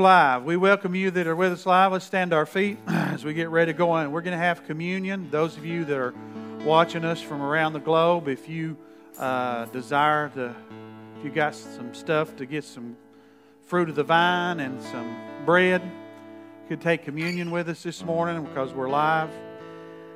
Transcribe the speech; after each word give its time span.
live. 0.00 0.44
We 0.44 0.56
welcome 0.56 0.94
you 0.94 1.10
that 1.10 1.26
are 1.26 1.36
with 1.36 1.52
us 1.52 1.66
live. 1.66 1.92
Let's 1.92 2.06
stand 2.06 2.30
to 2.30 2.36
our 2.38 2.46
feet 2.46 2.78
as 2.86 3.22
we 3.22 3.34
get 3.34 3.50
ready 3.50 3.72
to 3.72 3.76
go 3.76 3.90
on. 3.90 4.10
We're 4.12 4.22
going 4.22 4.36
to 4.36 4.42
have 4.42 4.66
communion. 4.66 5.30
Those 5.30 5.58
of 5.58 5.66
you 5.66 5.84
that 5.84 5.98
are 5.98 6.14
watching 6.64 7.04
us 7.04 7.20
from 7.20 7.42
around 7.42 7.74
the 7.74 7.80
globe, 7.80 8.26
if 8.26 8.48
you 8.48 8.78
uh, 9.18 9.66
desire 9.66 10.30
to, 10.30 10.54
if 11.18 11.24
you 11.24 11.30
got 11.30 11.54
some 11.54 11.94
stuff 11.94 12.34
to 12.36 12.46
get 12.46 12.64
some 12.64 12.96
fruit 13.66 13.90
of 13.90 13.94
the 13.94 14.02
vine 14.02 14.60
and 14.60 14.82
some 14.82 15.14
bread, 15.44 15.82
you 15.82 16.68
could 16.68 16.80
take 16.80 17.04
communion 17.04 17.50
with 17.50 17.68
us 17.68 17.82
this 17.82 18.02
morning 18.02 18.42
because 18.42 18.72
we're 18.72 18.88
live. 18.88 19.30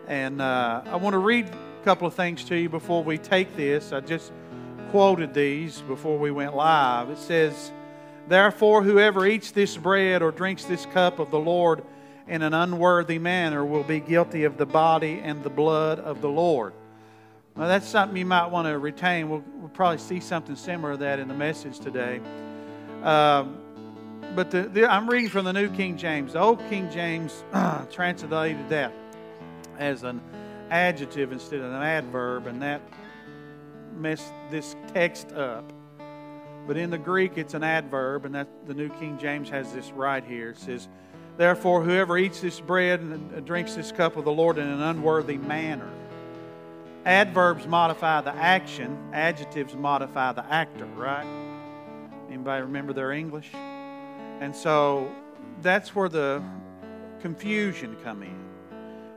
And 0.09 0.41
uh, 0.41 0.81
I 0.87 0.97
want 0.97 1.13
to 1.13 1.19
read 1.19 1.47
a 1.47 1.85
couple 1.85 2.09
of 2.09 2.15
things 2.15 2.43
to 2.45 2.57
you 2.57 2.71
before 2.71 3.05
we 3.05 3.19
take 3.19 3.55
this. 3.55 3.93
I 3.93 4.01
just 4.01 4.33
quoted 4.91 5.35
these 5.35 5.83
before 5.83 6.19
we 6.19 6.31
went 6.31 6.57
live. 6.57 7.11
It 7.11 7.19
says, 7.19 7.71
Therefore, 8.29 8.83
whoever 8.83 9.27
eats 9.27 9.51
this 9.51 9.77
bread 9.77 10.23
or 10.23 10.31
drinks 10.31 10.65
this 10.65 10.87
cup 10.87 11.19
of 11.19 11.31
the 11.31 11.39
Lord 11.39 11.85
in 12.27 12.43
an 12.43 12.55
unworthy 12.55 13.19
manner 13.19 13.65
will 13.65 13.83
be 13.83 14.01
guilty 14.01 14.45
of 14.45 14.57
the 14.57 14.67
body 14.67 15.21
and 15.23 15.43
the 15.43 15.51
blood 15.51 16.01
of 16.01 16.21
the 16.23 16.29
Lord. 16.29 16.73
Now, 17.57 17.69
that's 17.69 17.87
something 17.87 18.17
you 18.17 18.27
might 18.27 18.47
want 18.47 18.67
to 18.67 18.79
retain. 18.79 19.29
We'll, 19.29 19.45
we'll 19.57 19.69
probably 19.69 19.99
see 19.99 20.21
something 20.21 20.57
similar 20.57 20.93
to 20.93 20.99
that 20.99 21.19
in 21.19 21.29
the 21.29 21.35
message 21.35 21.79
today. 21.79 22.21
Um, 23.03 23.59
but 24.35 24.51
the, 24.51 24.63
the, 24.63 24.91
I'm 24.91 25.09
reading 25.09 25.29
from 25.29 25.45
the 25.45 25.53
New 25.53 25.69
King 25.71 25.97
James. 25.97 26.33
The 26.33 26.41
Old 26.41 26.59
King 26.69 26.91
James 26.91 27.45
translated 27.93 28.69
that 28.71 28.93
as 29.79 30.03
an 30.03 30.21
adjective 30.71 31.31
instead 31.31 31.61
of 31.61 31.67
an 31.67 31.83
adverb, 31.83 32.47
and 32.47 32.61
that 32.63 32.81
messed 33.97 34.33
this 34.51 34.75
text 34.93 35.33
up. 35.33 35.73
But 36.67 36.77
in 36.77 36.91
the 36.91 36.99
Greek, 36.99 37.37
it's 37.37 37.55
an 37.55 37.63
adverb, 37.63 38.25
and 38.25 38.35
that 38.35 38.49
the 38.67 38.75
New 38.75 38.89
King 38.89 39.19
James 39.19 39.51
has 39.51 39.73
this 39.73 39.91
right 39.91 40.25
here. 40.25 40.51
It 40.51 40.59
says, 40.59 40.89
Therefore, 41.37 41.83
whoever 41.83 42.17
eats 42.17 42.41
this 42.41 42.61
bread 42.61 43.01
and 43.01 43.35
uh, 43.35 43.41
drinks 43.41 43.75
this 43.75 43.91
cup 43.91 44.17
of 44.17 44.25
the 44.25 44.33
Lord 44.33 44.57
in 44.57 44.69
an 44.69 44.81
unworthy 44.81 45.37
manner. 45.37 45.91
Adverbs 47.05 47.67
modify 47.67 48.21
the 48.23 48.35
action, 48.35 49.11
adjectives 49.13 49.75
modify 49.75 50.33
the 50.33 50.47
actor, 50.47 50.87
right? 50.87 51.27
Anybody 52.29 52.63
remember 52.63 52.93
their 52.93 53.13
English? 53.13 53.51
And 53.53 54.55
so 54.55 55.11
that's 55.61 55.95
where 55.95 56.09
the 56.09 56.43
confusion 57.21 57.97
come 58.03 58.23
in. 58.23 58.45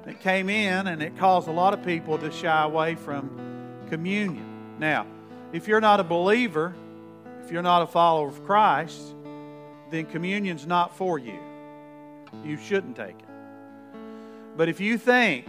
It 0.05 0.19
came 0.19 0.49
in 0.49 0.87
and 0.87 1.01
it 1.01 1.17
caused 1.17 1.47
a 1.47 1.51
lot 1.51 1.73
of 1.73 1.83
people 1.83 2.17
to 2.17 2.31
shy 2.31 2.63
away 2.63 2.95
from 2.95 3.85
communion. 3.89 4.75
Now, 4.79 5.05
if 5.53 5.67
you're 5.67 5.81
not 5.81 5.99
a 5.99 6.03
believer, 6.03 6.73
if 7.47 7.53
you're 7.53 7.61
not 7.61 7.81
a 7.81 7.87
follower 7.87 8.27
of 8.27 8.43
Christ, 8.43 9.15
then 9.89 10.05
communion's 10.07 10.67
not 10.67 10.97
for 10.97 11.17
you. 11.17 11.39
You 12.43 12.57
shouldn't 12.57 12.97
take 12.97 13.17
it. 13.17 13.25
But 14.57 14.67
if 14.67 14.81
you 14.81 14.97
think 14.97 15.47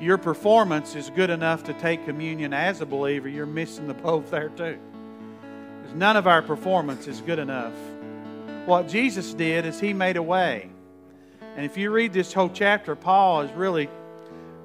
your 0.00 0.16
performance 0.16 0.96
is 0.96 1.10
good 1.10 1.28
enough 1.28 1.64
to 1.64 1.74
take 1.74 2.06
communion 2.06 2.54
as 2.54 2.80
a 2.80 2.86
believer, 2.86 3.28
you're 3.28 3.44
missing 3.44 3.86
the 3.86 3.92
boat 3.92 4.30
there 4.30 4.48
too. 4.48 4.78
Because 5.82 5.94
none 5.94 6.16
of 6.16 6.26
our 6.26 6.40
performance 6.40 7.06
is 7.06 7.20
good 7.20 7.38
enough. 7.38 7.74
What 8.64 8.88
Jesus 8.88 9.34
did 9.34 9.66
is 9.66 9.78
he 9.78 9.92
made 9.92 10.16
a 10.16 10.22
way. 10.22 10.70
And 11.54 11.66
if 11.66 11.76
you 11.76 11.90
read 11.90 12.14
this 12.14 12.32
whole 12.32 12.48
chapter, 12.48 12.96
Paul 12.96 13.42
is 13.42 13.52
really 13.52 13.90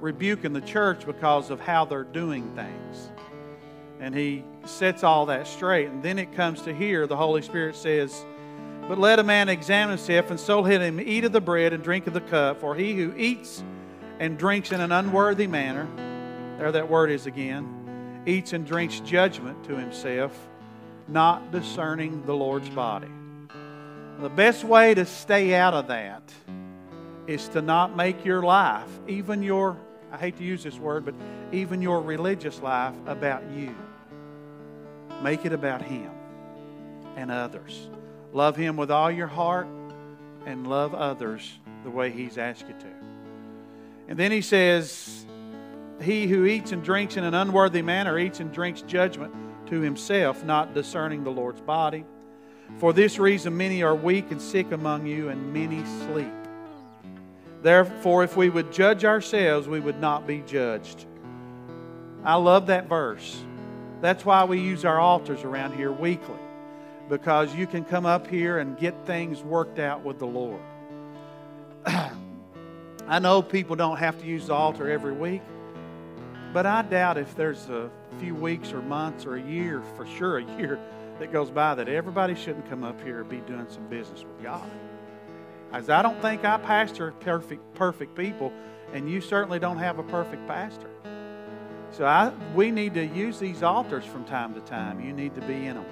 rebuking 0.00 0.54
the 0.54 0.62
church 0.62 1.04
because 1.04 1.50
of 1.50 1.60
how 1.60 1.84
they're 1.84 2.02
doing 2.02 2.50
things. 2.56 3.10
And 4.02 4.16
he 4.16 4.42
sets 4.64 5.04
all 5.04 5.26
that 5.26 5.46
straight. 5.46 5.86
And 5.86 6.02
then 6.02 6.18
it 6.18 6.34
comes 6.34 6.62
to 6.62 6.74
here, 6.74 7.06
the 7.06 7.16
Holy 7.16 7.40
Spirit 7.40 7.76
says, 7.76 8.26
But 8.88 8.98
let 8.98 9.20
a 9.20 9.22
man 9.22 9.48
examine 9.48 9.96
himself, 9.96 10.28
and 10.28 10.40
so 10.40 10.60
let 10.60 10.80
him 10.80 11.00
eat 11.00 11.22
of 11.24 11.30
the 11.30 11.40
bread 11.40 11.72
and 11.72 11.84
drink 11.84 12.08
of 12.08 12.12
the 12.12 12.20
cup. 12.20 12.60
For 12.60 12.74
he 12.74 12.94
who 12.94 13.14
eats 13.16 13.62
and 14.18 14.36
drinks 14.36 14.72
in 14.72 14.80
an 14.80 14.90
unworthy 14.90 15.46
manner, 15.46 15.86
there 16.58 16.72
that 16.72 16.90
word 16.90 17.12
is 17.12 17.26
again, 17.26 18.22
eats 18.26 18.52
and 18.52 18.66
drinks 18.66 18.98
judgment 18.98 19.62
to 19.66 19.76
himself, 19.76 20.36
not 21.06 21.52
discerning 21.52 22.26
the 22.26 22.34
Lord's 22.34 22.70
body. 22.70 23.08
The 24.18 24.30
best 24.30 24.64
way 24.64 24.94
to 24.94 25.06
stay 25.06 25.54
out 25.54 25.74
of 25.74 25.86
that 25.86 26.22
is 27.28 27.46
to 27.50 27.62
not 27.62 27.96
make 27.96 28.24
your 28.24 28.42
life, 28.42 28.90
even 29.06 29.44
your, 29.44 29.76
I 30.10 30.16
hate 30.16 30.38
to 30.38 30.44
use 30.44 30.64
this 30.64 30.76
word, 30.76 31.04
but 31.04 31.14
even 31.52 31.80
your 31.80 32.00
religious 32.00 32.60
life, 32.60 32.96
about 33.06 33.48
you. 33.52 33.72
Make 35.22 35.46
it 35.46 35.52
about 35.52 35.82
Him 35.82 36.10
and 37.16 37.30
others. 37.30 37.88
Love 38.32 38.56
Him 38.56 38.76
with 38.76 38.90
all 38.90 39.10
your 39.10 39.26
heart 39.26 39.68
and 40.46 40.66
love 40.66 40.94
others 40.94 41.58
the 41.84 41.90
way 41.90 42.10
He's 42.10 42.38
asked 42.38 42.66
you 42.68 42.74
to. 42.74 42.92
And 44.08 44.18
then 44.18 44.32
He 44.32 44.40
says, 44.40 45.26
He 46.00 46.26
who 46.26 46.44
eats 46.44 46.72
and 46.72 46.82
drinks 46.82 47.16
in 47.16 47.24
an 47.24 47.34
unworthy 47.34 47.82
manner 47.82 48.18
eats 48.18 48.40
and 48.40 48.52
drinks 48.52 48.82
judgment 48.82 49.34
to 49.72 49.80
himself, 49.80 50.44
not 50.44 50.74
discerning 50.74 51.24
the 51.24 51.30
Lord's 51.30 51.62
body. 51.62 52.04
For 52.78 52.92
this 52.92 53.18
reason, 53.18 53.56
many 53.56 53.82
are 53.82 53.94
weak 53.94 54.30
and 54.30 54.40
sick 54.40 54.70
among 54.70 55.06
you, 55.06 55.30
and 55.30 55.52
many 55.52 55.82
sleep. 56.04 56.32
Therefore, 57.62 58.22
if 58.22 58.36
we 58.36 58.50
would 58.50 58.70
judge 58.70 59.04
ourselves, 59.04 59.68
we 59.68 59.80
would 59.80 59.98
not 59.98 60.26
be 60.26 60.42
judged. 60.46 61.06
I 62.22 62.34
love 62.34 62.66
that 62.66 62.88
verse. 62.88 63.44
That's 64.02 64.24
why 64.24 64.42
we 64.42 64.58
use 64.58 64.84
our 64.84 64.98
altars 64.98 65.44
around 65.44 65.76
here 65.76 65.92
weekly, 65.92 66.34
because 67.08 67.54
you 67.54 67.68
can 67.68 67.84
come 67.84 68.04
up 68.04 68.26
here 68.26 68.58
and 68.58 68.76
get 68.76 69.06
things 69.06 69.42
worked 69.42 69.78
out 69.78 70.04
with 70.04 70.18
the 70.18 70.26
Lord. 70.26 70.60
I 71.86 73.20
know 73.20 73.42
people 73.42 73.76
don't 73.76 73.98
have 73.98 74.18
to 74.20 74.26
use 74.26 74.48
the 74.48 74.54
altar 74.54 74.90
every 74.90 75.12
week, 75.12 75.42
but 76.52 76.66
I 76.66 76.82
doubt 76.82 77.16
if 77.16 77.36
there's 77.36 77.70
a 77.70 77.88
few 78.18 78.34
weeks 78.34 78.72
or 78.72 78.82
months 78.82 79.24
or 79.24 79.36
a 79.36 79.42
year, 79.42 79.82
for 79.96 80.04
sure 80.04 80.38
a 80.38 80.56
year, 80.58 80.80
that 81.20 81.32
goes 81.32 81.50
by 81.50 81.76
that 81.76 81.88
everybody 81.88 82.34
shouldn't 82.34 82.68
come 82.68 82.82
up 82.82 83.00
here 83.04 83.20
and 83.20 83.28
be 83.28 83.38
doing 83.38 83.66
some 83.70 83.86
business 83.86 84.24
with 84.24 84.42
God. 84.42 84.68
As 85.72 85.88
I 85.88 86.02
don't 86.02 86.20
think 86.20 86.44
I 86.44 86.58
pastor 86.58 87.12
perfect, 87.20 87.74
perfect 87.74 88.16
people, 88.16 88.52
and 88.92 89.08
you 89.08 89.20
certainly 89.20 89.60
don't 89.60 89.78
have 89.78 90.00
a 90.00 90.02
perfect 90.02 90.44
pastor. 90.48 90.90
So 91.92 92.04
I, 92.04 92.32
we 92.54 92.70
need 92.70 92.94
to 92.94 93.04
use 93.04 93.38
these 93.38 93.62
altars 93.62 94.04
from 94.04 94.24
time 94.24 94.54
to 94.54 94.60
time. 94.60 95.00
You 95.00 95.12
need 95.12 95.34
to 95.34 95.40
be 95.42 95.66
in 95.66 95.76
them. 95.76 95.84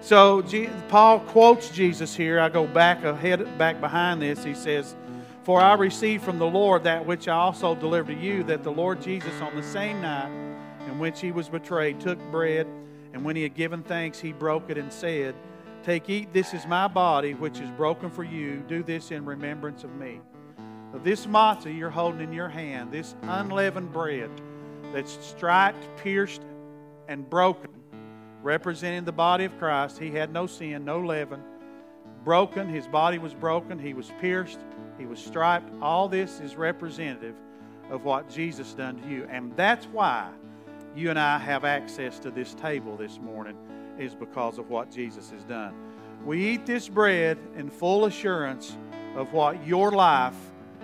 So 0.00 0.42
Paul 0.88 1.20
quotes 1.20 1.70
Jesus 1.70 2.14
here. 2.14 2.40
I 2.40 2.48
go 2.48 2.66
back 2.66 3.04
ahead, 3.04 3.56
back 3.56 3.80
behind 3.80 4.20
this. 4.20 4.42
He 4.42 4.54
says, 4.54 4.96
"For 5.44 5.60
I 5.60 5.74
received 5.74 6.24
from 6.24 6.38
the 6.38 6.46
Lord 6.46 6.84
that 6.84 7.06
which 7.06 7.28
I 7.28 7.34
also 7.34 7.74
delivered 7.74 8.16
to 8.16 8.20
you, 8.20 8.42
that 8.44 8.64
the 8.64 8.72
Lord 8.72 9.00
Jesus, 9.00 9.40
on 9.40 9.54
the 9.54 9.62
same 9.62 10.00
night 10.00 10.30
in 10.86 10.98
which 10.98 11.20
he 11.20 11.32
was 11.32 11.48
betrayed, 11.48 12.00
took 12.00 12.18
bread, 12.30 12.66
and 13.12 13.24
when 13.24 13.36
he 13.36 13.42
had 13.42 13.54
given 13.54 13.82
thanks, 13.82 14.18
he 14.18 14.32
broke 14.32 14.68
it 14.68 14.78
and 14.78 14.92
said." 14.92 15.34
Take, 15.82 16.10
eat, 16.10 16.30
this 16.34 16.52
is 16.52 16.66
my 16.66 16.88
body, 16.88 17.32
which 17.32 17.58
is 17.58 17.70
broken 17.70 18.10
for 18.10 18.22
you. 18.22 18.62
Do 18.68 18.82
this 18.82 19.10
in 19.10 19.24
remembrance 19.24 19.82
of 19.82 19.94
me. 19.94 20.20
This 21.02 21.24
matzah 21.24 21.74
you're 21.74 21.88
holding 21.88 22.20
in 22.20 22.32
your 22.34 22.50
hand, 22.50 22.92
this 22.92 23.14
unleavened 23.22 23.90
bread, 23.90 24.28
that's 24.92 25.18
striped, 25.24 25.84
pierced, 26.02 26.42
and 27.08 27.28
broken, 27.28 27.70
representing 28.42 29.04
the 29.04 29.12
body 29.12 29.44
of 29.44 29.58
Christ. 29.58 29.98
He 29.98 30.10
had 30.10 30.32
no 30.32 30.46
sin, 30.46 30.84
no 30.84 31.00
leaven. 31.00 31.42
Broken, 32.24 32.68
his 32.68 32.86
body 32.86 33.18
was 33.18 33.34
broken, 33.34 33.78
he 33.78 33.94
was 33.94 34.12
pierced, 34.20 34.58
he 34.98 35.06
was 35.06 35.18
striped. 35.18 35.70
All 35.80 36.08
this 36.08 36.40
is 36.40 36.56
representative 36.56 37.34
of 37.90 38.04
what 38.04 38.28
Jesus 38.28 38.74
done 38.74 39.00
to 39.00 39.08
you. 39.08 39.26
And 39.30 39.56
that's 39.56 39.86
why 39.86 40.28
you 40.94 41.10
and 41.10 41.18
I 41.18 41.38
have 41.38 41.64
access 41.64 42.18
to 42.20 42.30
this 42.30 42.54
table 42.54 42.96
this 42.96 43.18
morning, 43.18 43.56
is 43.98 44.14
because 44.14 44.58
of 44.58 44.70
what 44.70 44.90
Jesus 44.90 45.30
has 45.30 45.44
done. 45.44 45.74
We 46.24 46.44
eat 46.50 46.66
this 46.66 46.88
bread 46.88 47.38
in 47.56 47.70
full 47.70 48.04
assurance 48.04 48.76
of 49.16 49.32
what 49.32 49.66
your 49.66 49.90
life 49.92 50.36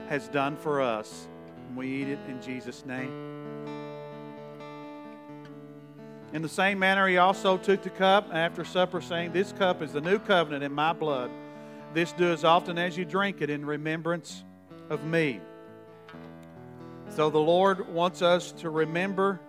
has 0.09 0.29
done 0.29 0.57
for 0.57 0.81
us. 0.81 1.29
We 1.75 1.89
eat 1.89 2.09
it 2.09 2.19
in 2.29 2.41
Jesus' 2.41 2.87
name. 2.87 3.26
In 6.37 6.43
the 6.43 6.51
same 6.51 6.79
manner, 6.79 7.09
he 7.09 7.17
also 7.17 7.57
took 7.57 7.83
the 7.83 7.89
cup 7.89 8.29
after 8.31 8.63
supper, 8.63 9.01
saying, 9.01 9.33
This 9.33 9.53
cup 9.53 9.81
is 9.81 9.95
the 9.95 10.03
new 10.03 10.19
covenant 10.19 10.63
in 10.63 10.71
my 10.71 10.93
blood. 10.93 11.31
This 11.95 12.13
do 12.13 12.31
as 12.31 12.45
often 12.45 12.77
as 12.77 12.95
you 12.95 13.07
drink 13.07 13.41
it 13.41 13.49
in 13.49 13.65
remembrance 13.65 14.45
of 14.91 15.03
me. 15.03 15.41
So 17.09 17.31
the 17.31 17.39
Lord 17.39 17.89
wants 17.89 18.21
us 18.21 18.53
to 18.53 18.69
remember 18.69 19.41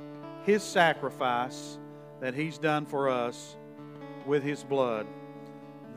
his 0.46 0.64
sacrifice 0.64 1.78
that 2.22 2.34
he's 2.34 2.58
done 2.58 2.86
for 2.86 3.10
us 3.10 3.58
with 4.26 4.42
his 4.42 4.64
blood. 4.64 5.08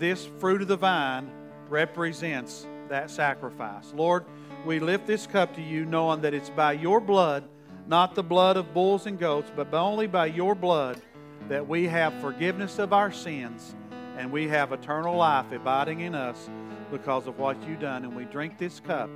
This 0.00 0.26
fruit 0.40 0.60
of 0.60 0.66
the 0.66 0.76
vine 0.76 1.30
represents 1.68 2.66
that 2.88 3.12
sacrifice. 3.12 3.92
Lord, 3.94 4.24
we 4.66 4.80
lift 4.80 5.06
this 5.06 5.24
cup 5.24 5.54
to 5.54 5.62
you 5.62 5.84
knowing 5.84 6.22
that 6.22 6.34
it's 6.34 6.50
by 6.50 6.72
your 6.72 7.00
blood 7.00 7.44
not 7.90 8.14
the 8.14 8.22
blood 8.22 8.56
of 8.56 8.72
bulls 8.72 9.06
and 9.06 9.18
goats, 9.18 9.50
but 9.56 9.74
only 9.74 10.06
by 10.06 10.26
your 10.26 10.54
blood 10.54 11.02
that 11.48 11.66
we 11.66 11.88
have 11.88 12.14
forgiveness 12.20 12.78
of 12.78 12.92
our 12.92 13.10
sins 13.10 13.74
and 14.16 14.30
we 14.30 14.46
have 14.46 14.70
eternal 14.70 15.16
life 15.16 15.50
abiding 15.50 15.98
in 15.98 16.14
us 16.14 16.48
because 16.92 17.26
of 17.26 17.40
what 17.40 17.60
you've 17.66 17.80
done. 17.80 18.04
And 18.04 18.14
we 18.14 18.26
drink 18.26 18.58
this 18.58 18.78
cup 18.78 19.10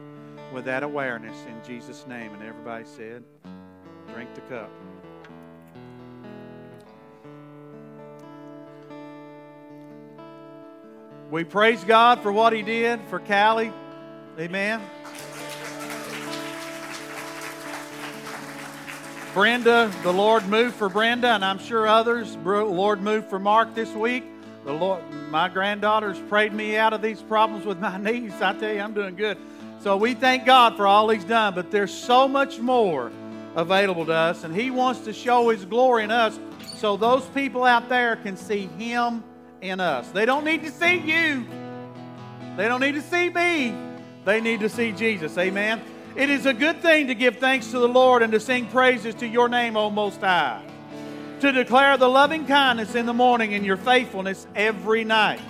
with 0.52 0.64
that 0.64 0.82
awareness 0.82 1.36
in 1.46 1.54
Jesus' 1.64 2.04
name. 2.08 2.34
And 2.34 2.42
everybody 2.42 2.84
said, 2.84 3.22
Drink 4.12 4.34
the 4.34 4.40
cup. 4.40 4.70
We 11.30 11.44
praise 11.44 11.84
God 11.84 12.20
for 12.22 12.32
what 12.32 12.52
He 12.52 12.62
did 12.62 13.00
for 13.08 13.20
Callie. 13.20 13.72
Amen. 14.36 14.82
Brenda, 19.34 19.90
the 20.04 20.12
Lord 20.12 20.46
moved 20.46 20.76
for 20.76 20.88
Brenda, 20.88 21.26
and 21.26 21.44
I'm 21.44 21.58
sure 21.58 21.88
others. 21.88 22.36
The 22.44 22.64
Lord 22.64 23.02
moved 23.02 23.28
for 23.28 23.40
Mark 23.40 23.74
this 23.74 23.92
week. 23.92 24.22
The 24.64 24.72
Lord, 24.72 25.02
my 25.28 25.48
granddaughters 25.48 26.20
prayed 26.28 26.52
me 26.52 26.76
out 26.76 26.92
of 26.92 27.02
these 27.02 27.20
problems 27.20 27.66
with 27.66 27.80
my 27.80 27.98
knees. 28.00 28.32
I 28.40 28.52
tell 28.52 28.72
you, 28.72 28.80
I'm 28.80 28.94
doing 28.94 29.16
good. 29.16 29.36
So 29.80 29.96
we 29.96 30.14
thank 30.14 30.46
God 30.46 30.76
for 30.76 30.86
all 30.86 31.08
He's 31.08 31.24
done, 31.24 31.52
but 31.56 31.72
there's 31.72 31.92
so 31.92 32.28
much 32.28 32.60
more 32.60 33.10
available 33.56 34.06
to 34.06 34.14
us, 34.14 34.44
and 34.44 34.54
He 34.54 34.70
wants 34.70 35.00
to 35.00 35.12
show 35.12 35.48
His 35.48 35.64
glory 35.64 36.04
in 36.04 36.12
us 36.12 36.38
so 36.76 36.96
those 36.96 37.24
people 37.26 37.64
out 37.64 37.88
there 37.88 38.14
can 38.14 38.36
see 38.36 38.66
Him 38.78 39.24
in 39.60 39.80
us. 39.80 40.08
They 40.10 40.26
don't 40.26 40.44
need 40.44 40.62
to 40.62 40.70
see 40.70 40.98
you, 40.98 41.44
they 42.56 42.68
don't 42.68 42.80
need 42.80 42.94
to 42.94 43.02
see 43.02 43.30
me. 43.30 43.74
They 44.24 44.40
need 44.40 44.60
to 44.60 44.70
see 44.70 44.92
Jesus. 44.92 45.36
Amen. 45.36 45.82
It 46.16 46.30
is 46.30 46.46
a 46.46 46.54
good 46.54 46.80
thing 46.80 47.08
to 47.08 47.14
give 47.14 47.38
thanks 47.38 47.72
to 47.72 47.80
the 47.80 47.88
Lord 47.88 48.22
and 48.22 48.32
to 48.32 48.38
sing 48.38 48.68
praises 48.68 49.16
to 49.16 49.26
your 49.26 49.48
name, 49.48 49.76
O 49.76 49.90
Most 49.90 50.20
High. 50.20 50.64
To 51.40 51.50
declare 51.50 51.96
the 51.96 52.08
loving 52.08 52.46
kindness 52.46 52.94
in 52.94 53.04
the 53.04 53.12
morning 53.12 53.52
and 53.52 53.66
your 53.66 53.76
faithfulness 53.76 54.46
every 54.54 55.02
night. 55.02 55.40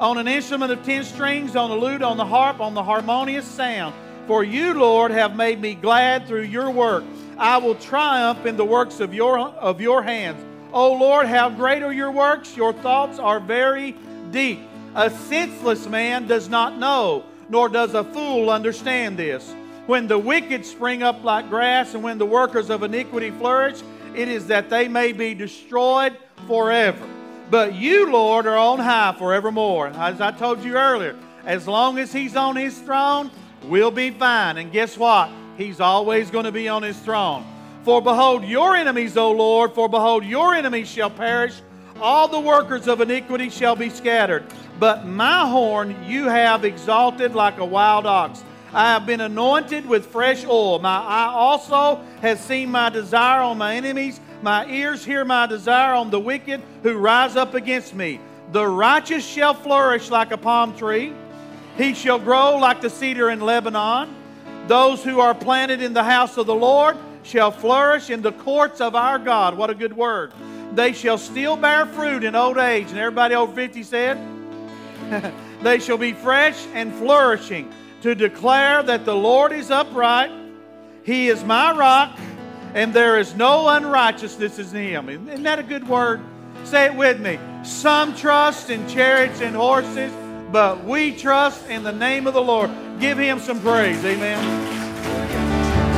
On 0.00 0.18
an 0.18 0.26
instrument 0.26 0.72
of 0.72 0.84
ten 0.84 1.04
strings, 1.04 1.54
on 1.54 1.70
the 1.70 1.76
lute, 1.76 2.02
on 2.02 2.16
the 2.16 2.24
harp, 2.24 2.58
on 2.60 2.74
the 2.74 2.82
harmonious 2.82 3.46
sound. 3.46 3.94
For 4.26 4.42
you, 4.42 4.74
Lord, 4.74 5.12
have 5.12 5.36
made 5.36 5.60
me 5.60 5.76
glad 5.76 6.26
through 6.26 6.42
your 6.42 6.70
work. 6.70 7.04
I 7.38 7.58
will 7.58 7.76
triumph 7.76 8.46
in 8.46 8.56
the 8.56 8.64
works 8.64 8.98
of 8.98 9.14
your, 9.14 9.38
of 9.38 9.80
your 9.80 10.02
hands. 10.02 10.44
O 10.72 10.94
Lord, 10.94 11.28
how 11.28 11.50
great 11.50 11.84
are 11.84 11.92
your 11.92 12.10
works! 12.10 12.56
Your 12.56 12.72
thoughts 12.72 13.20
are 13.20 13.38
very 13.38 13.92
deep. 14.32 14.58
A 14.96 15.08
senseless 15.08 15.86
man 15.86 16.26
does 16.26 16.48
not 16.48 16.78
know, 16.78 17.24
nor 17.48 17.68
does 17.68 17.94
a 17.94 18.02
fool 18.02 18.50
understand 18.50 19.16
this. 19.16 19.54
When 19.86 20.06
the 20.08 20.18
wicked 20.18 20.64
spring 20.64 21.02
up 21.02 21.22
like 21.24 21.50
grass, 21.50 21.92
and 21.92 22.02
when 22.02 22.16
the 22.16 22.26
workers 22.26 22.70
of 22.70 22.82
iniquity 22.82 23.30
flourish, 23.30 23.82
it 24.14 24.28
is 24.28 24.46
that 24.46 24.70
they 24.70 24.88
may 24.88 25.12
be 25.12 25.34
destroyed 25.34 26.16
forever. 26.46 27.06
But 27.50 27.74
you, 27.74 28.10
Lord, 28.10 28.46
are 28.46 28.56
on 28.56 28.78
high 28.78 29.14
forevermore. 29.18 29.88
As 29.88 30.20
I 30.22 30.30
told 30.30 30.64
you 30.64 30.76
earlier, 30.76 31.16
as 31.44 31.68
long 31.68 31.98
as 31.98 32.12
He's 32.12 32.34
on 32.34 32.56
His 32.56 32.78
throne, 32.78 33.30
we'll 33.64 33.90
be 33.90 34.10
fine. 34.10 34.56
And 34.56 34.72
guess 34.72 34.96
what? 34.96 35.30
He's 35.58 35.80
always 35.80 36.30
going 36.30 36.46
to 36.46 36.52
be 36.52 36.66
on 36.68 36.82
His 36.82 36.98
throne. 36.98 37.44
For 37.84 38.00
behold, 38.00 38.44
your 38.44 38.74
enemies, 38.74 39.18
O 39.18 39.30
Lord, 39.32 39.74
for 39.74 39.90
behold, 39.90 40.24
your 40.24 40.54
enemies 40.54 40.88
shall 40.88 41.10
perish. 41.10 41.54
All 42.00 42.26
the 42.26 42.40
workers 42.40 42.88
of 42.88 43.02
iniquity 43.02 43.50
shall 43.50 43.76
be 43.76 43.90
scattered. 43.90 44.44
But 44.80 45.06
my 45.06 45.46
horn 45.46 45.94
you 46.06 46.24
have 46.24 46.64
exalted 46.64 47.34
like 47.34 47.58
a 47.58 47.64
wild 47.64 48.06
ox. 48.06 48.42
I 48.74 48.88
have 48.88 49.06
been 49.06 49.20
anointed 49.20 49.86
with 49.86 50.06
fresh 50.06 50.44
oil. 50.44 50.80
My 50.80 50.98
eye 50.98 51.32
also 51.32 52.02
has 52.20 52.40
seen 52.40 52.70
my 52.72 52.90
desire 52.90 53.40
on 53.40 53.56
my 53.56 53.76
enemies. 53.76 54.20
My 54.42 54.66
ears 54.66 55.04
hear 55.04 55.24
my 55.24 55.46
desire 55.46 55.94
on 55.94 56.10
the 56.10 56.18
wicked 56.18 56.60
who 56.82 56.98
rise 56.98 57.36
up 57.36 57.54
against 57.54 57.94
me. 57.94 58.18
The 58.50 58.66
righteous 58.66 59.24
shall 59.24 59.54
flourish 59.54 60.10
like 60.10 60.32
a 60.32 60.36
palm 60.36 60.76
tree. 60.76 61.12
He 61.76 61.94
shall 61.94 62.18
grow 62.18 62.56
like 62.56 62.80
the 62.80 62.90
cedar 62.90 63.30
in 63.30 63.40
Lebanon. 63.40 64.12
Those 64.66 65.04
who 65.04 65.20
are 65.20 65.36
planted 65.36 65.80
in 65.80 65.92
the 65.92 66.02
house 66.02 66.36
of 66.36 66.46
the 66.46 66.54
Lord 66.54 66.96
shall 67.22 67.52
flourish 67.52 68.10
in 68.10 68.22
the 68.22 68.32
courts 68.32 68.80
of 68.80 68.96
our 68.96 69.20
God. 69.20 69.56
What 69.56 69.70
a 69.70 69.74
good 69.74 69.96
word. 69.96 70.32
They 70.72 70.92
shall 70.94 71.18
still 71.18 71.56
bear 71.56 71.86
fruit 71.86 72.24
in 72.24 72.34
old 72.34 72.58
age. 72.58 72.90
And 72.90 72.98
everybody 72.98 73.36
over 73.36 73.54
50 73.54 73.84
said, 73.84 74.18
they 75.62 75.78
shall 75.78 75.98
be 75.98 76.12
fresh 76.12 76.66
and 76.74 76.92
flourishing 76.94 77.72
to 78.04 78.14
declare 78.14 78.82
that 78.82 79.06
the 79.06 79.16
Lord 79.16 79.50
is 79.50 79.70
upright, 79.70 80.30
He 81.04 81.30
is 81.30 81.42
my 81.42 81.72
rock, 81.72 82.18
and 82.74 82.92
there 82.92 83.18
is 83.18 83.34
no 83.34 83.66
unrighteousness 83.66 84.58
in 84.58 84.66
Him. 84.76 85.08
Isn't 85.08 85.42
that 85.44 85.58
a 85.58 85.62
good 85.62 85.88
word? 85.88 86.20
Say 86.64 86.84
it 86.84 86.94
with 86.94 87.18
me. 87.18 87.38
Some 87.64 88.14
trust 88.14 88.68
in 88.68 88.86
chariots 88.88 89.40
and 89.40 89.56
horses, 89.56 90.12
but 90.52 90.84
we 90.84 91.16
trust 91.16 91.66
in 91.70 91.82
the 91.82 91.92
name 91.92 92.26
of 92.26 92.34
the 92.34 92.42
Lord. 92.42 92.70
Give 93.00 93.16
Him 93.16 93.38
some 93.38 93.58
praise. 93.60 94.04
Amen. 94.04 94.36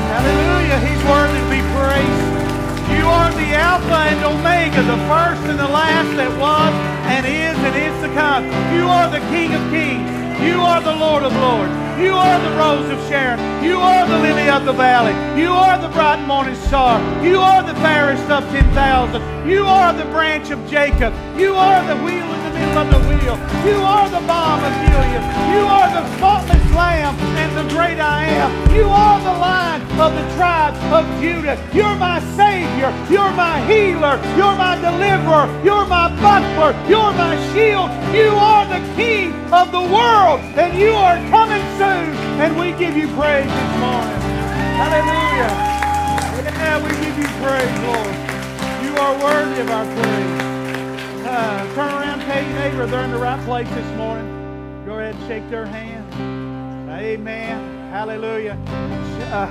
Hallelujah. 0.06 0.78
He's 0.86 1.04
worthy 1.10 1.40
to 1.42 1.50
be 1.50 1.62
praised. 1.74 3.02
You 3.02 3.06
are 3.10 3.32
the 3.32 3.50
Alpha 3.58 4.14
and 4.14 4.24
Omega, 4.24 4.80
the 4.82 5.02
first 5.10 5.42
and 5.50 5.58
the 5.58 5.66
last 5.66 6.16
that 6.16 6.30
was 6.38 6.72
and 7.10 7.26
is 7.26 7.58
and 7.66 7.74
is 7.74 8.00
to 8.06 8.14
come. 8.14 8.44
You 8.78 8.86
are 8.86 9.10
the 9.10 9.18
King 9.34 9.54
of 9.54 9.70
Kings. 9.72 10.25
You 10.44 10.60
are 10.60 10.80
the 10.80 10.94
Lord 10.94 11.22
of 11.22 11.32
Lords. 11.32 11.72
You 12.00 12.12
are 12.12 12.38
the 12.40 12.56
Rose 12.56 12.90
of 12.90 13.00
Sharon. 13.08 13.40
You 13.64 13.78
are 13.78 14.06
the 14.06 14.18
Lily 14.18 14.48
of 14.50 14.64
the 14.64 14.72
Valley. 14.72 15.14
You 15.40 15.50
are 15.50 15.78
the 15.78 15.88
bright 15.88 16.24
morning 16.26 16.54
star. 16.54 17.00
You 17.24 17.38
are 17.38 17.62
the 17.62 17.74
fairest 17.80 18.28
of 18.30 18.44
10,000. 18.50 19.48
You 19.48 19.64
are 19.64 19.92
the 19.94 20.04
branch 20.06 20.50
of 20.50 20.58
Jacob. 20.68 21.14
You 21.38 21.54
are 21.54 21.82
the 21.86 21.96
wheel 22.04 22.26
the 22.60 22.80
of 22.80 22.90
the 22.90 23.00
wheel. 23.08 23.36
You 23.64 23.78
are 23.82 24.08
the 24.08 24.20
balm 24.26 24.60
of 24.64 24.72
Gilead. 24.84 25.22
You 25.52 25.62
are 25.64 25.88
the 25.88 26.04
spotless 26.16 26.66
lamb 26.72 27.14
and 27.40 27.50
the 27.56 27.74
great 27.74 27.98
I 27.98 28.24
am. 28.26 28.50
You 28.74 28.88
are 28.88 29.18
the 29.20 29.32
lion 29.32 29.82
of 29.98 30.12
the 30.12 30.26
tribe 30.36 30.74
of 30.92 31.04
Judah. 31.20 31.56
You're 31.72 31.96
my 31.96 32.20
Savior. 32.36 32.92
You're 33.08 33.32
my 33.32 33.60
healer. 33.66 34.20
You're 34.36 34.56
my 34.56 34.76
deliverer. 34.76 35.46
You're 35.64 35.86
my 35.86 36.08
buckler. 36.20 36.72
You're 36.88 37.12
my 37.16 37.34
shield. 37.52 37.88
You 38.14 38.30
are 38.36 38.66
the 38.66 38.82
King 38.94 39.32
of 39.52 39.72
the 39.72 39.80
world, 39.80 40.40
and 40.56 40.76
you 40.78 40.92
are 40.92 41.16
coming 41.30 41.64
soon. 41.78 42.12
And 42.40 42.58
we 42.58 42.72
give 42.72 42.96
you 42.96 43.08
praise 43.16 43.48
this 43.48 43.72
morning. 43.80 44.20
Hallelujah. 44.76 45.66
Yeah, 46.66 46.82
we 46.82 46.90
give 47.04 47.16
you 47.16 47.28
praise, 47.40 47.76
Lord. 47.86 48.16
You 48.84 48.92
are 49.00 49.14
worthy 49.22 49.60
of 49.60 49.70
our 49.70 49.84
praise. 49.84 50.45
Uh, 51.38 51.74
turn 51.74 51.92
around, 51.92 52.20
tell 52.20 52.42
your 52.42 52.54
neighbor 52.54 52.86
they're 52.86 53.04
in 53.04 53.10
the 53.10 53.18
right 53.18 53.44
place 53.44 53.68
this 53.68 53.96
morning. 53.98 54.24
Go 54.86 54.98
ahead 54.98 55.14
and 55.14 55.28
shake 55.28 55.50
their 55.50 55.66
hand. 55.66 56.90
Amen. 56.90 57.90
Hallelujah. 57.90 58.56
Uh, 59.30 59.46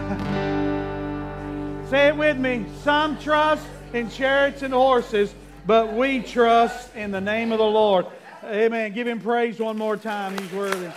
say 1.88 2.08
it 2.08 2.18
with 2.18 2.38
me. 2.38 2.66
Some 2.82 3.20
trust 3.20 3.68
in 3.94 4.10
chariots 4.10 4.64
and 4.64 4.74
horses, 4.74 5.36
but 5.68 5.94
we 5.94 6.24
trust 6.24 6.96
in 6.96 7.12
the 7.12 7.22
name 7.22 7.52
of 7.52 7.60
the 7.60 7.66
Lord. 7.66 8.08
Amen. 8.46 8.92
Give 8.94 9.08
him 9.08 9.22
praise 9.22 9.60
one 9.60 9.78
more 9.78 9.96
time. 9.96 10.36
He's 10.40 10.52
worthy. 10.54 10.90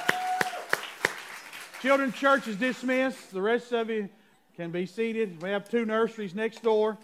Children's 1.83 2.15
church 2.15 2.49
is 2.49 2.57
dismissed. 2.57 3.31
The 3.31 3.43
rest 3.43 3.73
of 3.73 3.91
you 3.91 4.09
can 4.57 4.71
be 4.71 4.87
seated. 4.87 5.43
We 5.43 5.51
have 5.51 5.69
two 5.69 5.85
nurseries 5.85 6.35
next 6.35 6.63
door. 6.63 6.97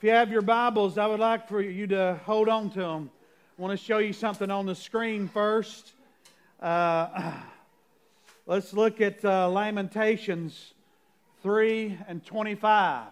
If 0.00 0.04
you 0.04 0.10
have 0.12 0.32
your 0.32 0.40
Bibles, 0.40 0.96
I 0.96 1.06
would 1.06 1.20
like 1.20 1.46
for 1.46 1.60
you 1.60 1.86
to 1.88 2.18
hold 2.24 2.48
on 2.48 2.70
to 2.70 2.80
them. 2.80 3.10
I 3.58 3.60
want 3.60 3.78
to 3.78 3.84
show 3.84 3.98
you 3.98 4.14
something 4.14 4.50
on 4.50 4.64
the 4.64 4.74
screen 4.74 5.28
first. 5.28 5.92
Uh, 6.58 7.34
Let's 8.46 8.72
look 8.72 9.02
at 9.02 9.22
uh, 9.22 9.50
Lamentations 9.50 10.72
3 11.42 11.98
and 12.08 12.24
25. 12.24 13.08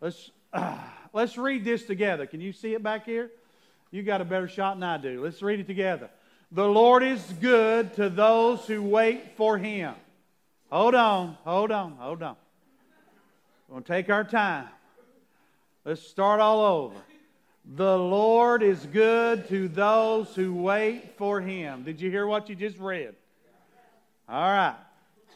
Let's, 0.00 0.30
uh, 0.52 0.78
let's 1.12 1.36
read 1.36 1.64
this 1.64 1.82
together. 1.82 2.26
Can 2.26 2.40
you 2.40 2.52
see 2.52 2.74
it 2.74 2.82
back 2.84 3.04
here? 3.04 3.32
You 3.90 4.04
got 4.04 4.20
a 4.20 4.24
better 4.24 4.46
shot 4.46 4.76
than 4.76 4.84
I 4.84 4.98
do. 4.98 5.20
Let's 5.20 5.42
read 5.42 5.58
it 5.58 5.66
together. 5.66 6.10
The 6.52 6.68
Lord 6.68 7.02
is 7.02 7.20
good 7.40 7.94
to 7.94 8.08
those 8.08 8.64
who 8.68 8.84
wait 8.84 9.36
for 9.36 9.58
him. 9.58 9.96
Hold 10.70 10.94
on, 10.94 11.36
hold 11.44 11.72
on, 11.72 11.96
hold 11.98 12.22
on. 12.22 12.36
We're 13.66 13.72
going 13.72 13.82
to 13.82 13.92
take 13.92 14.10
our 14.10 14.22
time. 14.22 14.68
Let's 15.88 16.06
start 16.06 16.38
all 16.38 16.60
over. 16.60 16.96
The 17.64 17.96
Lord 17.96 18.62
is 18.62 18.84
good 18.84 19.48
to 19.48 19.68
those 19.68 20.34
who 20.34 20.52
wait 20.52 21.16
for 21.16 21.40
him. 21.40 21.82
Did 21.82 21.98
you 21.98 22.10
hear 22.10 22.26
what 22.26 22.50
you 22.50 22.54
just 22.54 22.76
read? 22.78 23.14
All 24.28 24.52
right. 24.52 24.76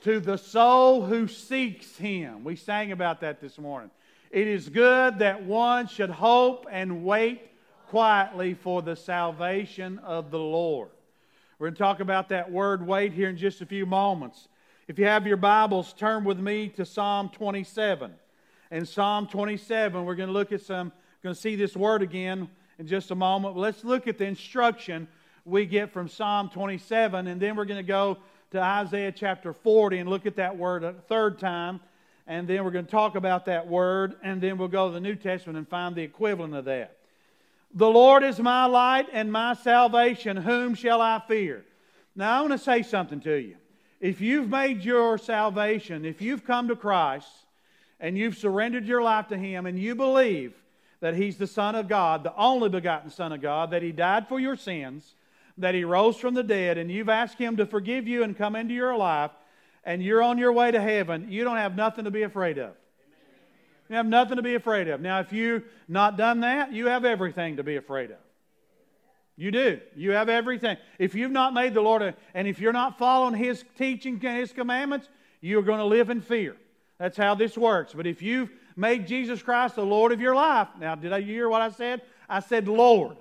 To 0.03 0.21
the 0.21 0.37
soul 0.37 1.07
who 1.07 1.27
seeks 1.27 1.97
him. 1.97 2.45
We 2.45 2.57
sang 2.57 2.93
about 2.93 3.23
that 3.23 3.41
this 3.41 3.57
morning. 3.57 3.91
It 4.31 4.47
is 4.47 4.69
good 4.69 5.21
that 5.21 5.43
one 5.43 5.87
should 5.87 6.11
hope 6.11 6.67
and 6.71 7.03
wait 7.03 7.41
quietly 7.89 8.53
for 8.53 8.83
the 8.83 8.95
salvation 8.95 10.01
of 10.01 10.31
the 10.31 10.39
Lord. 10.39 10.91
We're 11.59 11.69
going 11.69 11.77
to 11.77 11.79
talk 11.79 12.01
about 12.01 12.29
that 12.29 12.53
word 12.53 12.87
wait 12.87 13.15
here 13.15 13.31
in 13.31 13.39
just 13.39 13.63
a 13.63 13.67
few 13.67 13.87
moments. 13.87 14.49
If 14.87 14.99
you 14.99 15.07
have 15.07 15.27
your 15.27 15.39
Bibles, 15.39 15.95
turn 15.95 16.25
with 16.25 16.39
me 16.39 16.69
to 16.77 16.85
Psalm 16.85 17.31
27. 17.31 18.13
In 18.73 18.87
Psalm 18.87 19.27
27, 19.27 20.03
we're 20.03 20.15
going 20.15 20.29
to 20.29 20.33
look 20.33 20.51
at 20.51 20.63
some, 20.63 20.93
going 21.23 21.35
to 21.35 21.41
see 21.41 21.57
this 21.57 21.77
word 21.77 22.01
again 22.01 22.49
in 22.79 22.87
just 22.87 23.11
a 23.11 23.15
moment. 23.15 23.55
Let's 23.55 23.85
look 23.85 24.09
at 24.09 24.17
the 24.17 24.25
instruction 24.25 25.09
we 25.45 25.67
get 25.67 25.93
from 25.93 26.09
Psalm 26.09 26.49
27, 26.49 27.27
and 27.27 27.39
then 27.39 27.55
we're 27.55 27.67
going 27.67 27.85
to 27.85 27.87
go 27.87 28.17
to 28.53 28.63
Isaiah 28.63 29.13
chapter 29.13 29.53
40 29.53 29.99
and 29.99 30.09
look 30.09 30.25
at 30.25 30.37
that 30.37 30.57
word 30.57 30.85
a 30.85 30.95
third 30.95 31.39
time. 31.39 31.81
And 32.27 32.49
then 32.49 32.65
we're 32.65 32.71
going 32.71 32.87
to 32.87 32.91
talk 32.91 33.15
about 33.15 33.45
that 33.45 33.69
word, 33.69 34.15
and 34.23 34.41
then 34.41 34.57
we'll 34.57 34.69
go 34.69 34.89
to 34.89 34.95
the 34.95 35.01
New 35.01 35.17
Testament 35.17 35.59
and 35.59 35.69
find 35.69 35.95
the 35.95 36.01
equivalent 36.01 36.55
of 36.55 36.65
that. 36.65 36.97
The 37.75 37.91
Lord 37.91 38.23
is 38.23 38.41
my 38.41 38.65
light 38.65 39.07
and 39.13 39.31
my 39.31 39.53
salvation. 39.53 40.39
Whom 40.39 40.75
shall 40.75 41.03
I 41.03 41.21
fear? 41.29 41.63
Now, 42.17 42.39
I 42.39 42.41
want 42.41 42.53
to 42.53 42.59
say 42.59 42.83
something 42.85 43.21
to 43.21 43.35
you. 43.35 43.57
If 44.01 44.23
you've 44.23 44.49
made 44.49 44.83
your 44.83 45.19
salvation, 45.19 46.07
if 46.07 46.23
you've 46.23 46.47
come 46.47 46.69
to 46.69 46.77
Christ 46.77 47.29
and 48.03 48.19
you've 48.19 48.37
surrendered 48.37 48.85
your 48.85 49.01
life 49.01 49.29
to 49.29 49.39
Him 49.39 49.65
and 49.65 49.79
you 49.79 49.95
believe 49.95 50.53
that 51.01 51.15
He's 51.15 51.39
the 51.39 51.47
Son 51.47 51.75
of 51.75 51.89
God, 51.89 52.25
the 52.25 52.37
only 52.37 52.69
begotten 52.69 53.09
Son 53.09 53.33
of 53.33 53.41
God, 53.41 53.71
that 53.71 53.83
He 53.83 53.93
died 53.93 54.29
for 54.29 54.39
your 54.39 54.57
sins, 54.57 55.15
that 55.57 55.75
He 55.75 55.85
rose 55.85 56.17
from 56.17 56.35
the 56.35 56.43
dead, 56.43 56.77
and 56.77 56.91
you've 56.91 57.09
asked 57.09 57.39
Him 57.39 57.57
to 57.57 57.65
forgive 57.65 58.07
you 58.07 58.25
and 58.25 58.37
come 58.37 58.57
into 58.57 58.75
your 58.75 58.97
life, 58.97 59.31
and 59.85 60.03
you're 60.03 60.23
on 60.23 60.37
your 60.37 60.53
way 60.53 60.71
to 60.71 60.81
heaven, 60.81 61.31
you 61.31 61.45
don't 61.45 61.57
have 61.57 61.77
nothing 61.77 62.05
to 62.05 62.11
be 62.11 62.23
afraid 62.23 62.59
of. 62.59 62.73
You 63.89 63.97
have 63.97 64.07
nothing 64.07 64.37
to 64.37 64.43
be 64.43 64.55
afraid 64.55 64.89
of. 64.89 65.01
Now, 65.01 65.21
if 65.21 65.33
you've 65.33 65.65
not 65.87 66.17
done 66.17 66.41
that, 66.41 66.73
you 66.73 66.87
have 66.87 67.05
everything 67.05 67.57
to 67.57 67.63
be 67.63 67.77
afraid 67.77 68.11
of. 68.11 68.19
You 69.37 69.51
do. 69.51 69.81
You 69.97 70.13
have 70.13 70.29
everything. 70.29 70.77
If 70.99 71.15
you've 71.15 71.33
not 71.33 71.55
made 71.55 71.75
the 71.75 71.81
Lord, 71.81 72.15
and 72.35 72.49
if 72.49 72.61
you're 72.61 72.73
not 72.73 72.99
following 72.99 73.35
His 73.35 73.65
teaching 73.77 74.21
and 74.25 74.39
His 74.39 74.53
commandments, 74.53 75.09
you're 75.41 75.63
going 75.63 75.79
to 75.79 75.85
live 75.85 76.11
in 76.11 76.21
fear. 76.21 76.57
That's 77.03 77.17
how 77.17 77.35
this 77.35 77.59
works. 77.59 77.95
But 77.95 78.07
if 78.07 78.23
you've 78.23 78.49
made 78.77 79.09
Jesus 79.09 79.43
Christ 79.43 79.75
the 79.75 79.85
Lord 79.85 80.13
of 80.13 80.21
your 80.21 80.37
life, 80.37 80.69
now, 80.79 80.95
did 80.95 81.13
I 81.13 81.21
hear 81.21 81.49
what 81.49 81.61
I 81.61 81.71
said? 81.71 82.01
I 82.29 82.39
said 82.39 82.69
Lord. 82.69 83.17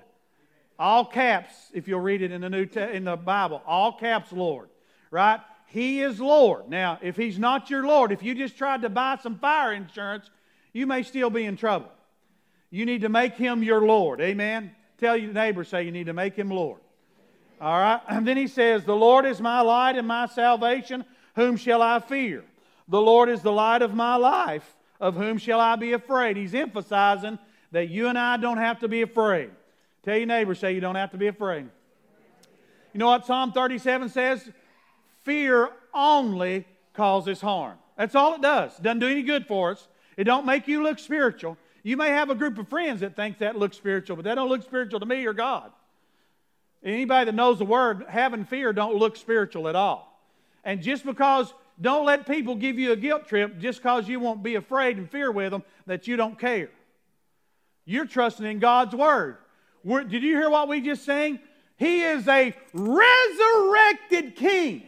All 0.78 1.04
caps, 1.04 1.52
if 1.74 1.88
you'll 1.88 1.98
read 1.98 2.22
it 2.22 2.30
in 2.30 2.42
the 2.42 2.48
New 2.48 2.68
in 2.76 3.02
the 3.02 3.16
Bible, 3.16 3.60
all 3.66 3.92
caps, 3.92 4.30
Lord. 4.30 4.68
Right? 5.10 5.40
He 5.66 6.00
is 6.00 6.20
Lord. 6.20 6.68
Now, 6.68 7.00
if 7.02 7.16
He's 7.16 7.40
not 7.40 7.70
your 7.70 7.84
Lord, 7.84 8.12
if 8.12 8.22
you 8.22 8.36
just 8.36 8.56
tried 8.56 8.82
to 8.82 8.88
buy 8.88 9.18
some 9.20 9.36
fire 9.36 9.72
insurance, 9.72 10.30
you 10.72 10.86
may 10.86 11.02
still 11.02 11.28
be 11.28 11.44
in 11.44 11.56
trouble. 11.56 11.90
You 12.70 12.86
need 12.86 13.00
to 13.00 13.08
make 13.08 13.34
Him 13.34 13.64
your 13.64 13.84
Lord. 13.84 14.20
Amen. 14.20 14.70
Tell 14.98 15.16
your 15.16 15.32
neighbor, 15.32 15.64
say 15.64 15.82
you 15.82 15.90
need 15.90 16.06
to 16.06 16.12
make 16.12 16.36
him 16.36 16.50
Lord. 16.50 16.78
All 17.60 17.80
right? 17.80 18.00
And 18.08 18.24
then 18.24 18.36
he 18.36 18.46
says, 18.46 18.84
The 18.84 18.94
Lord 18.94 19.26
is 19.26 19.40
my 19.40 19.60
light 19.60 19.96
and 19.96 20.06
my 20.06 20.26
salvation. 20.26 21.04
Whom 21.34 21.56
shall 21.56 21.82
I 21.82 21.98
fear? 21.98 22.44
The 22.88 23.00
Lord 23.00 23.28
is 23.28 23.42
the 23.42 23.52
light 23.52 23.82
of 23.82 23.94
my 23.94 24.16
life. 24.16 24.76
Of 25.00 25.16
whom 25.16 25.38
shall 25.38 25.58
I 25.58 25.74
be 25.74 25.94
afraid? 25.94 26.36
He's 26.36 26.54
emphasizing 26.54 27.38
that 27.72 27.88
you 27.88 28.06
and 28.06 28.16
I 28.16 28.36
don't 28.36 28.58
have 28.58 28.78
to 28.80 28.88
be 28.88 29.02
afraid. 29.02 29.50
Tell 30.04 30.16
your 30.16 30.26
neighbor, 30.26 30.54
say 30.54 30.74
you 30.74 30.80
don't 30.80 30.94
have 30.94 31.10
to 31.10 31.18
be 31.18 31.26
afraid. 31.26 31.68
You 32.92 32.98
know 32.98 33.06
what 33.06 33.26
Psalm 33.26 33.50
37 33.52 34.10
says? 34.10 34.48
Fear 35.22 35.70
only 35.92 36.66
causes 36.94 37.40
harm. 37.40 37.78
That's 37.96 38.14
all 38.14 38.34
it 38.34 38.42
does. 38.42 38.78
It 38.78 38.82
doesn't 38.82 39.00
do 39.00 39.08
any 39.08 39.22
good 39.22 39.46
for 39.46 39.72
us. 39.72 39.88
It 40.16 40.24
don't 40.24 40.46
make 40.46 40.68
you 40.68 40.82
look 40.82 40.98
spiritual. 40.98 41.56
You 41.82 41.96
may 41.96 42.08
have 42.08 42.30
a 42.30 42.34
group 42.34 42.58
of 42.58 42.68
friends 42.68 43.00
that 43.00 43.16
think 43.16 43.38
that 43.38 43.56
looks 43.56 43.76
spiritual, 43.76 44.16
but 44.16 44.24
that 44.26 44.36
don't 44.36 44.48
look 44.48 44.62
spiritual 44.62 45.00
to 45.00 45.06
me 45.06 45.26
or 45.26 45.32
God. 45.32 45.72
Anybody 46.84 47.26
that 47.26 47.34
knows 47.34 47.58
the 47.58 47.64
word, 47.64 48.06
having 48.08 48.44
fear 48.44 48.72
don't 48.72 48.96
look 48.96 49.16
spiritual 49.16 49.68
at 49.68 49.76
all. 49.76 50.08
And 50.64 50.82
just 50.82 51.04
because, 51.04 51.52
don't 51.80 52.06
let 52.06 52.26
people 52.26 52.54
give 52.54 52.78
you 52.78 52.92
a 52.92 52.96
guilt 52.96 53.26
trip 53.26 53.58
just 53.58 53.82
because 53.82 54.08
you 54.08 54.20
won't 54.20 54.42
be 54.42 54.54
afraid 54.54 54.98
and 54.98 55.10
fear 55.10 55.30
with 55.30 55.50
them 55.50 55.62
that 55.86 56.06
you 56.06 56.16
don't 56.16 56.38
care. 56.38 56.70
You're 57.84 58.06
trusting 58.06 58.46
in 58.46 58.58
God's 58.58 58.94
word. 58.94 59.38
We're, 59.82 60.04
did 60.04 60.22
you 60.22 60.36
hear 60.36 60.50
what 60.50 60.68
we 60.68 60.80
just 60.80 61.04
sang? 61.04 61.40
He 61.76 62.02
is 62.02 62.28
a 62.28 62.54
resurrected 62.72 64.36
king. 64.36 64.84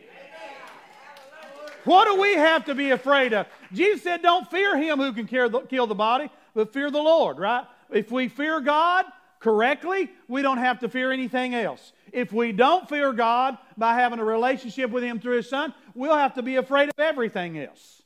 What 1.84 2.06
do 2.06 2.20
we 2.20 2.34
have 2.34 2.64
to 2.66 2.74
be 2.74 2.90
afraid 2.90 3.34
of? 3.34 3.46
Jesus 3.72 4.02
said, 4.02 4.22
Don't 4.22 4.50
fear 4.50 4.76
him 4.76 4.98
who 4.98 5.12
can 5.12 5.26
kill 5.26 5.86
the 5.86 5.94
body, 5.94 6.30
but 6.54 6.72
fear 6.72 6.90
the 6.90 7.02
Lord, 7.02 7.38
right? 7.38 7.66
If 7.90 8.10
we 8.10 8.28
fear 8.28 8.60
God 8.60 9.04
correctly, 9.44 10.10
we 10.26 10.40
don't 10.40 10.56
have 10.56 10.80
to 10.80 10.88
fear 10.88 11.12
anything 11.12 11.54
else. 11.54 11.92
If 12.12 12.32
we 12.32 12.50
don't 12.50 12.88
fear 12.88 13.12
God 13.12 13.58
by 13.76 13.94
having 13.94 14.18
a 14.18 14.24
relationship 14.24 14.90
with 14.90 15.04
Him 15.04 15.20
through 15.20 15.36
His 15.36 15.50
Son, 15.50 15.74
we'll 15.94 16.16
have 16.16 16.34
to 16.34 16.42
be 16.42 16.56
afraid 16.56 16.88
of 16.88 16.98
everything 16.98 17.58
else. 17.58 18.02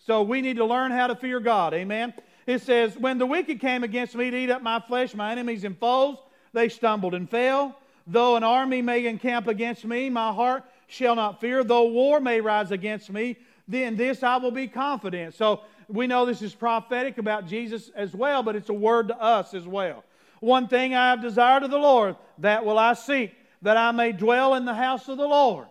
So 0.00 0.22
we 0.22 0.40
need 0.40 0.56
to 0.56 0.64
learn 0.64 0.90
how 0.90 1.06
to 1.06 1.14
fear 1.14 1.38
God. 1.38 1.72
Amen. 1.72 2.12
It 2.48 2.62
says, 2.62 2.98
When 2.98 3.18
the 3.18 3.26
wicked 3.26 3.60
came 3.60 3.84
against 3.84 4.16
me 4.16 4.32
to 4.32 4.36
eat 4.36 4.50
up 4.50 4.60
my 4.60 4.80
flesh, 4.80 5.14
my 5.14 5.30
enemies 5.30 5.62
and 5.62 5.78
foes, 5.78 6.16
they 6.52 6.68
stumbled 6.68 7.14
and 7.14 7.30
fell. 7.30 7.78
Though 8.08 8.34
an 8.34 8.42
army 8.42 8.82
may 8.82 9.06
encamp 9.06 9.46
against 9.46 9.84
me, 9.84 10.10
my 10.10 10.32
heart 10.32 10.64
shall 10.88 11.14
not 11.14 11.40
fear. 11.40 11.62
Though 11.62 11.84
war 11.84 12.18
may 12.18 12.40
rise 12.40 12.72
against 12.72 13.08
me, 13.08 13.36
then 13.68 13.94
this 13.94 14.24
I 14.24 14.38
will 14.38 14.50
be 14.50 14.66
confident. 14.66 15.34
So 15.34 15.60
we 15.86 16.08
know 16.08 16.26
this 16.26 16.42
is 16.42 16.56
prophetic 16.56 17.18
about 17.18 17.46
Jesus 17.46 17.88
as 17.94 18.12
well, 18.14 18.42
but 18.42 18.56
it's 18.56 18.68
a 18.68 18.74
word 18.74 19.06
to 19.08 19.22
us 19.22 19.54
as 19.54 19.68
well. 19.68 20.02
One 20.42 20.66
thing 20.66 20.92
I 20.92 21.10
have 21.10 21.22
desired 21.22 21.62
of 21.62 21.70
the 21.70 21.78
Lord, 21.78 22.16
that 22.38 22.64
will 22.64 22.76
I 22.76 22.94
seek, 22.94 23.32
that 23.62 23.76
I 23.76 23.92
may 23.92 24.10
dwell 24.10 24.56
in 24.56 24.64
the 24.64 24.74
house 24.74 25.08
of 25.08 25.16
the 25.16 25.28
Lord. 25.28 25.68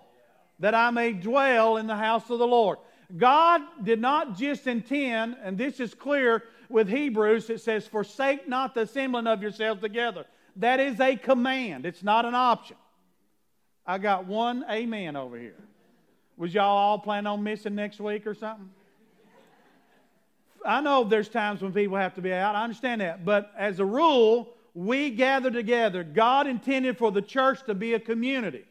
That 0.60 0.74
I 0.74 0.92
may 0.92 1.12
dwell 1.12 1.76
in 1.76 1.88
the 1.88 1.96
house 1.98 2.30
of 2.30 2.40
the 2.40 2.48
Lord. 2.48 2.78
God 3.18 3.60
did 3.84 4.00
not 4.00 4.38
just 4.38 4.68
intend, 4.68 5.36
and 5.44 5.58
this 5.58 5.82
is 5.82 5.94
clear 5.94 6.44
with 6.70 6.88
Hebrews, 6.88 7.50
it 7.50 7.60
says, 7.60 7.86
Forsake 7.86 8.48
not 8.48 8.74
the 8.74 8.84
assembling 8.84 9.28
of 9.28 9.42
yourselves 9.42 9.82
together. 9.82 10.24
That 10.56 10.80
is 10.80 11.02
a 11.02 11.18
command, 11.18 11.86
it's 11.86 12.02
not 12.02 12.24
an 12.24 12.34
option. 12.34 12.78
I 13.86 13.98
got 13.98 14.26
one 14.26 14.64
amen 14.70 15.18
over 15.18 15.38
here. 15.38 15.60
Was 16.38 16.54
y'all 16.54 16.78
all 16.78 16.98
planning 17.00 17.28
on 17.28 17.44
missing 17.44 17.76
next 17.76 18.00
week 18.00 18.26
or 18.26 18.36
something? 18.36 18.70
I 20.66 20.80
know 20.80 21.04
there's 21.04 21.28
times 21.28 21.62
when 21.62 21.74
people 21.74 21.98
have 21.98 22.14
to 22.14 22.22
be 22.22 22.32
out. 22.32 22.56
I 22.56 22.64
understand 22.64 23.02
that. 23.02 23.26
But 23.26 23.52
as 23.58 23.82
a 23.82 23.86
rule, 23.86 24.54
we 24.74 25.10
gather 25.10 25.52
together. 25.52 26.04
God 26.04 26.48
intended 26.48 26.98
for 26.98 27.12
the 27.12 27.22
church 27.22 27.64
to 27.66 27.74
be 27.74 27.94
a 27.94 28.00
community. 28.00 28.66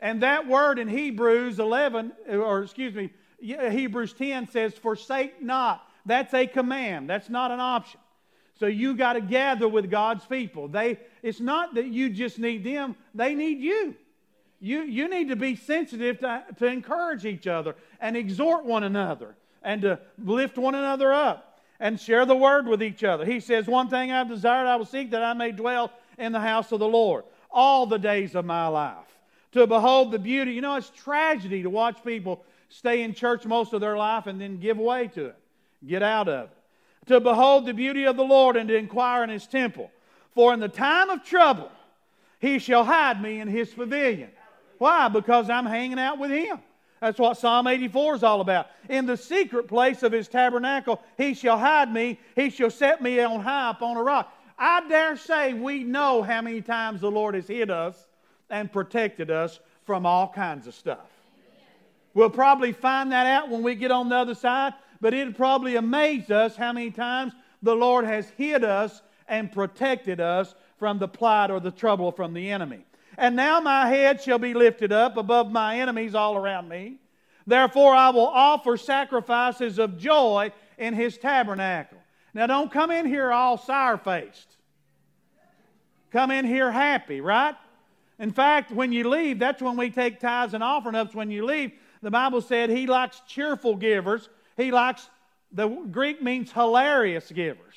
And 0.00 0.22
that 0.22 0.46
word 0.46 0.78
in 0.78 0.88
Hebrews 0.88 1.58
11, 1.58 2.12
or 2.28 2.62
excuse 2.62 2.94
me, 2.94 3.10
Hebrews 3.40 4.12
10 4.12 4.50
says, 4.50 4.74
Forsake 4.74 5.42
not. 5.42 5.88
That's 6.06 6.34
a 6.34 6.46
command, 6.46 7.08
that's 7.08 7.30
not 7.30 7.50
an 7.50 7.60
option. 7.60 8.00
So 8.60 8.66
you 8.66 8.94
got 8.94 9.14
to 9.14 9.20
gather 9.20 9.66
with 9.66 9.90
God's 9.90 10.24
people. 10.26 10.68
They, 10.68 11.00
it's 11.22 11.40
not 11.40 11.74
that 11.74 11.86
you 11.86 12.10
just 12.10 12.38
need 12.38 12.62
them, 12.62 12.96
they 13.14 13.34
need 13.34 13.60
you. 13.60 13.96
You, 14.60 14.82
you 14.82 15.08
need 15.08 15.28
to 15.28 15.36
be 15.36 15.56
sensitive 15.56 16.20
to, 16.20 16.44
to 16.58 16.66
encourage 16.66 17.26
each 17.26 17.46
other 17.46 17.74
and 18.00 18.16
exhort 18.16 18.64
one 18.64 18.84
another 18.84 19.34
and 19.62 19.82
to 19.82 19.98
lift 20.18 20.56
one 20.56 20.74
another 20.74 21.12
up 21.12 21.53
and 21.80 21.98
share 22.00 22.24
the 22.24 22.36
word 22.36 22.66
with 22.66 22.82
each 22.82 23.04
other. 23.04 23.24
He 23.24 23.40
says, 23.40 23.66
One 23.66 23.88
thing 23.88 24.12
I've 24.12 24.28
desired, 24.28 24.66
I 24.66 24.76
will 24.76 24.84
seek 24.84 25.10
that 25.10 25.22
I 25.22 25.34
may 25.34 25.52
dwell 25.52 25.92
in 26.18 26.32
the 26.32 26.40
house 26.40 26.72
of 26.72 26.78
the 26.78 26.88
Lord 26.88 27.24
all 27.50 27.86
the 27.86 27.98
days 27.98 28.34
of 28.34 28.44
my 28.44 28.66
life. 28.66 29.06
To 29.52 29.66
behold 29.66 30.10
the 30.10 30.18
beauty. 30.18 30.52
You 30.52 30.60
know, 30.60 30.76
it's 30.76 30.90
tragedy 30.90 31.62
to 31.62 31.70
watch 31.70 32.04
people 32.04 32.44
stay 32.68 33.02
in 33.02 33.14
church 33.14 33.46
most 33.46 33.72
of 33.72 33.80
their 33.80 33.96
life 33.96 34.26
and 34.26 34.40
then 34.40 34.58
give 34.58 34.78
way 34.78 35.08
to 35.08 35.26
it, 35.26 35.36
get 35.86 36.02
out 36.02 36.28
of 36.28 36.50
it. 36.50 36.56
To 37.06 37.20
behold 37.20 37.66
the 37.66 37.74
beauty 37.74 38.04
of 38.04 38.16
the 38.16 38.24
Lord 38.24 38.56
and 38.56 38.68
to 38.68 38.76
inquire 38.76 39.22
in 39.22 39.30
his 39.30 39.46
temple. 39.46 39.90
For 40.34 40.52
in 40.52 40.58
the 40.58 40.68
time 40.68 41.10
of 41.10 41.22
trouble, 41.22 41.70
he 42.40 42.58
shall 42.58 42.84
hide 42.84 43.22
me 43.22 43.40
in 43.40 43.46
his 43.46 43.70
pavilion. 43.70 44.30
Why? 44.78 45.08
Because 45.08 45.48
I'm 45.48 45.66
hanging 45.66 45.98
out 45.98 46.18
with 46.18 46.30
him. 46.30 46.58
That's 47.04 47.18
what 47.18 47.36
Psalm 47.36 47.66
84 47.66 48.14
is 48.14 48.22
all 48.22 48.40
about. 48.40 48.68
In 48.88 49.04
the 49.04 49.18
secret 49.18 49.68
place 49.68 50.02
of 50.02 50.10
his 50.10 50.26
tabernacle, 50.26 51.02
he 51.18 51.34
shall 51.34 51.58
hide 51.58 51.92
me. 51.92 52.18
He 52.34 52.48
shall 52.48 52.70
set 52.70 53.02
me 53.02 53.20
on 53.20 53.40
high 53.40 53.72
upon 53.72 53.98
a 53.98 54.02
rock. 54.02 54.32
I 54.58 54.88
dare 54.88 55.14
say 55.18 55.52
we 55.52 55.84
know 55.84 56.22
how 56.22 56.40
many 56.40 56.62
times 56.62 57.02
the 57.02 57.10
Lord 57.10 57.34
has 57.34 57.46
hid 57.46 57.70
us 57.70 58.06
and 58.48 58.72
protected 58.72 59.30
us 59.30 59.60
from 59.84 60.06
all 60.06 60.28
kinds 60.28 60.66
of 60.66 60.74
stuff. 60.74 61.10
We'll 62.14 62.30
probably 62.30 62.72
find 62.72 63.12
that 63.12 63.26
out 63.26 63.50
when 63.50 63.62
we 63.62 63.74
get 63.74 63.90
on 63.90 64.08
the 64.08 64.16
other 64.16 64.34
side, 64.34 64.72
but 65.02 65.12
it'll 65.12 65.34
probably 65.34 65.76
amaze 65.76 66.30
us 66.30 66.56
how 66.56 66.72
many 66.72 66.90
times 66.90 67.34
the 67.62 67.76
Lord 67.76 68.06
has 68.06 68.30
hid 68.38 68.64
us 68.64 69.02
and 69.28 69.52
protected 69.52 70.22
us 70.22 70.54
from 70.78 70.98
the 70.98 71.08
plight 71.08 71.50
or 71.50 71.60
the 71.60 71.70
trouble 71.70 72.12
from 72.12 72.32
the 72.32 72.50
enemy. 72.50 72.86
And 73.16 73.36
now 73.36 73.60
my 73.60 73.88
head 73.88 74.20
shall 74.20 74.38
be 74.38 74.54
lifted 74.54 74.92
up 74.92 75.16
above 75.16 75.50
my 75.50 75.80
enemies 75.80 76.14
all 76.14 76.36
around 76.36 76.68
me. 76.68 76.98
Therefore, 77.46 77.94
I 77.94 78.10
will 78.10 78.26
offer 78.26 78.76
sacrifices 78.76 79.78
of 79.78 79.98
joy 79.98 80.52
in 80.78 80.94
his 80.94 81.18
tabernacle. 81.18 81.98
Now, 82.32 82.46
don't 82.46 82.72
come 82.72 82.90
in 82.90 83.06
here 83.06 83.30
all 83.30 83.58
sour 83.58 83.98
faced. 83.98 84.56
Come 86.10 86.30
in 86.30 86.44
here 86.46 86.70
happy, 86.70 87.20
right? 87.20 87.54
In 88.18 88.30
fact, 88.30 88.70
when 88.70 88.92
you 88.92 89.08
leave, 89.08 89.38
that's 89.38 89.60
when 89.60 89.76
we 89.76 89.90
take 89.90 90.20
tithes 90.20 90.54
and 90.54 90.62
offering 90.62 90.94
ups. 90.94 91.14
When 91.14 91.30
you 91.30 91.44
leave, 91.44 91.72
the 92.02 92.10
Bible 92.10 92.40
said 92.40 92.70
he 92.70 92.86
likes 92.86 93.20
cheerful 93.26 93.76
givers. 93.76 94.28
He 94.56 94.70
likes, 94.70 95.08
the 95.52 95.68
Greek 95.68 96.22
means 96.22 96.52
hilarious 96.52 97.30
givers, 97.30 97.74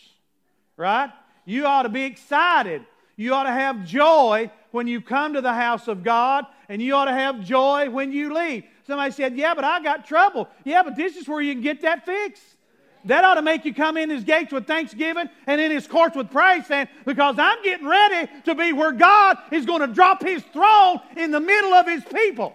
right? 0.76 1.12
You 1.46 1.66
ought 1.66 1.84
to 1.84 1.90
be 1.90 2.04
excited. 2.04 2.86
You 3.16 3.34
ought 3.34 3.44
to 3.44 3.52
have 3.52 3.86
joy 3.86 4.52
when 4.72 4.88
you 4.88 5.02
come 5.02 5.34
to 5.34 5.42
the 5.42 5.54
house 5.54 5.88
of 5.88 6.04
God, 6.04 6.46
and 6.70 6.82
you 6.82 6.96
ought 6.96 7.06
to 7.06 7.14
have 7.14 7.44
joy 7.44 7.90
when 7.90 8.12
you 8.12 8.34
leave. 8.34 8.64
Somebody 8.86 9.12
said, 9.12 9.38
Yeah, 9.38 9.54
but 9.54 9.64
I 9.64 9.82
got 9.82 10.06
trouble. 10.06 10.48
Yeah, 10.64 10.84
but 10.84 10.96
this 10.96 11.16
is 11.16 11.28
where 11.28 11.42
you 11.42 11.54
can 11.54 11.62
get 11.62 11.82
that 11.82 12.06
fixed. 12.06 12.44
That 13.06 13.24
ought 13.24 13.36
to 13.36 13.42
make 13.42 13.64
you 13.64 13.74
come 13.74 13.96
in 13.96 14.10
his 14.10 14.24
gates 14.24 14.52
with 14.52 14.68
thanksgiving 14.68 15.30
and 15.46 15.62
in 15.62 15.72
his 15.72 15.88
courts 15.88 16.16
with 16.16 16.30
praise, 16.30 16.66
saying, 16.68 16.88
Because 17.06 17.36
I'm 17.40 17.64
getting 17.64 17.88
ready 17.88 18.30
to 18.46 18.56
be 18.56 18.74
where 18.74 18.92
God 18.92 19.38
is 19.52 19.66
going 19.66 19.82
to 19.82 19.88
drop 19.88 20.22
his 20.22 20.44
throne 20.52 21.00
in 21.16 21.32
the 21.32 21.40
middle 21.40 21.74
of 21.74 21.88
his 21.88 22.04
people. 22.04 22.54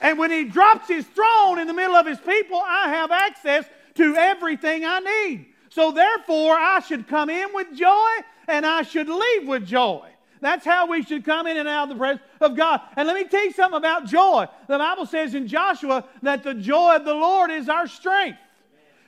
And 0.00 0.18
when 0.18 0.30
he 0.30 0.44
drops 0.44 0.88
his 0.88 1.06
throne 1.06 1.58
in 1.58 1.66
the 1.66 1.74
middle 1.74 1.94
of 1.94 2.06
his 2.06 2.18
people, 2.18 2.60
I 2.64 2.88
have 2.88 3.10
access 3.10 3.66
to 3.94 4.16
everything 4.16 4.84
I 4.84 5.00
need. 5.00 5.46
So 5.68 5.92
therefore, 5.92 6.54
I 6.54 6.80
should 6.80 7.06
come 7.08 7.30
in 7.30 7.54
with 7.54 7.74
joy 7.74 8.10
and 8.48 8.66
I 8.66 8.82
should 8.82 9.08
leave 9.08 9.46
with 9.46 9.66
joy. 9.66 10.11
That's 10.42 10.64
how 10.64 10.88
we 10.88 11.04
should 11.04 11.24
come 11.24 11.46
in 11.46 11.56
and 11.56 11.68
out 11.68 11.84
of 11.84 11.88
the 11.90 11.94
presence 11.94 12.22
of 12.40 12.56
God. 12.56 12.80
And 12.96 13.06
let 13.06 13.14
me 13.14 13.24
tell 13.28 13.44
you 13.44 13.52
something 13.52 13.78
about 13.78 14.06
joy. 14.06 14.46
The 14.66 14.76
Bible 14.76 15.06
says 15.06 15.36
in 15.36 15.46
Joshua 15.46 16.04
that 16.22 16.42
the 16.42 16.52
joy 16.52 16.96
of 16.96 17.04
the 17.04 17.14
Lord 17.14 17.52
is 17.52 17.68
our 17.68 17.86
strength. 17.86 18.38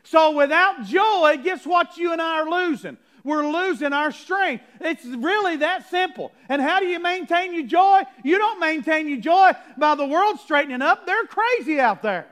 So 0.04 0.30
without 0.36 0.84
joy, 0.84 1.38
guess 1.42 1.66
what 1.66 1.96
you 1.96 2.12
and 2.12 2.22
I 2.22 2.40
are 2.40 2.48
losing? 2.48 2.96
We're 3.24 3.46
losing 3.46 3.92
our 3.92 4.12
strength. 4.12 4.62
It's 4.80 5.04
really 5.04 5.56
that 5.56 5.90
simple. 5.90 6.30
And 6.48 6.62
how 6.62 6.78
do 6.78 6.86
you 6.86 7.00
maintain 7.00 7.52
your 7.52 7.66
joy? 7.66 8.02
You 8.22 8.38
don't 8.38 8.60
maintain 8.60 9.08
your 9.08 9.18
joy 9.18 9.52
by 9.76 9.96
the 9.96 10.06
world 10.06 10.38
straightening 10.38 10.82
up. 10.82 11.04
They're 11.04 11.24
crazy 11.24 11.80
out 11.80 12.02
there. 12.02 12.28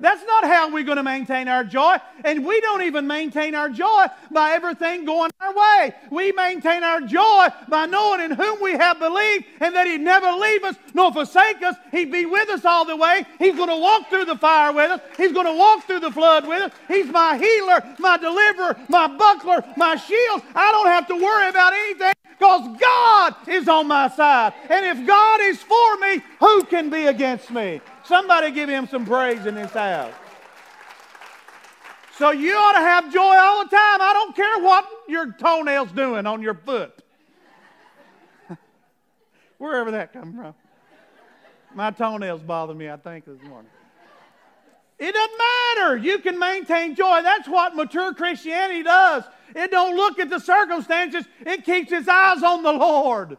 That's 0.00 0.22
not 0.24 0.44
how 0.44 0.72
we're 0.72 0.84
going 0.84 0.96
to 0.96 1.02
maintain 1.02 1.48
our 1.48 1.64
joy. 1.64 1.96
And 2.24 2.44
we 2.44 2.60
don't 2.60 2.82
even 2.82 3.06
maintain 3.06 3.54
our 3.54 3.68
joy 3.68 4.06
by 4.30 4.52
everything 4.52 5.04
going 5.04 5.30
our 5.40 5.54
way. 5.54 5.94
We 6.10 6.32
maintain 6.32 6.82
our 6.82 7.00
joy 7.00 7.48
by 7.68 7.86
knowing 7.86 8.20
in 8.20 8.30
whom 8.32 8.60
we 8.60 8.72
have 8.72 8.98
believed 8.98 9.44
and 9.60 9.74
that 9.74 9.86
He'd 9.86 10.00
never 10.00 10.30
leave 10.32 10.64
us 10.64 10.76
nor 10.94 11.12
forsake 11.12 11.62
us. 11.62 11.76
He'd 11.92 12.12
be 12.12 12.26
with 12.26 12.48
us 12.50 12.64
all 12.64 12.84
the 12.84 12.96
way. 12.96 13.24
He's 13.38 13.54
going 13.54 13.68
to 13.68 13.76
walk 13.76 14.08
through 14.08 14.26
the 14.26 14.36
fire 14.36 14.72
with 14.72 14.90
us. 14.90 15.00
He's 15.16 15.32
going 15.32 15.46
to 15.46 15.56
walk 15.56 15.84
through 15.86 16.00
the 16.00 16.10
flood 16.10 16.46
with 16.46 16.62
us. 16.62 16.72
He's 16.88 17.06
my 17.06 17.38
healer, 17.38 17.82
my 17.98 18.16
deliverer, 18.16 18.76
my 18.88 19.06
buckler, 19.06 19.64
my 19.76 19.96
shield. 19.96 20.42
I 20.54 20.72
don't 20.72 20.86
have 20.86 21.06
to 21.08 21.14
worry 21.14 21.48
about 21.48 21.72
anything 21.72 22.12
because 22.38 22.76
God 22.78 23.34
is 23.48 23.68
on 23.68 23.88
my 23.88 24.08
side. 24.08 24.52
And 24.68 24.84
if 24.84 25.06
God 25.06 25.40
is 25.42 25.62
for 25.62 25.96
me, 25.98 26.22
who 26.38 26.64
can 26.64 26.90
be 26.90 27.06
against 27.06 27.50
me? 27.50 27.80
Somebody 28.04 28.50
give 28.50 28.68
him 28.68 28.86
some 28.86 29.06
praise 29.06 29.46
in 29.46 29.54
this 29.54 29.72
house. 29.72 30.12
So 32.18 32.30
you 32.30 32.54
ought 32.54 32.72
to 32.72 32.78
have 32.78 33.12
joy 33.12 33.36
all 33.36 33.64
the 33.64 33.70
time. 33.70 34.00
I 34.00 34.12
don't 34.14 34.34
care 34.34 34.58
what 34.62 34.86
your 35.08 35.32
toenail's 35.32 35.92
doing 35.92 36.26
on 36.26 36.40
your 36.40 36.54
foot. 36.54 36.94
Wherever 39.58 39.90
that 39.90 40.12
comes 40.12 40.34
from. 40.34 40.54
My 41.74 41.90
toenails 41.90 42.40
bother 42.40 42.74
me, 42.74 42.88
I 42.88 42.96
think, 42.96 43.26
this 43.26 43.42
morning. 43.42 43.70
It 44.98 45.12
doesn't 45.12 45.38
matter. 45.38 45.96
You 45.96 46.18
can 46.18 46.38
maintain 46.38 46.94
joy. 46.94 47.20
That's 47.22 47.48
what 47.48 47.76
mature 47.76 48.14
Christianity 48.14 48.82
does. 48.82 49.24
It 49.54 49.70
don't 49.70 49.96
look 49.96 50.18
at 50.18 50.30
the 50.30 50.38
circumstances. 50.38 51.24
It 51.40 51.64
keeps 51.64 51.92
its 51.92 52.08
eyes 52.08 52.42
on 52.42 52.62
the 52.62 52.72
Lord. 52.72 53.36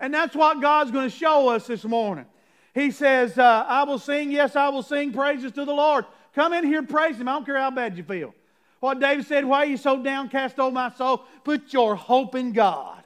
And 0.00 0.12
that's 0.12 0.34
what 0.34 0.60
God's 0.60 0.90
going 0.90 1.08
to 1.08 1.16
show 1.16 1.48
us 1.48 1.66
this 1.68 1.84
morning. 1.84 2.26
He 2.74 2.90
says, 2.90 3.38
uh, 3.38 3.64
I 3.68 3.84
will 3.84 3.98
sing, 3.98 4.30
yes, 4.30 4.56
I 4.56 4.68
will 4.70 4.82
sing 4.82 5.12
praises 5.12 5.52
to 5.52 5.64
the 5.64 5.72
Lord. 5.72 6.04
Come 6.34 6.52
in 6.52 6.64
here 6.64 6.82
praise 6.82 7.16
Him. 7.16 7.28
I 7.28 7.32
don't 7.32 7.44
care 7.44 7.58
how 7.58 7.70
bad 7.70 7.96
you 7.96 8.02
feel. 8.02 8.34
What 8.80 8.98
David 8.98 9.26
said, 9.26 9.44
Why 9.44 9.58
are 9.58 9.66
you 9.66 9.76
so 9.76 10.02
downcast, 10.02 10.58
O 10.58 10.70
my 10.70 10.90
soul? 10.90 11.24
Put 11.44 11.72
your 11.72 11.94
hope 11.94 12.34
in 12.34 12.52
God. 12.52 13.04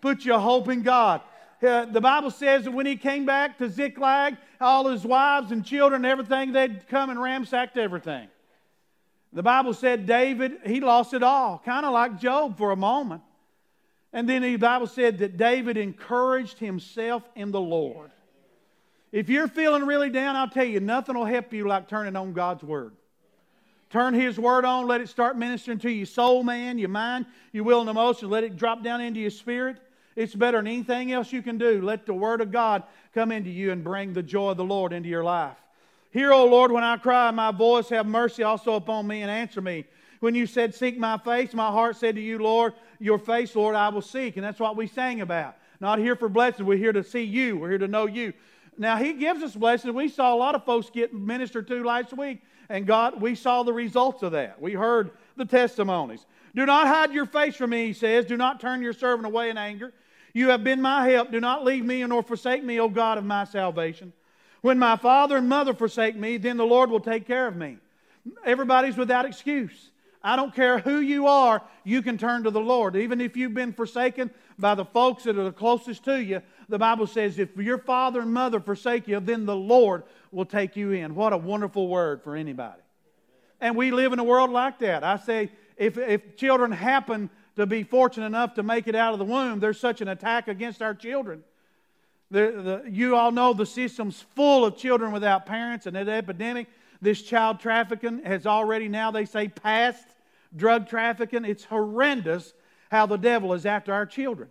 Put 0.00 0.24
your 0.24 0.40
hope 0.40 0.68
in 0.68 0.82
God. 0.82 1.20
Uh, 1.64 1.86
the 1.86 2.00
Bible 2.00 2.30
says 2.30 2.64
that 2.64 2.72
when 2.72 2.86
he 2.86 2.96
came 2.96 3.24
back 3.24 3.58
to 3.58 3.70
Ziklag, 3.70 4.36
all 4.60 4.88
his 4.88 5.04
wives 5.04 5.50
and 5.50 5.64
children 5.64 6.04
and 6.04 6.10
everything, 6.10 6.52
they'd 6.52 6.86
come 6.88 7.10
and 7.10 7.20
ransacked 7.20 7.78
everything. 7.78 8.28
The 9.32 9.42
Bible 9.42 9.74
said 9.74 10.06
David, 10.06 10.58
he 10.64 10.80
lost 10.80 11.14
it 11.14 11.22
all, 11.22 11.60
kind 11.64 11.84
of 11.84 11.92
like 11.92 12.20
Job 12.20 12.56
for 12.56 12.70
a 12.70 12.76
moment. 12.76 13.22
And 14.12 14.28
then 14.28 14.42
the 14.42 14.56
Bible 14.56 14.86
said 14.86 15.18
that 15.18 15.36
David 15.36 15.76
encouraged 15.76 16.58
himself 16.58 17.28
in 17.34 17.50
the 17.50 17.60
Lord. 17.60 18.10
If 19.10 19.28
you're 19.28 19.48
feeling 19.48 19.86
really 19.86 20.10
down, 20.10 20.36
I'll 20.36 20.48
tell 20.48 20.64
you, 20.64 20.80
nothing 20.80 21.16
will 21.16 21.24
help 21.24 21.52
you 21.52 21.66
like 21.66 21.88
turning 21.88 22.14
on 22.14 22.32
God's 22.32 22.62
Word. 22.62 22.94
Turn 23.90 24.12
His 24.12 24.38
Word 24.38 24.64
on, 24.64 24.88
let 24.88 25.00
it 25.00 25.08
start 25.08 25.36
ministering 25.36 25.78
to 25.78 25.90
your 25.90 26.06
soul, 26.06 26.42
man, 26.42 26.78
your 26.78 26.88
mind, 26.88 27.26
your 27.52 27.62
will, 27.62 27.80
and 27.80 27.88
emotions. 27.88 28.30
Let 28.30 28.42
it 28.42 28.56
drop 28.56 28.82
down 28.82 29.00
into 29.00 29.20
your 29.20 29.30
spirit. 29.30 29.78
It's 30.16 30.34
better 30.34 30.58
than 30.58 30.68
anything 30.68 31.12
else 31.12 31.32
you 31.32 31.42
can 31.42 31.58
do. 31.58 31.82
Let 31.82 32.06
the 32.06 32.14
Word 32.14 32.40
of 32.40 32.52
God 32.52 32.84
come 33.14 33.32
into 33.32 33.50
you 33.50 33.72
and 33.72 33.82
bring 33.82 34.12
the 34.12 34.22
joy 34.22 34.50
of 34.50 34.56
the 34.56 34.64
Lord 34.64 34.92
into 34.92 35.08
your 35.08 35.24
life. 35.24 35.56
Hear, 36.12 36.32
O 36.32 36.44
Lord, 36.46 36.70
when 36.70 36.84
I 36.84 36.96
cry, 36.96 37.30
my 37.32 37.50
voice, 37.50 37.88
have 37.88 38.06
mercy 38.06 38.44
also 38.44 38.74
upon 38.74 39.06
me 39.06 39.22
and 39.22 39.30
answer 39.30 39.60
me. 39.60 39.84
When 40.20 40.34
you 40.34 40.46
said, 40.46 40.74
Seek 40.74 40.96
my 40.96 41.18
face, 41.18 41.52
my 41.52 41.70
heart 41.70 41.96
said 41.96 42.14
to 42.14 42.20
you, 42.20 42.38
Lord, 42.38 42.72
your 43.00 43.18
face, 43.18 43.56
Lord, 43.56 43.74
I 43.74 43.88
will 43.88 44.00
seek. 44.00 44.36
And 44.36 44.44
that's 44.44 44.60
what 44.60 44.76
we 44.76 44.86
sang 44.86 45.20
about. 45.20 45.56
Not 45.80 45.98
here 45.98 46.14
for 46.14 46.28
blessings. 46.28 46.66
We're 46.66 46.78
here 46.78 46.92
to 46.92 47.02
see 47.02 47.24
you. 47.24 47.56
We're 47.56 47.70
here 47.70 47.78
to 47.78 47.88
know 47.88 48.06
you. 48.06 48.32
Now, 48.78 48.96
He 48.96 49.12
gives 49.12 49.42
us 49.42 49.54
blessings. 49.54 49.92
We 49.92 50.08
saw 50.08 50.32
a 50.32 50.36
lot 50.36 50.54
of 50.54 50.64
folks 50.64 50.88
get 50.88 51.12
ministered 51.12 51.66
to 51.68 51.82
last 51.84 52.12
week, 52.16 52.42
and 52.68 52.86
God, 52.86 53.20
we 53.20 53.34
saw 53.34 53.62
the 53.62 53.72
results 53.72 54.22
of 54.22 54.32
that. 54.32 54.60
We 54.60 54.72
heard 54.72 55.10
the 55.36 55.44
testimonies. 55.44 56.24
Do 56.54 56.64
not 56.64 56.86
hide 56.86 57.12
your 57.12 57.26
face 57.26 57.56
from 57.56 57.70
me, 57.70 57.86
He 57.86 57.92
says. 57.92 58.24
Do 58.24 58.36
not 58.36 58.60
turn 58.60 58.82
your 58.82 58.92
servant 58.92 59.26
away 59.26 59.50
in 59.50 59.58
anger. 59.58 59.92
You 60.34 60.50
have 60.50 60.62
been 60.62 60.82
my 60.82 61.08
help. 61.08 61.30
Do 61.30 61.40
not 61.40 61.64
leave 61.64 61.84
me 61.84 62.04
nor 62.04 62.22
forsake 62.22 62.62
me, 62.62 62.78
O 62.80 62.88
God 62.88 63.16
of 63.16 63.24
my 63.24 63.44
salvation. 63.44 64.12
When 64.60 64.78
my 64.78 64.96
father 64.96 65.36
and 65.36 65.48
mother 65.48 65.72
forsake 65.72 66.16
me, 66.16 66.36
then 66.36 66.56
the 66.56 66.66
Lord 66.66 66.90
will 66.90 67.00
take 67.00 67.26
care 67.26 67.46
of 67.46 67.56
me. 67.56 67.78
Everybody's 68.44 68.96
without 68.96 69.24
excuse. 69.24 69.90
I 70.22 70.36
don't 70.36 70.54
care 70.54 70.78
who 70.78 71.00
you 71.00 71.26
are, 71.26 71.62
you 71.84 72.00
can 72.00 72.16
turn 72.16 72.44
to 72.44 72.50
the 72.50 72.60
Lord. 72.60 72.96
Even 72.96 73.20
if 73.20 73.36
you've 73.36 73.52
been 73.52 73.74
forsaken 73.74 74.30
by 74.58 74.74
the 74.74 74.86
folks 74.86 75.24
that 75.24 75.38
are 75.38 75.44
the 75.44 75.52
closest 75.52 76.04
to 76.04 76.22
you, 76.22 76.40
the 76.70 76.78
Bible 76.78 77.06
says, 77.06 77.38
if 77.38 77.54
your 77.58 77.76
father 77.76 78.22
and 78.22 78.32
mother 78.32 78.58
forsake 78.58 79.06
you, 79.06 79.20
then 79.20 79.44
the 79.44 79.54
Lord 79.54 80.02
will 80.32 80.46
take 80.46 80.76
you 80.76 80.92
in. 80.92 81.14
What 81.14 81.34
a 81.34 81.36
wonderful 81.36 81.88
word 81.88 82.22
for 82.22 82.36
anybody. 82.36 82.80
And 83.60 83.76
we 83.76 83.90
live 83.90 84.14
in 84.14 84.18
a 84.18 84.24
world 84.24 84.50
like 84.50 84.78
that. 84.78 85.04
I 85.04 85.18
say, 85.18 85.50
if, 85.76 85.98
if 85.98 86.36
children 86.36 86.72
happen 86.72 87.28
to 87.56 87.66
be 87.66 87.82
fortunate 87.82 88.26
enough 88.26 88.54
to 88.54 88.62
make 88.62 88.88
it 88.88 88.94
out 88.94 89.12
of 89.12 89.18
the 89.18 89.24
womb, 89.24 89.60
there's 89.60 89.78
such 89.78 90.00
an 90.00 90.08
attack 90.08 90.48
against 90.48 90.82
our 90.82 90.94
children. 90.94 91.44
The, 92.30 92.82
the, 92.84 92.90
you 92.90 93.14
all 93.16 93.30
know 93.30 93.52
the 93.52 93.66
system's 93.66 94.24
full 94.34 94.64
of 94.64 94.76
children 94.76 95.12
without 95.12 95.46
parents 95.46 95.86
and 95.86 95.96
an 95.96 96.08
epidemic. 96.08 96.68
This 97.00 97.22
child 97.22 97.60
trafficking 97.60 98.24
has 98.24 98.46
already 98.46 98.88
now, 98.88 99.10
they 99.10 99.24
say, 99.24 99.48
passed 99.48 100.06
drug 100.56 100.88
trafficking. 100.88 101.44
It's 101.44 101.64
horrendous 101.64 102.54
how 102.90 103.06
the 103.06 103.18
devil 103.18 103.52
is 103.52 103.66
after 103.66 103.92
our 103.92 104.06
children. 104.06 104.48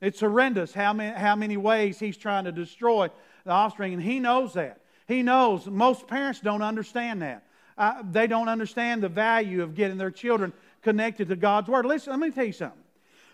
It's 0.00 0.20
horrendous 0.20 0.72
how 0.72 0.92
many, 0.92 1.18
how 1.18 1.34
many 1.34 1.56
ways 1.56 1.98
he's 1.98 2.16
trying 2.16 2.44
to 2.44 2.52
destroy 2.52 3.08
the 3.44 3.50
offspring, 3.50 3.94
and 3.94 4.02
he 4.02 4.20
knows 4.20 4.52
that. 4.54 4.80
He 5.08 5.22
knows. 5.22 5.66
Most 5.66 6.06
parents 6.06 6.40
don't 6.40 6.62
understand 6.62 7.22
that. 7.22 7.44
Uh, 7.78 8.02
they 8.10 8.26
don't 8.26 8.48
understand 8.48 9.02
the 9.02 9.08
value 9.08 9.62
of 9.62 9.74
getting 9.74 9.98
their 9.98 10.10
children 10.10 10.52
connected 10.82 11.28
to 11.28 11.36
God's 11.36 11.68
Word. 11.68 11.86
Listen, 11.86 12.12
let 12.12 12.20
me 12.20 12.30
tell 12.30 12.44
you 12.44 12.52
something. 12.52 12.80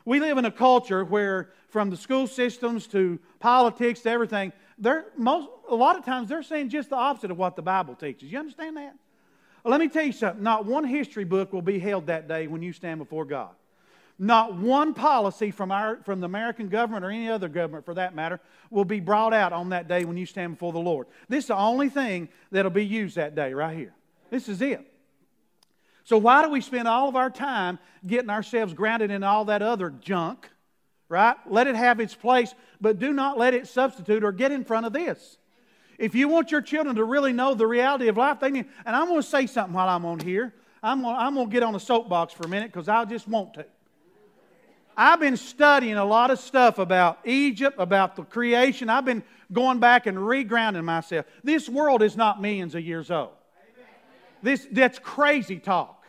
We 0.05 0.19
live 0.21 0.39
in 0.39 0.45
a 0.45 0.51
culture 0.51 1.05
where, 1.05 1.51
from 1.69 1.91
the 1.91 1.97
school 1.97 2.27
systems 2.27 2.87
to 2.89 3.19
politics 3.39 4.01
to 4.01 4.11
everything, 4.11 4.53
they're 4.79 5.07
most, 5.17 5.49
a 5.69 5.75
lot 5.75 5.97
of 5.97 6.05
times 6.05 6.29
they're 6.29 6.43
saying 6.43 6.71
just 6.71 6.91
the 6.91 6.97
opposite 6.97 7.31
of 7.31 7.39
what 7.39 7.57
the 7.57 7.63
Bible 7.63 7.95
teaches. 7.95 8.33
You 8.33 8.39
understand 8.39 8.77
that? 8.77 8.97
Let 9.65 9.79
me 9.79 9.89
tell 9.89 10.05
you 10.05 10.13
something. 10.13 10.43
Not 10.43 10.67
one 10.67 10.85
history 10.85 11.25
book 11.25 11.53
will 11.53 11.63
be 11.63 11.79
held 11.79 12.07
that 12.09 12.27
day 12.27 12.49
when 12.49 12.63
you 12.63 12.73
stand 12.73 12.99
before 12.99 13.25
God. 13.25 13.51
Not 14.19 14.55
one 14.55 14.93
policy 14.93 15.51
from, 15.51 15.73
our, 15.73 15.99
from 16.05 16.21
the 16.21 16.27
American 16.27 16.69
government 16.69 17.05
or 17.05 17.11
any 17.11 17.29
other 17.29 17.49
government 17.49 17.85
for 17.85 17.95
that 17.95 18.15
matter 18.15 18.41
will 18.71 18.85
be 18.85 19.01
brought 19.01 19.33
out 19.33 19.53
on 19.53 19.71
that 19.71 19.89
day 19.89 20.05
when 20.05 20.17
you 20.17 20.27
stand 20.27 20.55
before 20.55 20.73
the 20.73 20.79
Lord. 20.79 21.07
This 21.29 21.45
is 21.45 21.49
the 21.49 21.57
only 21.57 21.89
thing 21.89 22.29
that'll 22.51 22.71
be 22.71 22.85
used 22.85 23.17
that 23.17 23.35
day 23.35 23.55
right 23.55 23.77
here. 23.77 23.95
This 24.31 24.49
is 24.49 24.61
it. 24.63 24.92
So, 26.05 26.19
why 26.19 26.43
do 26.43 26.51
we 26.51 26.61
spend 26.61 26.89
all 26.89 27.09
of 27.09 27.17
our 27.17 27.31
time 27.31 27.79
getting 28.07 28.31
ourselves 28.31 28.75
grounded 28.75 29.11
in 29.11 29.23
all 29.23 29.45
that 29.47 29.63
other 29.63 29.91
junk, 29.91 30.49
right? 31.09 31.37
Let 31.47 31.67
it 31.67 31.77
have 31.77 32.01
its 32.01 32.15
place, 32.15 32.55
but 32.81 32.99
do 32.99 33.13
not 33.13 33.39
let 33.39 33.55
it 33.55 33.69
substitute 33.69 34.25
or 34.25 34.33
get 34.33 34.53
in 34.53 34.65
front 34.65 34.87
of 34.87 34.93
this. 34.93 35.39
If 35.99 36.15
you 36.15 36.29
want 36.29 36.51
your 36.51 36.63
children 36.63 36.97
to 36.97 37.05
really 37.05 37.33
know 37.33 37.55
the 37.55 37.67
reality 37.67 38.09
of 38.09 38.17
life, 38.17 38.41
they 38.41 38.51
need, 38.51 38.67
and 38.85 38.97
I'm 38.97 39.07
going 39.07 39.23
to 39.23 39.27
say 39.27 39.47
something 39.47 39.75
while 39.75 39.89
I'm 39.89 40.05
on 40.05 40.19
here. 40.19 40.53
I'm 40.83 41.03
going, 41.03 41.15
I'm 41.15 41.37
to 41.37 41.47
get 41.47 41.63
on 41.63 41.77
a 41.77 41.81
soapbox 41.81 42.33
for 42.33 42.45
a 42.45 42.49
minute 42.49 42.73
because 42.73 42.89
I 42.89 43.05
just 43.05 43.29
want 43.29 43.55
to. 43.55 43.67
I've 44.97 45.21
been 45.21 45.37
studying 45.37 45.97
a 45.97 46.05
lot 46.05 46.31
of 46.31 46.39
stuff 46.39 46.79
about 46.79 47.21
Egypt, 47.25 47.77
about 47.79 48.17
the 48.17 48.25
creation. 48.25 48.91
I've 48.91 49.05
been 49.05 49.23
going 49.53 49.79
back 49.79 50.07
and 50.07 50.19
regrounding 50.19 50.85
myself. 50.85 51.25
This 51.45 51.69
world 51.69 52.03
is 52.03 52.17
not 52.17 52.43
millions 52.43 52.75
of 52.75 52.83
years 52.83 53.11
old. 53.11 53.31
This, 54.43 54.67
that's 54.71 54.99
crazy 54.99 55.59
talk. 55.59 56.05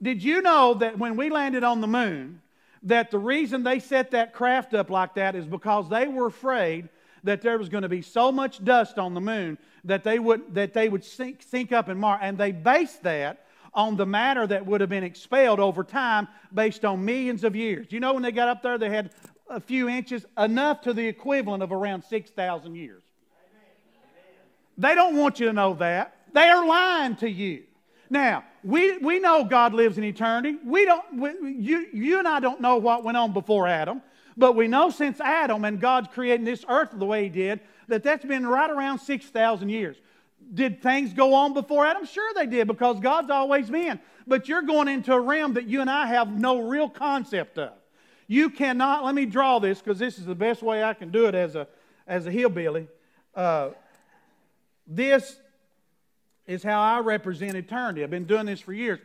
Did 0.00 0.22
you 0.22 0.42
know 0.42 0.74
that 0.74 0.98
when 0.98 1.16
we 1.16 1.30
landed 1.30 1.64
on 1.64 1.80
the 1.80 1.86
moon, 1.86 2.40
that 2.84 3.10
the 3.10 3.18
reason 3.18 3.62
they 3.62 3.78
set 3.78 4.10
that 4.12 4.32
craft 4.32 4.74
up 4.74 4.90
like 4.90 5.14
that 5.14 5.36
is 5.36 5.46
because 5.46 5.88
they 5.88 6.08
were 6.08 6.26
afraid 6.26 6.88
that 7.24 7.40
there 7.40 7.56
was 7.56 7.68
going 7.68 7.82
to 7.82 7.88
be 7.88 8.02
so 8.02 8.32
much 8.32 8.64
dust 8.64 8.98
on 8.98 9.14
the 9.14 9.20
moon 9.20 9.56
that 9.84 10.02
they 10.02 10.18
would, 10.18 10.54
that 10.54 10.72
they 10.72 10.88
would 10.88 11.04
sink, 11.04 11.42
sink 11.42 11.70
up 11.70 11.88
in 11.88 11.98
Mars. 11.98 12.20
And 12.22 12.36
they 12.36 12.50
based 12.50 13.02
that 13.04 13.46
on 13.74 13.96
the 13.96 14.06
matter 14.06 14.46
that 14.46 14.66
would 14.66 14.80
have 14.80 14.90
been 14.90 15.04
expelled 15.04 15.60
over 15.60 15.84
time 15.84 16.28
based 16.52 16.84
on 16.84 17.04
millions 17.04 17.44
of 17.44 17.54
years. 17.54 17.86
You 17.90 18.00
know, 18.00 18.12
when 18.12 18.22
they 18.22 18.32
got 18.32 18.48
up 18.48 18.62
there, 18.62 18.76
they 18.76 18.90
had 18.90 19.12
a 19.48 19.60
few 19.60 19.88
inches, 19.88 20.26
enough 20.36 20.80
to 20.82 20.92
the 20.92 21.06
equivalent 21.06 21.62
of 21.62 21.72
around 21.72 22.02
6,000 22.02 22.74
years. 22.74 23.02
They 24.78 24.94
don't 24.94 25.16
want 25.16 25.38
you 25.38 25.46
to 25.46 25.52
know 25.52 25.74
that. 25.74 26.16
They 26.32 26.48
are 26.48 26.66
lying 26.66 27.16
to 27.16 27.30
you. 27.30 27.64
Now, 28.12 28.44
we, 28.62 28.98
we 28.98 29.20
know 29.20 29.42
God 29.42 29.72
lives 29.72 29.96
in 29.96 30.04
eternity. 30.04 30.58
We 30.62 30.84
don't, 30.84 31.18
we, 31.18 31.54
you, 31.54 31.86
you 31.94 32.18
and 32.18 32.28
I 32.28 32.40
don't 32.40 32.60
know 32.60 32.76
what 32.76 33.04
went 33.04 33.16
on 33.16 33.32
before 33.32 33.66
Adam, 33.66 34.02
but 34.36 34.54
we 34.54 34.68
know 34.68 34.90
since 34.90 35.18
Adam 35.18 35.64
and 35.64 35.80
God's 35.80 36.08
creating 36.12 36.44
this 36.44 36.62
earth 36.68 36.90
the 36.92 37.06
way 37.06 37.22
He 37.22 37.28
did, 37.30 37.60
that 37.88 38.02
that's 38.02 38.22
been 38.26 38.46
right 38.46 38.68
around 38.68 38.98
6,000 38.98 39.66
years. 39.70 39.96
Did 40.52 40.82
things 40.82 41.14
go 41.14 41.32
on 41.32 41.54
before 41.54 41.86
Adam? 41.86 42.04
Sure, 42.04 42.34
they 42.34 42.44
did, 42.44 42.66
because 42.66 43.00
God's 43.00 43.30
always 43.30 43.70
been. 43.70 43.98
But 44.26 44.46
you're 44.46 44.60
going 44.60 44.88
into 44.88 45.14
a 45.14 45.20
realm 45.20 45.54
that 45.54 45.66
you 45.66 45.80
and 45.80 45.88
I 45.88 46.04
have 46.04 46.30
no 46.30 46.60
real 46.60 46.90
concept 46.90 47.56
of. 47.56 47.72
You 48.26 48.50
cannot, 48.50 49.06
let 49.06 49.14
me 49.14 49.24
draw 49.24 49.58
this 49.58 49.78
because 49.78 49.98
this 49.98 50.18
is 50.18 50.26
the 50.26 50.34
best 50.34 50.62
way 50.62 50.84
I 50.84 50.92
can 50.92 51.10
do 51.10 51.28
it 51.28 51.34
as 51.34 51.54
a, 51.54 51.66
as 52.06 52.26
a 52.26 52.30
hillbilly. 52.30 52.88
Uh, 53.34 53.70
this 54.86 55.36
is 56.46 56.62
how 56.62 56.80
I 56.80 57.00
represent 57.00 57.54
eternity. 57.54 58.02
I've 58.02 58.10
been 58.10 58.24
doing 58.24 58.46
this 58.46 58.60
for 58.60 58.72
years. 58.72 58.98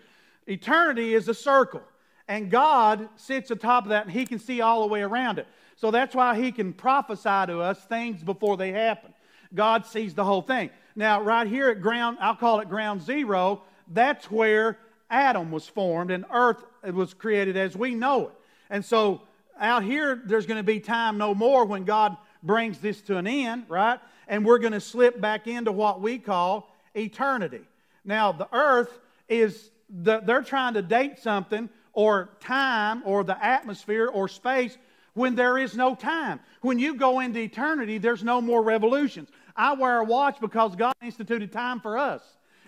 Eternity 0.47 1.13
is 1.13 1.27
a 1.27 1.33
circle, 1.33 1.81
and 2.27 2.49
God 2.49 3.09
sits 3.15 3.51
atop 3.51 3.83
of 3.83 3.89
that, 3.89 4.05
and 4.05 4.11
He 4.11 4.25
can 4.25 4.39
see 4.39 4.61
all 4.61 4.81
the 4.81 4.87
way 4.87 5.01
around 5.01 5.39
it. 5.39 5.47
So 5.75 5.91
that's 5.91 6.15
why 6.15 6.39
He 6.39 6.51
can 6.51 6.73
prophesy 6.73 7.47
to 7.47 7.59
us 7.59 7.83
things 7.85 8.23
before 8.23 8.57
they 8.57 8.71
happen. 8.71 9.13
God 9.53 9.85
sees 9.85 10.13
the 10.13 10.25
whole 10.25 10.41
thing. 10.41 10.69
Now, 10.95 11.21
right 11.21 11.47
here 11.47 11.69
at 11.69 11.81
ground, 11.81 12.17
I'll 12.19 12.35
call 12.35 12.59
it 12.59 12.69
ground 12.69 13.01
zero, 13.01 13.61
that's 13.87 14.29
where 14.31 14.79
Adam 15.09 15.51
was 15.51 15.67
formed 15.67 16.11
and 16.11 16.25
earth 16.31 16.63
was 16.83 17.13
created 17.13 17.55
as 17.55 17.77
we 17.77 17.95
know 17.95 18.27
it. 18.27 18.33
And 18.69 18.83
so 18.83 19.21
out 19.59 19.83
here, 19.83 20.21
there's 20.25 20.45
going 20.45 20.57
to 20.57 20.63
be 20.63 20.79
time 20.79 21.17
no 21.17 21.33
more 21.33 21.65
when 21.65 21.85
God 21.85 22.17
brings 22.43 22.79
this 22.79 23.01
to 23.03 23.17
an 23.17 23.27
end, 23.27 23.65
right? 23.69 23.99
And 24.27 24.45
we're 24.45 24.59
going 24.59 24.73
to 24.73 24.81
slip 24.81 25.21
back 25.21 25.47
into 25.47 25.71
what 25.71 26.01
we 26.01 26.17
call 26.17 26.69
eternity. 26.97 27.61
Now, 28.03 28.31
the 28.31 28.47
earth 28.53 28.99
is, 29.29 29.69
the, 29.89 30.19
they're 30.19 30.41
trying 30.41 30.73
to 30.75 30.81
date 30.81 31.19
something 31.19 31.69
or 31.93 32.29
time 32.39 33.01
or 33.05 33.23
the 33.23 33.43
atmosphere 33.43 34.07
or 34.07 34.27
space 34.27 34.77
when 35.13 35.35
there 35.35 35.57
is 35.57 35.75
no 35.75 35.95
time. 35.95 36.39
When 36.61 36.79
you 36.79 36.95
go 36.95 37.19
into 37.19 37.39
eternity, 37.39 37.97
there's 37.97 38.23
no 38.23 38.39
more 38.39 38.61
revolutions. 38.61 39.29
I 39.55 39.73
wear 39.73 39.99
a 39.99 40.03
watch 40.03 40.39
because 40.39 40.75
God 40.75 40.93
instituted 41.01 41.51
time 41.51 41.79
for 41.79 41.97
us. 41.97 42.21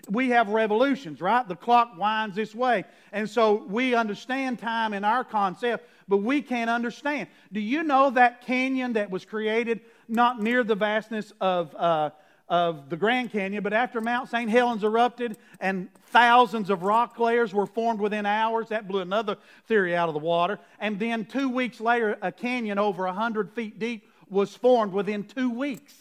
We 0.10 0.30
have 0.30 0.50
revolutions, 0.50 1.22
right? 1.22 1.48
The 1.48 1.56
clock 1.56 1.98
winds 1.98 2.36
this 2.36 2.56
way. 2.56 2.86
And 3.12 3.30
so 3.30 3.54
we 3.54 3.94
understand 3.94 4.58
time 4.58 4.94
in 4.94 5.04
our 5.04 5.24
concept, 5.24 5.88
but 6.08 6.18
we 6.18 6.42
can't 6.42 6.70
understand. 6.70 7.28
Do 7.54 7.60
you 7.60 7.84
know 7.84 8.10
that 8.12 8.46
canyon 8.46 8.94
that 8.94 9.12
was 9.12 9.26
created 9.26 9.82
not 10.08 10.42
near 10.42 10.63
the 10.63 10.76
vastness 10.76 11.32
of. 11.39 11.76
Uh, 11.76 12.10
of 12.49 12.89
the 12.89 12.97
Grand 12.97 13.31
Canyon, 13.31 13.62
but 13.62 13.73
after 13.73 14.01
Mount 14.01 14.27
St. 14.29 14.49
Helens 14.49 14.83
erupted 14.83 15.38
and 15.59 15.88
thousands 16.07 16.69
of 16.71 16.81
rock 16.81 17.19
layers 17.19 17.53
were 17.53 17.67
formed 17.67 17.99
within 17.99 18.25
hours, 18.25 18.69
that 18.69 18.88
blew 18.88 19.01
another 19.01 19.38
theory 19.67 19.95
out 19.95 20.09
of 20.09 20.13
the 20.13 20.19
water. 20.19 20.59
And 20.79 20.99
then 20.99 21.25
two 21.25 21.49
weeks 21.49 21.79
later, 21.79 22.17
a 22.21 22.31
canyon 22.31 22.79
over 22.79 23.05
100 23.05 23.51
feet 23.51 23.77
deep 23.77 24.09
was 24.29 24.55
formed 24.55 24.93
within 24.93 25.23
two 25.23 25.51
weeks. 25.51 25.93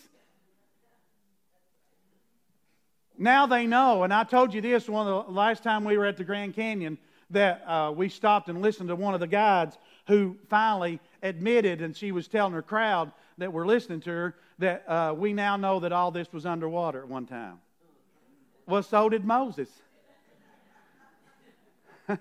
Now 3.19 3.47
they 3.47 3.67
know, 3.67 4.05
and 4.05 4.15
I 4.15 4.25
told 4.25 4.55
you 4.55 4.61
this 4.61 4.89
one 4.89 5.07
of 5.07 5.27
the 5.27 5.33
last 5.33 5.63
time 5.63 5.85
we 5.85 5.99
were 5.99 6.07
at 6.07 6.17
the 6.17 6.25
Grand 6.25 6.55
Canyon 6.55 6.97
that 7.31 7.63
uh, 7.67 7.93
we 7.95 8.09
stopped 8.09 8.49
and 8.49 8.63
listened 8.63 8.89
to 8.89 8.97
one 8.97 9.13
of 9.13 9.21
the 9.21 9.27
guides 9.27 9.77
who 10.07 10.37
finally 10.49 11.01
admitted, 11.23 11.83
and 11.83 11.95
she 11.95 12.13
was 12.13 12.29
telling 12.29 12.55
her 12.55 12.63
crowd 12.63 13.13
that 13.39 13.53
were 13.53 13.67
listening 13.67 14.01
to 14.01 14.11
her 14.11 14.35
that 14.59 14.89
uh, 14.89 15.15
we 15.17 15.33
now 15.33 15.57
know 15.57 15.81
that 15.81 15.93
all 15.93 16.11
this 16.11 16.33
was 16.33 16.45
underwater 16.45 17.01
at 17.01 17.09
one 17.09 17.27
time. 17.27 17.59
Well, 18.67 18.83
so 18.83 19.09
did 19.09 19.25
Moses. 19.25 19.71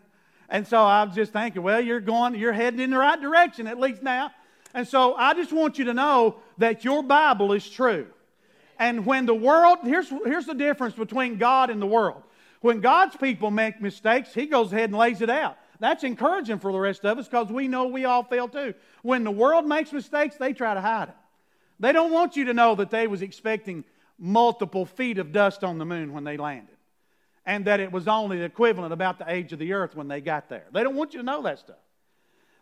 and 0.49 0.65
so 0.67 0.82
I 0.82 1.03
was 1.03 1.15
just 1.15 1.34
thinking, 1.34 1.62
well, 1.63 1.82
you're 1.82 1.99
going, 1.99 2.36
you're 2.36 2.53
heading 2.53 2.80
in 2.80 2.91
the 2.91 2.97
right 2.97 3.19
direction 3.19 3.67
at 3.67 3.80
least 3.80 4.01
now. 4.01 4.32
And 4.73 4.88
so 4.88 5.15
I 5.15 5.34
just 5.34 5.51
want 5.51 5.80
you 5.80 5.86
to 5.86 5.93
know 5.93 6.38
that 6.60 6.86
your 6.86 7.03
Bible 7.03 7.53
is 7.53 7.67
true. 7.69 8.08
And 8.80 9.06
when 9.06 9.25
the 9.25 9.34
world, 9.34 9.80
here's, 9.84 10.10
here's 10.10 10.45
the 10.45 10.53
difference 10.53 10.95
between 10.95 11.38
God 11.38 11.69
and 11.69 11.82
the 11.82 11.88
world. 11.88 12.21
When 12.62 12.80
God's 12.80 13.15
people 13.15 13.49
make 13.49 13.82
mistakes, 13.82 14.34
He 14.34 14.45
goes 14.45 14.71
ahead 14.71 14.89
and 14.89 14.97
lays 14.97 15.21
it 15.21 15.30
out. 15.30 15.58
That's 15.79 16.03
encouraging 16.03 16.59
for 16.59 16.71
the 16.71 16.79
rest 16.79 17.05
of 17.05 17.17
us 17.17 17.27
because 17.27 17.51
we 17.51 17.67
know 17.67 17.87
we 17.87 18.05
all 18.05 18.23
fail 18.23 18.47
too. 18.47 18.73
When 19.03 19.23
the 19.23 19.31
world 19.31 19.67
makes 19.67 19.91
mistakes, 19.91 20.35
they 20.35 20.53
try 20.53 20.73
to 20.73 20.81
hide 20.81 21.09
it. 21.09 21.15
They 21.79 21.91
don't 21.91 22.11
want 22.11 22.35
you 22.35 22.45
to 22.45 22.53
know 22.53 22.75
that 22.75 22.89
they 22.89 23.07
was 23.07 23.21
expecting 23.21 23.83
multiple 24.17 24.85
feet 24.85 25.19
of 25.19 25.31
dust 25.31 25.63
on 25.63 25.77
the 25.77 25.85
moon 25.85 26.13
when 26.13 26.23
they 26.23 26.37
landed. 26.37 26.75
And 27.45 27.65
that 27.65 27.79
it 27.79 27.91
was 27.91 28.07
only 28.07 28.39
the 28.39 28.43
equivalent 28.43 28.91
about 28.91 29.19
the 29.19 29.31
age 29.31 29.53
of 29.53 29.59
the 29.59 29.73
earth 29.73 29.95
when 29.95 30.07
they 30.07 30.19
got 30.19 30.49
there. 30.49 30.65
They 30.71 30.83
don't 30.83 30.95
want 30.95 31.13
you 31.13 31.19
to 31.19 31.25
know 31.25 31.43
that 31.43 31.59
stuff. 31.59 31.77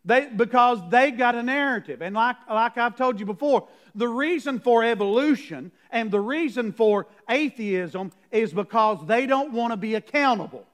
They, 0.03 0.27
because 0.27 0.79
they 0.91 1.09
got 1.09 1.33
a 1.33 1.41
narrative. 1.41 2.01
And 2.01 2.13
like, 2.13 2.35
like 2.47 2.77
I've 2.77 2.95
told 2.95 3.19
you 3.19 3.25
before, 3.25 3.67
the 3.95 4.07
reason 4.07 4.59
for 4.59 4.83
evolution 4.83 5.71
and 5.89 6.11
the 6.11 6.19
reason 6.19 6.73
for 6.73 7.07
atheism 7.27 8.11
is 8.31 8.53
because 8.53 8.99
they 9.07 9.25
don't 9.25 9.53
want 9.53 9.73
to 9.73 9.77
be 9.77 9.95
accountable. 9.95 10.65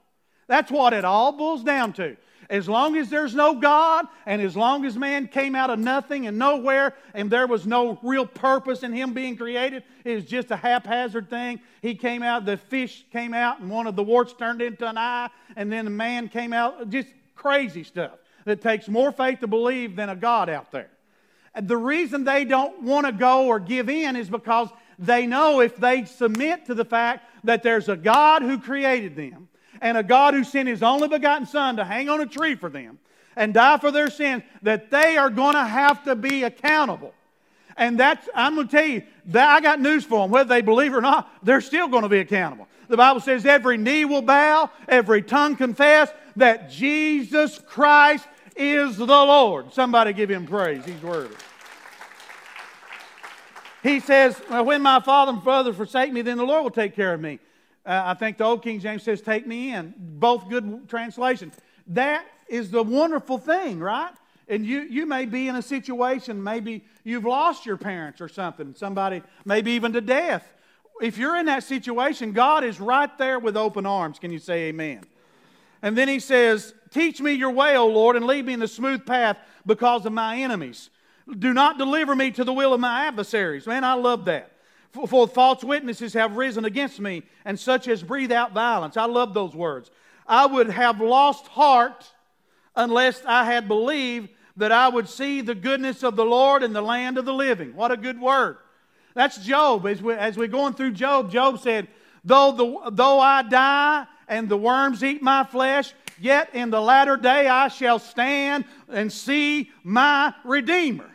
That's 0.48 0.70
what 0.70 0.92
it 0.92 1.06
all 1.06 1.32
boils 1.32 1.64
down 1.64 1.94
to. 1.94 2.16
As 2.52 2.68
long 2.68 2.98
as 2.98 3.08
there's 3.08 3.34
no 3.34 3.54
God, 3.54 4.06
and 4.26 4.42
as 4.42 4.54
long 4.54 4.84
as 4.84 4.94
man 4.98 5.26
came 5.26 5.54
out 5.54 5.70
of 5.70 5.78
nothing 5.78 6.26
and 6.26 6.38
nowhere, 6.38 6.94
and 7.14 7.30
there 7.30 7.46
was 7.46 7.66
no 7.66 7.98
real 8.02 8.26
purpose 8.26 8.82
in 8.82 8.92
him 8.92 9.14
being 9.14 9.38
created, 9.38 9.84
it 10.04 10.16
was 10.16 10.26
just 10.26 10.50
a 10.50 10.56
haphazard 10.56 11.30
thing. 11.30 11.60
He 11.80 11.94
came 11.94 12.22
out, 12.22 12.44
the 12.44 12.58
fish 12.58 13.06
came 13.10 13.32
out, 13.32 13.60
and 13.60 13.70
one 13.70 13.86
of 13.86 13.96
the 13.96 14.02
warts 14.02 14.34
turned 14.34 14.60
into 14.60 14.86
an 14.86 14.98
eye, 14.98 15.30
and 15.56 15.72
then 15.72 15.86
the 15.86 15.90
man 15.90 16.28
came 16.28 16.52
out. 16.52 16.90
Just 16.90 17.08
crazy 17.34 17.84
stuff 17.84 18.18
that 18.44 18.60
takes 18.60 18.86
more 18.86 19.12
faith 19.12 19.40
to 19.40 19.46
believe 19.46 19.96
than 19.96 20.10
a 20.10 20.16
God 20.16 20.50
out 20.50 20.70
there. 20.72 20.90
The 21.58 21.78
reason 21.78 22.24
they 22.24 22.44
don't 22.44 22.82
want 22.82 23.06
to 23.06 23.12
go 23.12 23.46
or 23.46 23.60
give 23.60 23.88
in 23.88 24.14
is 24.14 24.28
because 24.28 24.68
they 24.98 25.26
know 25.26 25.60
if 25.60 25.78
they 25.78 26.04
submit 26.04 26.66
to 26.66 26.74
the 26.74 26.84
fact 26.84 27.24
that 27.44 27.62
there's 27.62 27.88
a 27.88 27.96
God 27.96 28.42
who 28.42 28.58
created 28.58 29.16
them 29.16 29.48
and 29.82 29.98
a 29.98 30.02
God 30.02 30.32
who 30.32 30.44
sent 30.44 30.68
his 30.68 30.82
only 30.82 31.08
begotten 31.08 31.44
Son 31.44 31.76
to 31.76 31.84
hang 31.84 32.08
on 32.08 32.20
a 32.20 32.26
tree 32.26 32.54
for 32.54 32.70
them 32.70 32.98
and 33.36 33.52
die 33.52 33.76
for 33.78 33.90
their 33.90 34.08
sins, 34.08 34.42
that 34.62 34.90
they 34.90 35.16
are 35.16 35.28
going 35.28 35.54
to 35.54 35.64
have 35.64 36.04
to 36.04 36.14
be 36.14 36.44
accountable. 36.44 37.12
And 37.76 37.98
that's, 37.98 38.28
I'm 38.34 38.54
going 38.54 38.68
to 38.68 38.76
tell 38.76 38.86
you, 38.86 39.02
that 39.26 39.50
I 39.50 39.60
got 39.60 39.80
news 39.80 40.04
for 40.04 40.20
them. 40.20 40.30
Whether 40.30 40.48
they 40.48 40.60
believe 40.60 40.94
or 40.94 41.00
not, 41.00 41.30
they're 41.42 41.60
still 41.60 41.88
going 41.88 42.02
to 42.02 42.08
be 42.08 42.18
accountable. 42.18 42.68
The 42.88 42.96
Bible 42.96 43.20
says 43.20 43.44
every 43.44 43.76
knee 43.76 44.04
will 44.04 44.22
bow, 44.22 44.70
every 44.88 45.22
tongue 45.22 45.56
confess 45.56 46.10
that 46.36 46.70
Jesus 46.70 47.58
Christ 47.66 48.26
is 48.54 48.96
the 48.96 49.06
Lord. 49.06 49.72
Somebody 49.72 50.12
give 50.12 50.30
him 50.30 50.46
praise. 50.46 50.84
He's 50.84 51.02
worthy. 51.02 51.34
He 53.82 53.98
says, 53.98 54.36
When 54.48 54.82
my 54.82 55.00
father 55.00 55.32
and 55.32 55.42
brother 55.42 55.72
forsake 55.72 56.12
me, 56.12 56.22
then 56.22 56.36
the 56.36 56.44
Lord 56.44 56.62
will 56.62 56.70
take 56.70 56.94
care 56.94 57.14
of 57.14 57.20
me. 57.20 57.40
Uh, 57.84 58.02
I 58.06 58.14
think 58.14 58.38
the 58.38 58.44
old 58.44 58.62
King 58.62 58.80
James 58.80 59.02
says, 59.02 59.20
Take 59.20 59.46
me 59.46 59.72
in. 59.74 59.94
Both 59.98 60.48
good 60.48 60.88
translations. 60.88 61.54
That 61.88 62.24
is 62.48 62.70
the 62.70 62.82
wonderful 62.82 63.38
thing, 63.38 63.80
right? 63.80 64.12
And 64.48 64.66
you, 64.66 64.80
you 64.82 65.06
may 65.06 65.24
be 65.24 65.48
in 65.48 65.56
a 65.56 65.62
situation, 65.62 66.42
maybe 66.42 66.84
you've 67.04 67.24
lost 67.24 67.64
your 67.64 67.76
parents 67.76 68.20
or 68.20 68.28
something, 68.28 68.74
somebody, 68.76 69.22
maybe 69.44 69.72
even 69.72 69.92
to 69.94 70.00
death. 70.00 70.46
If 71.00 71.16
you're 71.16 71.36
in 71.38 71.46
that 71.46 71.64
situation, 71.64 72.32
God 72.32 72.62
is 72.64 72.78
right 72.78 73.16
there 73.18 73.38
with 73.38 73.56
open 73.56 73.86
arms. 73.86 74.18
Can 74.18 74.30
you 74.30 74.38
say 74.38 74.64
amen? 74.64 75.04
And 75.80 75.96
then 75.96 76.08
he 76.08 76.20
says, 76.20 76.74
Teach 76.90 77.20
me 77.20 77.32
your 77.32 77.50
way, 77.50 77.76
O 77.76 77.86
Lord, 77.86 78.16
and 78.16 78.26
lead 78.26 78.46
me 78.46 78.52
in 78.52 78.60
the 78.60 78.68
smooth 78.68 79.06
path 79.06 79.38
because 79.66 80.06
of 80.06 80.12
my 80.12 80.36
enemies. 80.36 80.90
Do 81.38 81.52
not 81.52 81.78
deliver 81.78 82.14
me 82.14 82.30
to 82.32 82.44
the 82.44 82.52
will 82.52 82.74
of 82.74 82.80
my 82.80 83.06
adversaries. 83.06 83.66
Man, 83.66 83.84
I 83.84 83.94
love 83.94 84.26
that. 84.26 84.51
For, 84.92 85.26
false 85.26 85.64
witnesses 85.64 86.12
have 86.12 86.36
risen 86.36 86.66
against 86.66 87.00
me, 87.00 87.22
and 87.44 87.58
such 87.58 87.88
as 87.88 88.02
breathe 88.02 88.30
out 88.30 88.52
violence. 88.52 88.96
I 88.96 89.06
love 89.06 89.32
those 89.32 89.54
words. 89.54 89.90
I 90.26 90.46
would 90.46 90.68
have 90.70 91.00
lost 91.00 91.46
heart 91.48 92.12
unless 92.76 93.22
I 93.26 93.44
had 93.44 93.68
believed 93.68 94.28
that 94.56 94.70
I 94.70 94.88
would 94.88 95.08
see 95.08 95.40
the 95.40 95.54
goodness 95.54 96.02
of 96.02 96.16
the 96.16 96.24
Lord 96.24 96.62
in 96.62 96.74
the 96.74 96.82
land 96.82 97.16
of 97.16 97.24
the 97.24 97.32
living. 97.32 97.74
What 97.74 97.90
a 97.90 97.96
good 97.96 98.20
word. 98.20 98.58
That's 99.14 99.38
Job. 99.38 99.86
As, 99.86 100.02
we, 100.02 100.14
as 100.14 100.36
we're 100.36 100.48
going 100.48 100.74
through 100.74 100.92
Job, 100.92 101.30
Job 101.30 101.60
said, 101.60 101.88
though, 102.24 102.52
the, 102.52 102.90
though 102.90 103.18
I 103.18 103.42
die 103.42 104.06
and 104.28 104.48
the 104.48 104.58
worms 104.58 105.02
eat 105.02 105.22
my 105.22 105.44
flesh, 105.44 105.94
yet 106.20 106.54
in 106.54 106.70
the 106.70 106.80
latter 106.80 107.16
day 107.16 107.48
I 107.48 107.68
shall 107.68 107.98
stand 107.98 108.66
and 108.90 109.10
see 109.10 109.70
my 109.82 110.34
Redeemer. 110.44 111.11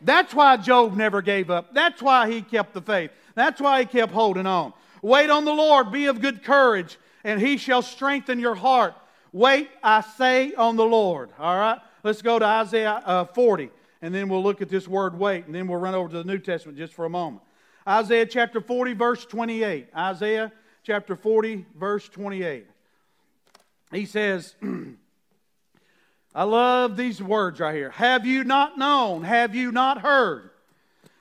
That's 0.00 0.32
why 0.34 0.56
Job 0.56 0.96
never 0.96 1.22
gave 1.22 1.50
up. 1.50 1.74
That's 1.74 2.00
why 2.00 2.30
he 2.30 2.42
kept 2.42 2.74
the 2.74 2.80
faith. 2.80 3.10
That's 3.34 3.60
why 3.60 3.80
he 3.80 3.86
kept 3.86 4.12
holding 4.12 4.46
on. 4.46 4.72
Wait 5.02 5.30
on 5.30 5.44
the 5.44 5.52
Lord, 5.52 5.92
be 5.92 6.06
of 6.06 6.20
good 6.20 6.42
courage, 6.42 6.98
and 7.24 7.40
he 7.40 7.56
shall 7.56 7.82
strengthen 7.82 8.38
your 8.38 8.54
heart. 8.54 8.94
Wait, 9.32 9.68
I 9.82 10.00
say, 10.00 10.54
on 10.54 10.76
the 10.76 10.84
Lord. 10.84 11.30
All 11.38 11.56
right? 11.56 11.78
Let's 12.02 12.22
go 12.22 12.38
to 12.38 12.44
Isaiah 12.44 13.02
uh, 13.04 13.24
40, 13.24 13.70
and 14.02 14.14
then 14.14 14.28
we'll 14.28 14.42
look 14.42 14.62
at 14.62 14.68
this 14.68 14.88
word 14.88 15.18
wait, 15.18 15.46
and 15.46 15.54
then 15.54 15.68
we'll 15.68 15.80
run 15.80 15.94
over 15.94 16.08
to 16.08 16.18
the 16.18 16.24
New 16.24 16.38
Testament 16.38 16.78
just 16.78 16.94
for 16.94 17.04
a 17.04 17.10
moment. 17.10 17.42
Isaiah 17.86 18.26
chapter 18.26 18.60
40, 18.60 18.94
verse 18.94 19.24
28. 19.24 19.88
Isaiah 19.96 20.52
chapter 20.82 21.16
40, 21.16 21.66
verse 21.76 22.08
28. 22.08 22.66
He 23.92 24.06
says, 24.06 24.54
I 26.34 26.44
love 26.44 26.96
these 26.96 27.22
words 27.22 27.60
right 27.60 27.74
here. 27.74 27.90
Have 27.90 28.26
you 28.26 28.44
not 28.44 28.78
known? 28.78 29.22
Have 29.22 29.54
you 29.54 29.72
not 29.72 30.02
heard? 30.02 30.50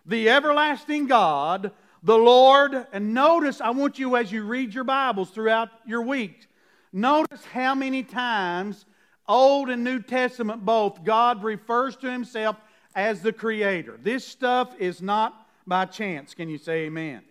The 0.06 0.30
everlasting 0.30 1.08
God, 1.08 1.72
the 2.04 2.18
Lord, 2.18 2.88
and 2.94 3.14
notice, 3.14 3.62
I 3.62 3.72
want 3.72 4.00
you 4.00 4.16
as 4.16 4.32
you 4.32 4.44
read 4.44 4.74
your 4.74 4.84
Bibles 4.84 5.30
throughout 5.30 5.70
your 5.86 6.02
week, 6.02 6.48
notice 6.94 7.44
how 7.46 7.76
many 7.76 8.04
times, 8.04 8.86
Old 9.28 9.70
and 9.70 9.84
New 9.84 10.02
Testament 10.02 10.64
both, 10.64 11.04
God 11.04 11.44
refers 11.44 11.96
to 11.98 12.12
himself 12.12 12.56
as 12.96 13.22
the 13.22 13.34
Creator. 13.34 14.00
This 14.02 14.26
stuff 14.26 14.74
is 14.80 15.02
not 15.02 15.48
by 15.66 15.86
chance. 15.86 16.34
Can 16.34 16.48
you 16.48 16.58
say 16.58 16.86
amen? 16.86 17.22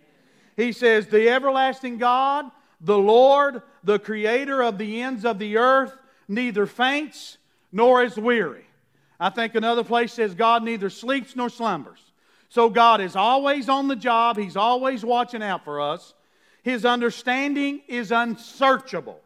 He 0.55 0.71
says, 0.71 1.07
The 1.07 1.29
everlasting 1.29 1.97
God, 1.97 2.45
the 2.81 2.97
Lord, 2.97 3.61
the 3.83 3.99
creator 3.99 4.61
of 4.61 4.77
the 4.77 5.01
ends 5.01 5.25
of 5.25 5.39
the 5.39 5.57
earth, 5.57 5.97
neither 6.27 6.65
faints 6.65 7.37
nor 7.77 8.03
is 8.03 8.17
weary. 8.17 8.65
I 9.19 9.29
think 9.29 9.53
another 9.53 9.83
place 9.83 10.11
says 10.11 10.33
God 10.33 10.63
neither 10.63 10.89
sleeps 10.89 11.35
nor 11.35 11.47
slumbers. 11.47 11.99
So 12.49 12.71
God 12.71 13.01
is 13.01 13.15
always 13.15 13.69
on 13.69 13.87
the 13.87 13.95
job, 13.95 14.35
He's 14.35 14.57
always 14.57 15.05
watching 15.05 15.43
out 15.43 15.63
for 15.63 15.79
us. 15.79 16.15
His 16.63 16.85
understanding 16.85 17.81
is 17.87 18.11
unsearchable. 18.11 19.21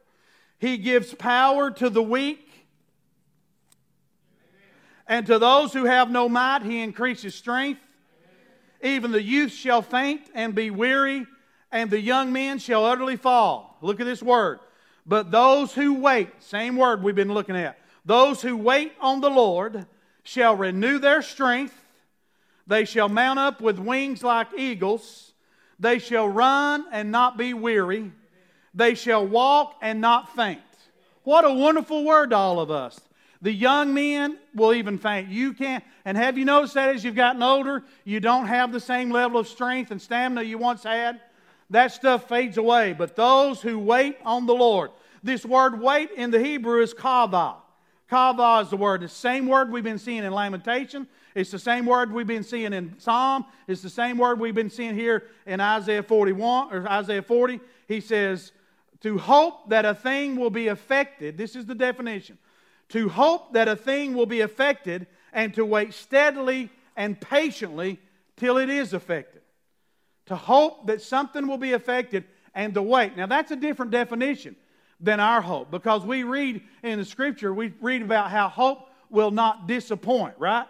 He 0.59 0.77
gives 0.77 1.13
power 1.13 1.71
to 1.71 1.89
the 1.89 2.03
weak, 2.03 2.45
and 5.07 5.25
to 5.27 5.39
those 5.39 5.71
who 5.71 5.85
have 5.85 6.11
no 6.11 6.27
might, 6.27 6.61
He 6.63 6.81
increases 6.81 7.33
strength. 7.33 7.81
Even 8.83 9.11
the 9.11 9.23
youth 9.23 9.53
shall 9.53 9.81
faint 9.81 10.23
and 10.35 10.53
be 10.53 10.71
weary, 10.71 11.25
and 11.71 11.89
the 11.89 12.01
young 12.01 12.33
men 12.33 12.59
shall 12.59 12.83
utterly 12.83 13.15
fall. 13.15 13.77
Look 13.81 14.01
at 14.01 14.05
this 14.05 14.21
word. 14.21 14.59
But 15.05 15.31
those 15.31 15.73
who 15.73 15.93
wait, 15.93 16.29
same 16.39 16.75
word 16.75 17.01
we've 17.01 17.15
been 17.15 17.33
looking 17.33 17.55
at, 17.55 17.77
those 18.05 18.41
who 18.41 18.57
wait 18.57 18.93
on 18.99 19.21
the 19.21 19.29
Lord 19.29 19.85
shall 20.23 20.55
renew 20.55 20.99
their 20.99 21.21
strength. 21.21 21.75
They 22.67 22.85
shall 22.85 23.09
mount 23.09 23.39
up 23.39 23.61
with 23.61 23.79
wings 23.79 24.23
like 24.23 24.47
eagles. 24.57 25.33
They 25.79 25.99
shall 25.99 26.27
run 26.27 26.85
and 26.91 27.11
not 27.11 27.37
be 27.37 27.53
weary. 27.53 28.11
They 28.73 28.95
shall 28.95 29.25
walk 29.25 29.75
and 29.81 29.99
not 29.99 30.35
faint. 30.35 30.61
What 31.23 31.45
a 31.45 31.53
wonderful 31.53 32.03
word 32.03 32.31
to 32.31 32.37
all 32.37 32.59
of 32.59 32.71
us. 32.71 32.99
The 33.41 33.51
young 33.51 33.93
men 33.93 34.37
will 34.53 34.73
even 34.73 34.97
faint. 34.97 35.29
You 35.29 35.53
can't. 35.53 35.83
And 36.05 36.15
have 36.15 36.37
you 36.37 36.45
noticed 36.45 36.75
that 36.75 36.95
as 36.95 37.03
you've 37.03 37.15
gotten 37.15 37.41
older, 37.41 37.83
you 38.05 38.19
don't 38.19 38.45
have 38.45 38.71
the 38.71 38.79
same 38.79 39.09
level 39.09 39.39
of 39.39 39.47
strength 39.47 39.91
and 39.91 40.01
stamina 40.01 40.43
you 40.43 40.57
once 40.59 40.83
had? 40.83 41.19
That 41.71 41.91
stuff 41.91 42.29
fades 42.29 42.57
away. 42.57 42.93
But 42.93 43.15
those 43.15 43.61
who 43.61 43.79
wait 43.79 44.17
on 44.23 44.45
the 44.45 44.53
Lord, 44.53 44.91
this 45.23 45.45
word 45.45 45.81
wait 45.81 46.11
in 46.11 46.29
the 46.29 46.39
Hebrew 46.39 46.81
is 46.81 46.93
kava. 46.93 47.55
Kava 48.11 48.59
is 48.61 48.69
the 48.69 48.75
word. 48.75 48.99
The 48.99 49.07
same 49.07 49.47
word 49.47 49.71
we've 49.71 49.85
been 49.85 49.97
seeing 49.97 50.25
in 50.25 50.33
Lamentation. 50.33 51.07
It's 51.33 51.49
the 51.49 51.57
same 51.57 51.85
word 51.85 52.11
we've 52.11 52.27
been 52.27 52.43
seeing 52.43 52.73
in 52.73 52.93
Psalm. 52.99 53.45
It's 53.69 53.81
the 53.81 53.89
same 53.89 54.17
word 54.17 54.37
we've 54.37 54.53
been 54.53 54.69
seeing 54.69 54.95
here 54.95 55.23
in 55.45 55.61
Isaiah 55.61 56.03
41 56.03 56.73
or 56.73 56.89
Isaiah 56.89 57.21
40. 57.21 57.61
He 57.87 58.01
says, 58.01 58.51
to 58.99 59.17
hope 59.17 59.69
that 59.69 59.85
a 59.85 59.95
thing 59.95 60.35
will 60.35 60.49
be 60.49 60.67
affected. 60.67 61.37
This 61.37 61.55
is 61.55 61.65
the 61.65 61.73
definition 61.73 62.37
to 62.89 63.07
hope 63.07 63.53
that 63.53 63.69
a 63.69 63.77
thing 63.77 64.13
will 64.13 64.25
be 64.25 64.41
affected, 64.41 65.07
and 65.31 65.53
to 65.53 65.63
wait 65.63 65.93
steadily 65.93 66.69
and 66.97 67.19
patiently 67.21 67.97
till 68.35 68.57
it 68.57 68.69
is 68.69 68.91
affected. 68.91 69.41
To 70.25 70.35
hope 70.35 70.87
that 70.87 71.01
something 71.01 71.47
will 71.47 71.57
be 71.57 71.71
affected 71.71 72.25
and 72.53 72.73
to 72.73 72.81
wait. 72.81 73.15
Now, 73.15 73.27
that's 73.27 73.51
a 73.51 73.55
different 73.55 73.91
definition 73.91 74.57
than 75.01 75.19
our 75.19 75.41
hope 75.41 75.71
because 75.71 76.05
we 76.05 76.23
read 76.23 76.61
in 76.83 76.99
the 76.99 77.05
scripture, 77.05 77.53
we 77.53 77.73
read 77.81 78.01
about 78.01 78.29
how 78.29 78.47
hope 78.47 78.89
will 79.09 79.31
not 79.31 79.67
disappoint, 79.67 80.35
right? 80.37 80.67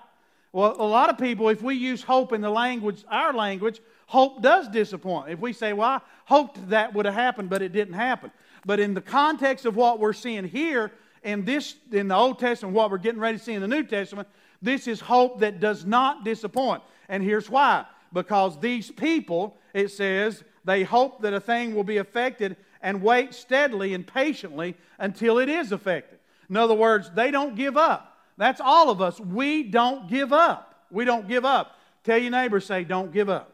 Well, 0.53 0.75
a 0.79 0.83
lot 0.83 1.09
of 1.09 1.17
people, 1.17 1.49
if 1.49 1.61
we 1.61 1.75
use 1.75 2.01
hope 2.01 2.33
in 2.33 2.41
the 2.41 2.49
language, 2.49 3.03
our 3.09 3.33
language, 3.33 3.79
hope 4.07 4.41
does 4.41 4.67
disappoint. 4.67 5.29
If 5.29 5.39
we 5.39 5.53
say, 5.53 5.73
well, 5.73 5.89
I 5.89 6.01
hoped 6.25 6.69
that 6.69 6.93
would 6.93 7.05
have 7.05 7.13
happened, 7.13 7.49
but 7.49 7.61
it 7.61 7.71
didn't 7.71 7.93
happen. 7.93 8.31
But 8.65 8.79
in 8.79 8.93
the 8.93 9.01
context 9.01 9.65
of 9.65 9.75
what 9.75 9.99
we're 9.99 10.13
seeing 10.13 10.45
here, 10.45 10.91
in 11.23 11.45
this 11.45 11.75
in 11.91 12.07
the 12.07 12.15
Old 12.15 12.39
Testament, 12.39 12.75
what 12.75 12.91
we're 12.91 12.97
getting 12.97 13.21
ready 13.21 13.37
to 13.37 13.43
see 13.43 13.53
in 13.53 13.61
the 13.61 13.67
New 13.67 13.83
Testament, 13.83 14.27
this 14.61 14.87
is 14.87 14.99
hope 14.99 15.39
that 15.39 15.59
does 15.59 15.85
not 15.85 16.25
disappoint. 16.25 16.83
And 17.09 17.23
here's 17.23 17.49
why. 17.49 17.85
Because 18.11 18.59
these 18.59 18.91
people, 18.91 19.57
it 19.73 19.89
says, 19.89 20.43
they 20.65 20.83
hope 20.83 21.21
that 21.21 21.33
a 21.33 21.39
thing 21.39 21.73
will 21.73 21.83
be 21.83 21.97
affected 21.97 22.57
and 22.81 23.01
wait 23.01 23.33
steadily 23.33 23.93
and 23.93 24.05
patiently 24.05 24.75
until 24.97 25.37
it 25.39 25.49
is 25.49 25.71
affected. 25.71 26.19
In 26.49 26.57
other 26.57 26.73
words, 26.73 27.11
they 27.15 27.31
don't 27.31 27.55
give 27.55 27.77
up. 27.77 28.17
That's 28.37 28.61
all 28.61 28.89
of 28.89 29.01
us. 29.01 29.19
We 29.19 29.63
don't 29.63 30.09
give 30.09 30.33
up. 30.33 30.85
We 30.89 31.05
don't 31.05 31.27
give 31.27 31.45
up. 31.45 31.77
Tell 32.03 32.17
your 32.17 32.31
neighbor, 32.31 32.59
say, 32.59 32.83
don't 32.83 33.13
give 33.13 33.29
up. 33.29 33.53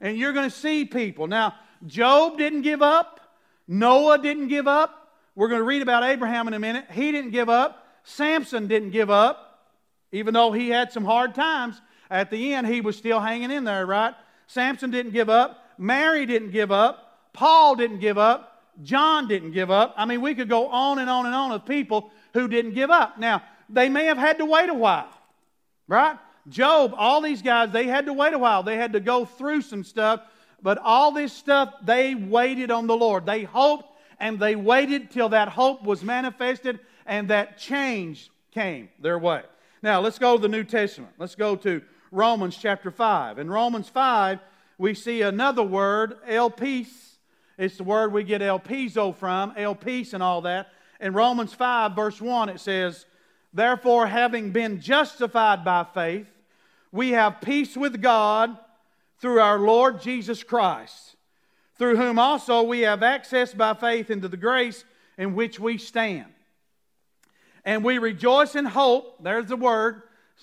And 0.00 0.16
you're 0.16 0.32
going 0.32 0.48
to 0.48 0.54
see 0.54 0.84
people. 0.84 1.26
Now, 1.26 1.54
Job 1.86 2.38
didn't 2.38 2.62
give 2.62 2.82
up. 2.82 3.20
Noah 3.66 4.18
didn't 4.18 4.48
give 4.48 4.68
up. 4.68 4.96
We're 5.34 5.48
going 5.48 5.60
to 5.60 5.64
read 5.64 5.82
about 5.82 6.04
Abraham 6.04 6.48
in 6.48 6.54
a 6.54 6.58
minute. 6.58 6.86
He 6.92 7.12
didn't 7.12 7.30
give 7.30 7.48
up. 7.48 7.86
Samson 8.04 8.66
didn't 8.66 8.90
give 8.90 9.10
up, 9.10 9.68
even 10.12 10.34
though 10.34 10.52
he 10.52 10.68
had 10.68 10.92
some 10.92 11.04
hard 11.04 11.34
times. 11.34 11.80
At 12.10 12.30
the 12.30 12.54
end, 12.54 12.66
he 12.66 12.80
was 12.80 12.96
still 12.96 13.20
hanging 13.20 13.50
in 13.50 13.64
there, 13.64 13.86
right? 13.86 14.14
Samson 14.46 14.90
didn't 14.90 15.12
give 15.12 15.30
up. 15.30 15.64
Mary 15.78 16.26
didn't 16.26 16.50
give 16.50 16.72
up. 16.72 17.09
Paul 17.32 17.76
didn't 17.76 17.98
give 17.98 18.18
up. 18.18 18.62
John 18.82 19.28
didn't 19.28 19.52
give 19.52 19.70
up. 19.70 19.94
I 19.96 20.06
mean, 20.06 20.20
we 20.20 20.34
could 20.34 20.48
go 20.48 20.68
on 20.68 20.98
and 20.98 21.10
on 21.10 21.26
and 21.26 21.34
on 21.34 21.52
of 21.52 21.66
people 21.66 22.10
who 22.34 22.48
didn't 22.48 22.74
give 22.74 22.90
up. 22.90 23.18
Now, 23.18 23.42
they 23.68 23.88
may 23.88 24.06
have 24.06 24.18
had 24.18 24.38
to 24.38 24.44
wait 24.44 24.68
a 24.68 24.74
while, 24.74 25.08
right? 25.86 26.18
Job, 26.48 26.94
all 26.96 27.20
these 27.20 27.42
guys, 27.42 27.70
they 27.70 27.84
had 27.84 28.06
to 28.06 28.12
wait 28.12 28.32
a 28.32 28.38
while. 28.38 28.62
They 28.62 28.76
had 28.76 28.94
to 28.94 29.00
go 29.00 29.24
through 29.24 29.62
some 29.62 29.84
stuff, 29.84 30.22
but 30.62 30.78
all 30.78 31.12
this 31.12 31.32
stuff, 31.32 31.74
they 31.84 32.14
waited 32.14 32.70
on 32.70 32.86
the 32.86 32.96
Lord. 32.96 33.26
They 33.26 33.44
hoped 33.44 33.86
and 34.18 34.38
they 34.38 34.56
waited 34.56 35.10
till 35.10 35.30
that 35.30 35.48
hope 35.48 35.82
was 35.82 36.02
manifested 36.02 36.80
and 37.06 37.28
that 37.28 37.58
change 37.58 38.30
came 38.52 38.88
their 39.00 39.18
way. 39.18 39.42
Now, 39.82 40.00
let's 40.00 40.18
go 40.18 40.36
to 40.36 40.42
the 40.42 40.48
New 40.48 40.64
Testament. 40.64 41.12
Let's 41.18 41.34
go 41.34 41.56
to 41.56 41.82
Romans 42.10 42.56
chapter 42.56 42.90
5. 42.90 43.38
In 43.38 43.50
Romans 43.50 43.88
5, 43.88 44.40
we 44.78 44.94
see 44.94 45.22
another 45.22 45.62
word, 45.62 46.18
elpis. 46.28 46.88
It's 47.60 47.76
the 47.76 47.84
word 47.84 48.12
we 48.12 48.24
get 48.24 48.42
el 48.42 48.58
piso 48.58 49.12
from, 49.12 49.54
elpis 49.54 50.14
and 50.14 50.22
all 50.22 50.40
that. 50.42 50.68
In 51.00 51.12
Romans 51.12 51.52
5, 51.52 51.94
verse 51.94 52.20
1, 52.20 52.48
it 52.48 52.58
says, 52.58 53.06
Therefore, 53.52 54.06
having 54.06 54.50
been 54.50 54.80
justified 54.80 55.64
by 55.64 55.84
faith, 55.94 56.26
we 56.90 57.10
have 57.10 57.40
peace 57.40 57.76
with 57.76 58.00
God 58.02 58.56
through 59.20 59.40
our 59.40 59.58
Lord 59.58 60.00
Jesus 60.00 60.42
Christ 60.42 61.16
through 61.80 61.96
whom 61.96 62.18
also 62.18 62.62
we 62.62 62.80
have 62.80 63.02
access 63.02 63.54
by 63.54 63.72
faith 63.72 64.10
into 64.10 64.28
the 64.28 64.36
grace 64.36 64.84
in 65.16 65.34
which 65.34 65.58
we 65.58 65.78
stand. 65.78 66.26
And 67.64 67.82
we 67.82 67.96
rejoice 67.96 68.54
in 68.54 68.66
hope, 68.66 69.24
there's 69.24 69.46
the 69.46 69.56
word, 69.56 70.02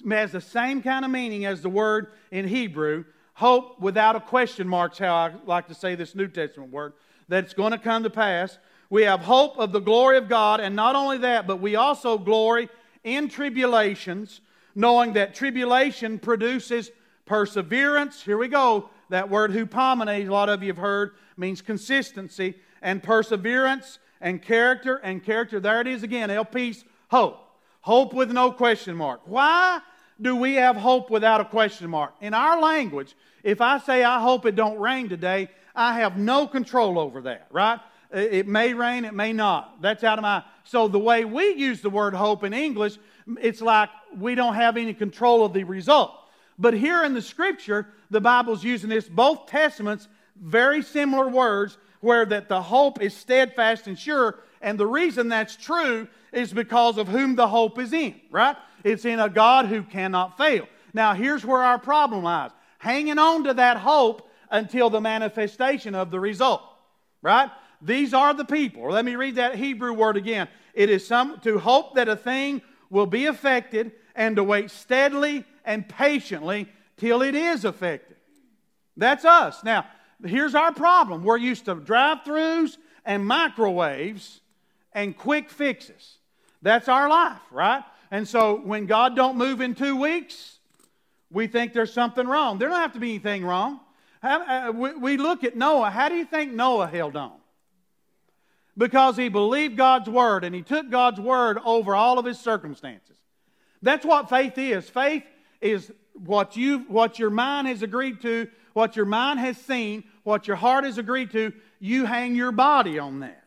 has 0.09 0.31
the 0.31 0.41
same 0.41 0.81
kind 0.81 1.05
of 1.05 1.11
meaning 1.11 1.45
as 1.45 1.61
the 1.61 1.69
word 1.69 2.07
in 2.31 2.47
Hebrew. 2.47 3.05
Hope 3.35 3.79
without 3.79 4.15
a 4.15 4.19
question 4.19 4.67
mark, 4.67 4.97
how 4.97 5.13
I 5.13 5.33
like 5.45 5.67
to 5.67 5.75
say 5.75 5.93
this 5.93 6.15
New 6.15 6.27
Testament 6.27 6.71
word, 6.71 6.93
that 7.29 7.43
it's 7.43 7.53
going 7.53 7.71
to 7.71 7.77
come 7.77 8.03
to 8.03 8.09
pass. 8.09 8.57
We 8.89 9.03
have 9.03 9.21
hope 9.21 9.57
of 9.57 9.71
the 9.71 9.79
glory 9.79 10.17
of 10.17 10.29
God, 10.29 10.59
and 10.59 10.75
not 10.75 10.95
only 10.95 11.17
that, 11.19 11.45
but 11.47 11.59
we 11.59 11.75
also 11.75 12.17
glory 12.17 12.69
in 13.03 13.27
tribulations, 13.29 14.41
knowing 14.75 15.13
that 15.13 15.35
tribulation 15.35 16.19
produces 16.19 16.91
perseverance. 17.25 18.21
Here 18.21 18.37
we 18.37 18.47
go. 18.47 18.89
That 19.09 19.29
word 19.29 19.51
hupomene, 19.51 20.25
a 20.25 20.29
lot 20.29 20.49
of 20.49 20.61
you 20.61 20.69
have 20.69 20.77
heard, 20.77 21.11
means 21.37 21.61
consistency 21.61 22.55
and 22.81 23.01
perseverance 23.01 23.99
and 24.21 24.41
character 24.41 24.97
and 24.97 25.23
character. 25.23 25.59
There 25.59 25.81
it 25.81 25.87
is 25.87 26.03
again. 26.03 26.29
Elpis, 26.29 26.83
hope. 27.09 27.43
Hope 27.81 28.13
with 28.13 28.31
no 28.31 28.51
question 28.51 28.95
mark. 28.95 29.21
Why 29.25 29.79
do 30.19 30.35
we 30.35 30.55
have 30.55 30.75
hope 30.75 31.09
without 31.09 31.39
a 31.39 31.45
question 31.45 31.89
mark? 31.89 32.13
In 32.19 32.33
our 32.33 32.59
language, 32.61 33.15
if 33.43 33.61
I 33.61 33.79
say 33.79 34.03
I 34.03 34.19
hope 34.19 34.45
it 34.45 34.55
don't 34.55 34.79
rain 34.79 35.07
today, 35.07 35.49
I 35.77 35.99
have 35.99 36.17
no 36.17 36.47
control 36.47 36.97
over 36.97 37.21
that, 37.21 37.47
right? 37.51 37.79
It 38.11 38.47
may 38.47 38.73
rain, 38.73 39.05
it 39.05 39.13
may 39.13 39.31
not. 39.31 39.81
That's 39.81 40.03
out 40.03 40.17
of 40.17 40.23
my. 40.23 40.43
So 40.63 40.87
the 40.87 40.99
way 40.99 41.23
we 41.23 41.53
use 41.53 41.81
the 41.81 41.89
word 41.89 42.13
hope 42.13 42.43
in 42.43 42.53
English, 42.53 42.97
it's 43.39 43.61
like 43.61 43.89
we 44.17 44.33
don't 44.33 44.55
have 44.55 44.75
any 44.75 44.93
control 44.93 45.45
of 45.45 45.53
the 45.53 45.63
result. 45.63 46.13
But 46.57 46.73
here 46.73 47.03
in 47.03 47.13
the 47.13 47.21
scripture, 47.21 47.87
the 48.09 48.19
Bible's 48.19 48.63
using 48.63 48.89
this, 48.89 49.07
both 49.07 49.45
testaments, 49.47 50.07
very 50.41 50.81
similar 50.81 51.27
words, 51.27 51.77
where 51.99 52.25
that 52.25 52.47
the 52.47 52.61
hope 52.61 53.01
is 53.01 53.15
steadfast 53.15 53.87
and 53.87 53.99
sure. 53.99 54.39
And 54.61 54.79
the 54.79 54.87
reason 54.87 55.27
that's 55.27 55.55
true 55.55 56.07
is 56.31 56.51
because 56.53 56.97
of 56.97 57.07
whom 57.07 57.35
the 57.35 57.47
hope 57.47 57.77
is 57.77 57.93
in, 57.93 58.15
right? 58.31 58.55
It's 58.83 59.05
in 59.05 59.19
a 59.19 59.29
God 59.29 59.67
who 59.67 59.83
cannot 59.83 60.37
fail. 60.37 60.67
Now, 60.93 61.13
here's 61.13 61.45
where 61.45 61.61
our 61.61 61.77
problem 61.77 62.23
lies 62.23 62.51
hanging 62.79 63.19
on 63.19 63.43
to 63.43 63.53
that 63.55 63.77
hope 63.77 64.26
until 64.49 64.89
the 64.89 65.01
manifestation 65.01 65.95
of 65.95 66.11
the 66.11 66.19
result, 66.19 66.61
right? 67.21 67.49
These 67.81 68.13
are 68.13 68.33
the 68.33 68.45
people. 68.45 68.89
Let 68.91 69.05
me 69.05 69.15
read 69.15 69.35
that 69.35 69.55
Hebrew 69.55 69.93
word 69.93 70.17
again. 70.17 70.47
It 70.73 70.89
is 70.89 71.05
some 71.05 71.39
to 71.41 71.59
hope 71.59 71.95
that 71.95 72.07
a 72.07 72.15
thing 72.15 72.61
will 72.89 73.05
be 73.05 73.25
effected 73.25 73.91
and 74.15 74.35
to 74.35 74.43
wait 74.43 74.71
steadily 74.71 75.45
and 75.65 75.87
patiently 75.87 76.67
till 76.97 77.21
it 77.21 77.35
is 77.35 77.65
effected. 77.65 78.17
That's 78.95 79.25
us. 79.25 79.63
Now, 79.63 79.85
here's 80.25 80.55
our 80.55 80.71
problem. 80.71 81.23
We're 81.23 81.37
used 81.37 81.65
to 81.65 81.75
drive-throughs 81.75 82.77
and 83.05 83.25
microwaves 83.25 84.41
and 84.93 85.15
quick 85.15 85.51
fixes. 85.51 86.17
That's 86.63 86.87
our 86.87 87.07
life, 87.07 87.41
right? 87.51 87.83
And 88.09 88.27
so 88.27 88.55
when 88.55 88.87
God 88.87 89.15
don't 89.15 89.37
move 89.37 89.61
in 89.61 89.75
two 89.75 89.95
weeks, 89.95 90.57
we 91.29 91.45
think 91.45 91.73
there's 91.73 91.93
something 91.93 92.25
wrong. 92.25 92.57
There 92.57 92.69
don't 92.69 92.79
have 92.79 92.93
to 92.93 92.99
be 92.99 93.09
anything 93.09 93.45
wrong. 93.45 93.79
Uh, 94.21 94.71
we 94.73 95.17
look 95.17 95.43
at 95.43 95.55
Noah. 95.55 95.89
How 95.89 96.09
do 96.09 96.15
you 96.15 96.25
think 96.25 96.53
Noah 96.53 96.87
held 96.87 97.15
on? 97.15 97.33
because 98.77 99.17
he 99.17 99.27
believed 99.27 99.75
God's 99.75 100.07
word 100.07 100.43
and 100.43 100.53
he 100.53 100.61
took 100.61 100.89
God's 100.89 101.19
word 101.19 101.57
over 101.65 101.95
all 101.95 102.19
of 102.19 102.25
his 102.25 102.39
circumstances. 102.39 103.17
That's 103.81 104.05
what 104.05 104.29
faith 104.29 104.57
is. 104.57 104.87
Faith 104.87 105.23
is 105.59 105.91
what 106.13 106.55
you 106.55 106.79
what 106.87 107.19
your 107.19 107.29
mind 107.29 107.67
has 107.67 107.81
agreed 107.81 108.21
to, 108.21 108.47
what 108.73 108.95
your 108.95 109.05
mind 109.05 109.39
has 109.39 109.57
seen, 109.57 110.03
what 110.23 110.47
your 110.47 110.57
heart 110.57 110.83
has 110.83 110.97
agreed 110.97 111.31
to, 111.31 111.53
you 111.79 112.05
hang 112.05 112.35
your 112.35 112.51
body 112.51 112.99
on 112.99 113.19
that 113.21 113.43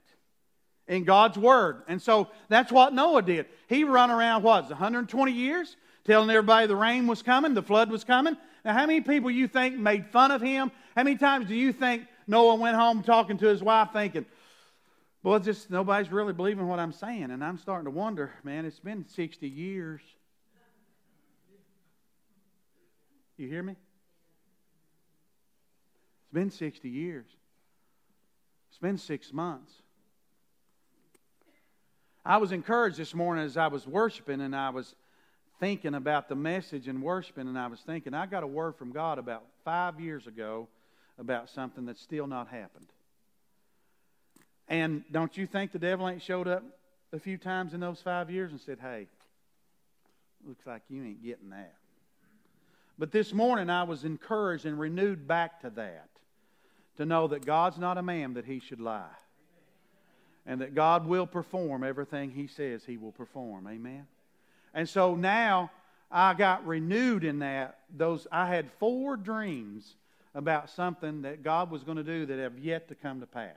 in 0.88 1.04
God's 1.04 1.38
word. 1.38 1.82
And 1.86 2.02
so 2.02 2.28
that's 2.48 2.72
what 2.72 2.92
Noah 2.92 3.22
did. 3.22 3.46
He 3.68 3.84
run 3.84 4.10
around 4.10 4.42
what, 4.42 4.64
120 4.64 5.32
years 5.32 5.76
telling 6.04 6.30
everybody 6.30 6.66
the 6.66 6.76
rain 6.76 7.06
was 7.06 7.22
coming, 7.22 7.54
the 7.54 7.62
flood 7.62 7.90
was 7.90 8.02
coming. 8.02 8.36
Now 8.64 8.72
how 8.74 8.86
many 8.86 9.00
people 9.00 9.30
you 9.30 9.48
think 9.48 9.76
made 9.76 10.06
fun 10.06 10.30
of 10.30 10.42
him? 10.42 10.70
How 10.94 11.02
many 11.02 11.16
times 11.16 11.46
do 11.46 11.54
you 11.54 11.72
think 11.72 12.06
Noah 12.26 12.56
went 12.56 12.76
home 12.76 13.02
talking 13.02 13.38
to 13.38 13.46
his 13.46 13.62
wife 13.62 13.90
thinking, 13.92 14.26
well, 15.22 15.38
just 15.38 15.70
nobody's 15.70 16.10
really 16.10 16.32
believing 16.32 16.66
what 16.66 16.78
I'm 16.78 16.92
saying, 16.92 17.30
and 17.30 17.44
I'm 17.44 17.58
starting 17.58 17.84
to 17.84 17.90
wonder, 17.90 18.32
man, 18.42 18.64
it's 18.64 18.80
been 18.80 19.06
60 19.06 19.46
years. 19.46 20.00
You 23.36 23.48
hear 23.48 23.62
me? 23.62 23.72
It's 26.22 26.32
been 26.32 26.50
60 26.50 26.88
years. 26.88 27.26
It's 28.70 28.78
been 28.78 28.98
six 28.98 29.32
months. 29.32 29.72
I 32.24 32.36
was 32.36 32.52
encouraged 32.52 32.96
this 32.96 33.14
morning 33.14 33.44
as 33.44 33.56
I 33.56 33.66
was 33.66 33.86
worshiping 33.86 34.40
and 34.40 34.54
I 34.54 34.70
was 34.70 34.94
thinking 35.60 35.94
about 35.94 36.28
the 36.28 36.34
message 36.34 36.88
and 36.88 37.02
worshiping, 37.02 37.46
and 37.46 37.58
I 37.58 37.66
was 37.66 37.80
thinking, 37.80 38.14
I 38.14 38.26
got 38.26 38.42
a 38.42 38.46
word 38.46 38.76
from 38.76 38.90
God 38.90 39.18
about 39.18 39.44
five 39.64 40.00
years 40.00 40.26
ago 40.26 40.66
about 41.18 41.50
something 41.50 41.84
that's 41.84 42.00
still 42.00 42.26
not 42.26 42.48
happened. 42.48 42.88
And 44.66 45.04
don't 45.12 45.36
you 45.36 45.46
think 45.46 45.72
the 45.72 45.78
devil 45.78 46.08
ain't 46.08 46.22
showed 46.22 46.48
up 46.48 46.64
a 47.12 47.18
few 47.18 47.36
times 47.36 47.74
in 47.74 47.80
those 47.80 48.00
five 48.00 48.30
years 48.30 48.52
and 48.52 48.60
said, 48.60 48.78
hey, 48.80 49.06
looks 50.46 50.66
like 50.66 50.82
you 50.88 51.04
ain't 51.04 51.22
getting 51.22 51.50
that. 51.50 51.74
But 52.98 53.12
this 53.12 53.32
morning 53.32 53.68
I 53.68 53.82
was 53.82 54.04
encouraged 54.04 54.64
and 54.64 54.78
renewed 54.78 55.28
back 55.28 55.60
to 55.60 55.70
that 55.70 56.08
to 56.96 57.04
know 57.04 57.28
that 57.28 57.44
God's 57.44 57.78
not 57.78 57.98
a 57.98 58.02
man 58.02 58.34
that 58.34 58.44
he 58.44 58.60
should 58.60 58.80
lie. 58.80 59.04
And 60.46 60.60
that 60.62 60.74
God 60.74 61.06
will 61.06 61.26
perform 61.26 61.84
everything 61.84 62.30
he 62.30 62.46
says 62.46 62.82
he 62.84 62.96
will 62.96 63.12
perform. 63.12 63.66
Amen. 63.66 64.06
And 64.74 64.88
so 64.88 65.14
now 65.14 65.70
I 66.10 66.34
got 66.34 66.66
renewed 66.66 67.24
in 67.24 67.40
that. 67.40 67.78
Those 67.94 68.26
I 68.30 68.46
had 68.46 68.70
four 68.78 69.16
dreams 69.16 69.96
about 70.34 70.70
something 70.70 71.22
that 71.22 71.42
God 71.42 71.70
was 71.70 71.82
going 71.82 71.96
to 71.96 72.04
do 72.04 72.26
that 72.26 72.38
have 72.38 72.58
yet 72.58 72.88
to 72.88 72.94
come 72.94 73.20
to 73.20 73.26
pass. 73.26 73.56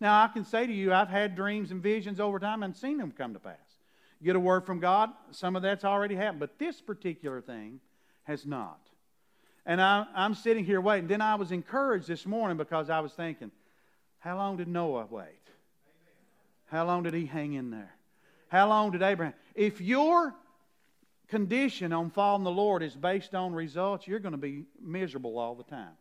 Now, 0.00 0.22
I 0.22 0.28
can 0.28 0.44
say 0.44 0.66
to 0.66 0.72
you, 0.72 0.92
I've 0.92 1.08
had 1.08 1.34
dreams 1.34 1.70
and 1.70 1.82
visions 1.82 2.20
over 2.20 2.38
time 2.38 2.62
and 2.62 2.76
seen 2.76 2.98
them 2.98 3.12
come 3.16 3.32
to 3.34 3.40
pass. 3.40 3.56
Get 4.22 4.36
a 4.36 4.40
word 4.40 4.66
from 4.66 4.80
God, 4.80 5.10
some 5.30 5.54
of 5.54 5.62
that's 5.62 5.84
already 5.84 6.16
happened, 6.16 6.40
but 6.40 6.58
this 6.58 6.80
particular 6.80 7.40
thing 7.40 7.80
has 8.24 8.44
not. 8.44 8.80
And 9.64 9.80
I, 9.80 10.06
am 10.16 10.34
sitting 10.34 10.64
here 10.64 10.80
waiting. 10.80 11.08
Then 11.08 11.20
I 11.20 11.36
was 11.36 11.52
encouraged 11.52 12.08
this 12.08 12.26
morning 12.26 12.56
because 12.56 12.90
I 12.90 13.00
was 13.00 13.12
thinking, 13.12 13.50
how 14.18 14.36
long 14.36 14.56
did 14.56 14.66
Noah 14.66 15.06
wait? 15.08 15.26
How 16.66 16.84
long 16.84 17.02
did 17.04 17.14
he 17.14 17.26
hang 17.26 17.52
in 17.52 17.70
there? 17.70 17.94
How 18.48 18.68
long 18.68 18.90
did 18.90 19.02
Abraham? 19.02 19.34
If 19.54 19.80
your 19.80 20.34
condition 21.28 21.92
on 21.92 22.10
following 22.10 22.44
the 22.44 22.50
Lord 22.50 22.82
is 22.82 22.94
based 22.96 23.34
on 23.34 23.52
results, 23.52 24.06
you're 24.06 24.18
going 24.18 24.32
to 24.32 24.38
be 24.38 24.64
miserable 24.80 25.38
all 25.38 25.54
the 25.54 25.64
time, 25.64 25.96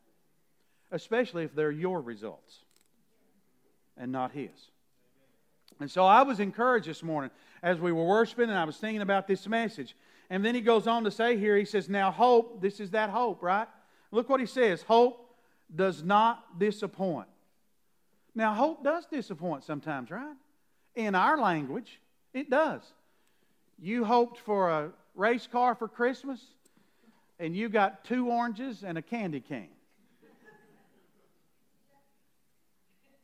especially 0.91 1.43
if 1.43 1.53
they're 1.53 1.71
your 1.71 2.01
results 2.01 2.59
and 3.97 4.11
not 4.11 4.31
His. 4.31 4.71
And 5.79 5.91
so 5.91 6.05
I 6.05 6.23
was 6.23 6.39
encouraged 6.39 6.87
this 6.87 7.03
morning 7.03 7.29
as 7.61 7.79
we 7.79 7.91
were 7.91 8.05
worshiping 8.05 8.49
and 8.49 8.57
I 8.57 8.63
was 8.63 8.77
thinking 8.77 9.01
about 9.01 9.27
this 9.27 9.47
message. 9.47 9.95
And 10.29 10.43
then 10.43 10.55
he 10.55 10.61
goes 10.61 10.87
on 10.87 11.03
to 11.03 11.11
say 11.11 11.37
here, 11.37 11.55
he 11.55 11.65
says, 11.65 11.87
Now 11.87 12.11
hope, 12.11 12.61
this 12.61 12.79
is 12.79 12.91
that 12.91 13.09
hope, 13.09 13.43
right? 13.43 13.67
Look 14.11 14.29
what 14.29 14.39
he 14.39 14.45
says 14.45 14.81
hope 14.81 15.35
does 15.73 16.03
not 16.03 16.59
disappoint. 16.59 17.27
Now, 18.33 18.53
hope 18.53 18.83
does 18.83 19.07
disappoint 19.07 19.63
sometimes, 19.63 20.11
right? 20.11 20.35
In 20.95 21.15
our 21.15 21.39
language, 21.39 21.99
it 22.33 22.51
does. 22.51 22.83
You 23.79 24.05
hoped 24.05 24.37
for 24.37 24.69
a 24.69 24.91
race 25.17 25.47
car 25.51 25.75
for 25.75 25.87
Christmas, 25.87 26.39
and 27.39 27.55
you 27.55 27.67
got 27.67 28.05
two 28.05 28.29
oranges 28.29 28.83
and 28.83 28.97
a 28.97 29.01
candy 29.01 29.41
cane. 29.41 29.69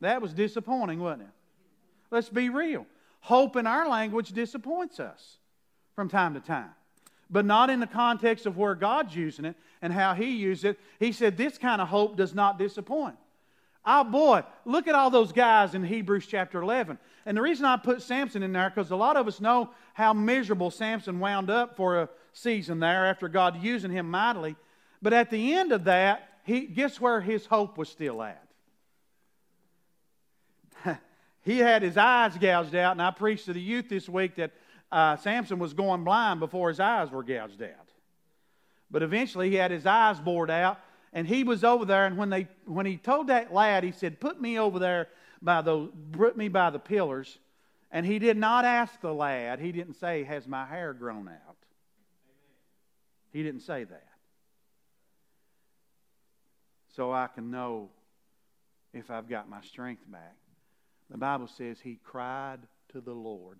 That 0.01 0.21
was 0.21 0.33
disappointing, 0.33 0.99
wasn't 0.99 1.23
it? 1.23 1.29
Let's 2.11 2.27
be 2.27 2.49
real. 2.49 2.85
Hope 3.21 3.55
in 3.55 3.65
our 3.65 3.87
language 3.87 4.33
disappoints 4.33 4.99
us 4.99 5.37
from 5.95 6.09
time 6.09 6.33
to 6.33 6.41
time, 6.41 6.71
but 7.29 7.45
not 7.45 7.69
in 7.69 7.79
the 7.79 7.87
context 7.87 8.45
of 8.45 8.57
where 8.57 8.75
God's 8.75 9.15
using 9.15 9.45
it 9.45 9.55
and 9.81 9.93
how 9.93 10.13
He 10.13 10.35
used 10.35 10.65
it. 10.65 10.77
He 10.99 11.13
said, 11.13 11.37
This 11.37 11.57
kind 11.57 11.81
of 11.81 11.87
hope 11.87 12.17
does 12.17 12.35
not 12.35 12.59
disappoint. 12.59 13.15
Oh 13.85 14.03
boy, 14.03 14.43
look 14.65 14.87
at 14.87 14.95
all 14.95 15.09
those 15.09 15.31
guys 15.31 15.73
in 15.73 15.83
Hebrews 15.83 16.27
chapter 16.27 16.61
11. 16.61 16.97
And 17.25 17.37
the 17.37 17.41
reason 17.41 17.65
I 17.65 17.77
put 17.77 18.01
Samson 18.01 18.43
in 18.43 18.51
there, 18.51 18.69
because 18.69 18.91
a 18.91 18.95
lot 18.95 19.15
of 19.15 19.27
us 19.27 19.39
know 19.39 19.69
how 19.93 20.13
miserable 20.13 20.71
Samson 20.71 21.19
wound 21.19 21.49
up 21.49 21.75
for 21.77 22.01
a 22.01 22.09
season 22.33 22.79
there 22.79 23.05
after 23.05 23.29
God 23.29 23.63
using 23.63 23.91
him 23.91 24.09
mightily. 24.09 24.55
But 25.01 25.13
at 25.13 25.29
the 25.29 25.53
end 25.53 25.71
of 25.71 25.85
that, 25.85 26.29
he, 26.43 26.61
guess 26.61 26.99
where 26.99 27.21
his 27.21 27.45
hope 27.45 27.77
was 27.77 27.89
still 27.89 28.21
at? 28.21 28.43
he 31.41 31.59
had 31.59 31.81
his 31.81 31.95
eyes 31.97 32.37
gouged 32.37 32.75
out, 32.75 32.91
and 32.91 33.01
I 33.01 33.11
preached 33.11 33.45
to 33.45 33.53
the 33.53 33.61
youth 33.61 33.87
this 33.87 34.09
week 34.09 34.35
that 34.35 34.51
uh, 34.91 35.15
Samson 35.17 35.59
was 35.59 35.73
going 35.73 36.03
blind 36.03 36.39
before 36.39 36.69
his 36.69 36.79
eyes 36.79 37.09
were 37.09 37.23
gouged 37.23 37.61
out. 37.61 37.89
But 38.91 39.01
eventually 39.01 39.49
he 39.49 39.55
had 39.55 39.71
his 39.71 39.85
eyes 39.85 40.19
bored 40.19 40.51
out, 40.51 40.79
and 41.13 41.25
he 41.27 41.43
was 41.43 41.63
over 41.63 41.85
there. 41.85 42.05
And 42.05 42.17
when, 42.17 42.29
they, 42.29 42.47
when 42.65 42.85
he 42.85 42.97
told 42.97 43.27
that 43.27 43.53
lad, 43.53 43.83
he 43.83 43.91
said, 43.91 44.19
Put 44.19 44.41
me 44.41 44.59
over 44.59 44.79
there 44.79 45.07
by 45.43 45.61
those, 45.61 45.89
put 46.11 46.37
me 46.37 46.47
by 46.47 46.69
the 46.69 46.79
pillars. 46.79 47.37
And 47.91 48.05
he 48.05 48.17
did 48.17 48.37
not 48.37 48.65
ask 48.65 48.99
the 49.01 49.13
lad, 49.13 49.59
he 49.59 49.71
didn't 49.71 49.95
say, 49.95 50.23
Has 50.23 50.47
my 50.47 50.65
hair 50.65 50.93
grown 50.93 51.27
out? 51.27 51.35
Amen. 51.35 51.57
He 53.31 53.43
didn't 53.43 53.61
say 53.61 53.83
that. 53.83 54.07
So 56.95 57.11
I 57.11 57.27
can 57.27 57.51
know 57.51 57.89
if 58.93 59.11
I've 59.11 59.27
got 59.27 59.49
my 59.49 59.61
strength 59.61 60.03
back. 60.11 60.35
The 61.09 61.17
Bible 61.17 61.47
says 61.47 61.79
he 61.79 61.99
cried 62.03 62.59
to 62.91 63.01
the 63.01 63.13
Lord. 63.13 63.59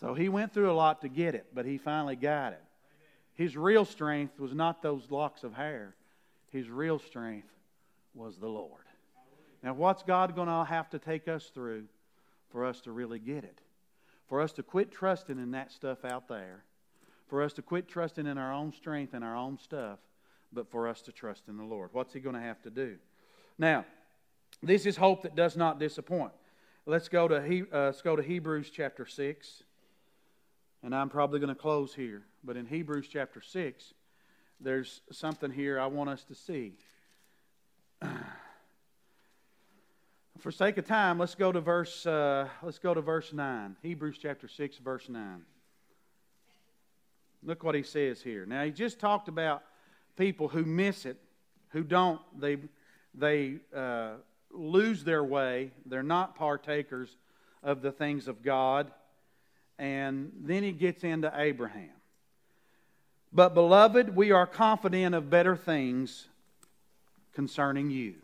So 0.00 0.14
he 0.14 0.28
went 0.28 0.52
through 0.52 0.70
a 0.70 0.74
lot 0.74 1.00
to 1.02 1.08
get 1.08 1.34
it, 1.34 1.46
but 1.54 1.66
he 1.66 1.76
finally 1.78 2.16
got 2.16 2.52
it. 2.52 2.62
His 3.34 3.56
real 3.56 3.84
strength 3.84 4.38
was 4.38 4.54
not 4.54 4.82
those 4.82 5.10
locks 5.10 5.44
of 5.44 5.54
hair, 5.54 5.94
his 6.50 6.68
real 6.68 6.98
strength 6.98 7.48
was 8.14 8.36
the 8.36 8.48
Lord. 8.48 8.87
Now, 9.62 9.74
what's 9.74 10.02
God 10.02 10.34
going 10.34 10.48
to 10.48 10.64
have 10.64 10.88
to 10.90 10.98
take 10.98 11.28
us 11.28 11.50
through 11.52 11.84
for 12.50 12.64
us 12.64 12.80
to 12.82 12.92
really 12.92 13.18
get 13.18 13.44
it? 13.44 13.60
For 14.26 14.40
us 14.40 14.52
to 14.52 14.62
quit 14.62 14.92
trusting 14.92 15.38
in 15.38 15.52
that 15.52 15.72
stuff 15.72 16.04
out 16.04 16.28
there, 16.28 16.64
for 17.28 17.42
us 17.42 17.52
to 17.54 17.62
quit 17.62 17.88
trusting 17.88 18.26
in 18.26 18.38
our 18.38 18.52
own 18.52 18.72
strength 18.72 19.14
and 19.14 19.24
our 19.24 19.36
own 19.36 19.58
stuff, 19.58 19.98
but 20.52 20.70
for 20.70 20.86
us 20.86 21.02
to 21.02 21.12
trust 21.12 21.48
in 21.48 21.56
the 21.56 21.64
Lord. 21.64 21.90
What's 21.92 22.12
He 22.12 22.20
going 22.20 22.34
to 22.34 22.40
have 22.40 22.62
to 22.62 22.70
do? 22.70 22.96
Now, 23.58 23.84
This 24.62 24.86
is 24.86 24.96
hope 24.96 25.22
that 25.22 25.36
does 25.36 25.56
not 25.56 25.78
disappoint. 25.78 26.32
Let's 26.84 27.08
go 27.08 27.28
to, 27.28 27.42
he, 27.42 27.62
uh, 27.72 27.86
let's 27.86 28.02
go 28.02 28.16
to 28.16 28.22
Hebrews 28.22 28.70
chapter 28.70 29.06
6. 29.06 29.62
And 30.82 30.94
I'm 30.94 31.08
probably 31.08 31.38
going 31.38 31.54
to 31.54 31.60
close 31.60 31.94
here. 31.94 32.22
But 32.42 32.56
in 32.56 32.66
Hebrews 32.66 33.08
chapter 33.08 33.40
6, 33.40 33.94
there's 34.60 35.00
something 35.12 35.50
here 35.50 35.78
I 35.78 35.86
want 35.86 36.10
us 36.10 36.24
to 36.24 36.34
see. 36.34 36.74
For 40.38 40.52
sake 40.52 40.78
of 40.78 40.86
time, 40.86 41.18
let's 41.18 41.34
go 41.34 41.50
to 41.50 41.60
verse 41.60 42.06
uh, 42.06 42.46
let's 42.62 42.78
go 42.78 42.94
to 42.94 43.00
verse 43.00 43.32
9. 43.32 43.76
Hebrews 43.82 44.18
chapter 44.22 44.46
6 44.46 44.78
verse 44.78 45.08
9. 45.08 45.42
Look 47.42 47.64
what 47.64 47.74
he 47.74 47.82
says 47.82 48.22
here. 48.22 48.46
Now 48.46 48.64
he 48.64 48.70
just 48.70 49.00
talked 49.00 49.26
about 49.26 49.64
people 50.16 50.46
who 50.46 50.64
miss 50.64 51.06
it, 51.06 51.16
who 51.70 51.82
don't 51.82 52.20
they 52.38 52.58
they 53.14 53.56
uh, 53.74 54.12
lose 54.52 55.02
their 55.02 55.24
way. 55.24 55.72
They're 55.86 56.04
not 56.04 56.36
partakers 56.36 57.16
of 57.64 57.82
the 57.82 57.90
things 57.90 58.28
of 58.28 58.42
God. 58.42 58.92
And 59.76 60.32
then 60.40 60.62
he 60.62 60.70
gets 60.70 61.02
into 61.02 61.32
Abraham. 61.34 61.90
But, 63.32 63.54
beloved, 63.54 64.16
we 64.16 64.32
are 64.32 64.46
confident 64.46 65.14
of 65.14 65.30
better 65.30 65.56
things 65.56 66.26
concerning 67.34 67.90
you. 67.90 68.14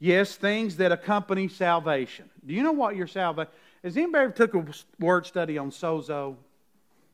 Yes, 0.00 0.34
things 0.34 0.78
that 0.78 0.92
accompany 0.92 1.46
salvation. 1.46 2.30
Do 2.44 2.54
you 2.54 2.62
know 2.62 2.72
what 2.72 2.96
your 2.96 3.06
salvation? 3.06 3.52
Has 3.84 3.96
anybody 3.96 4.24
ever 4.24 4.32
took 4.32 4.54
a 4.54 4.64
word 4.98 5.26
study 5.26 5.58
on 5.58 5.70
sozo 5.70 6.36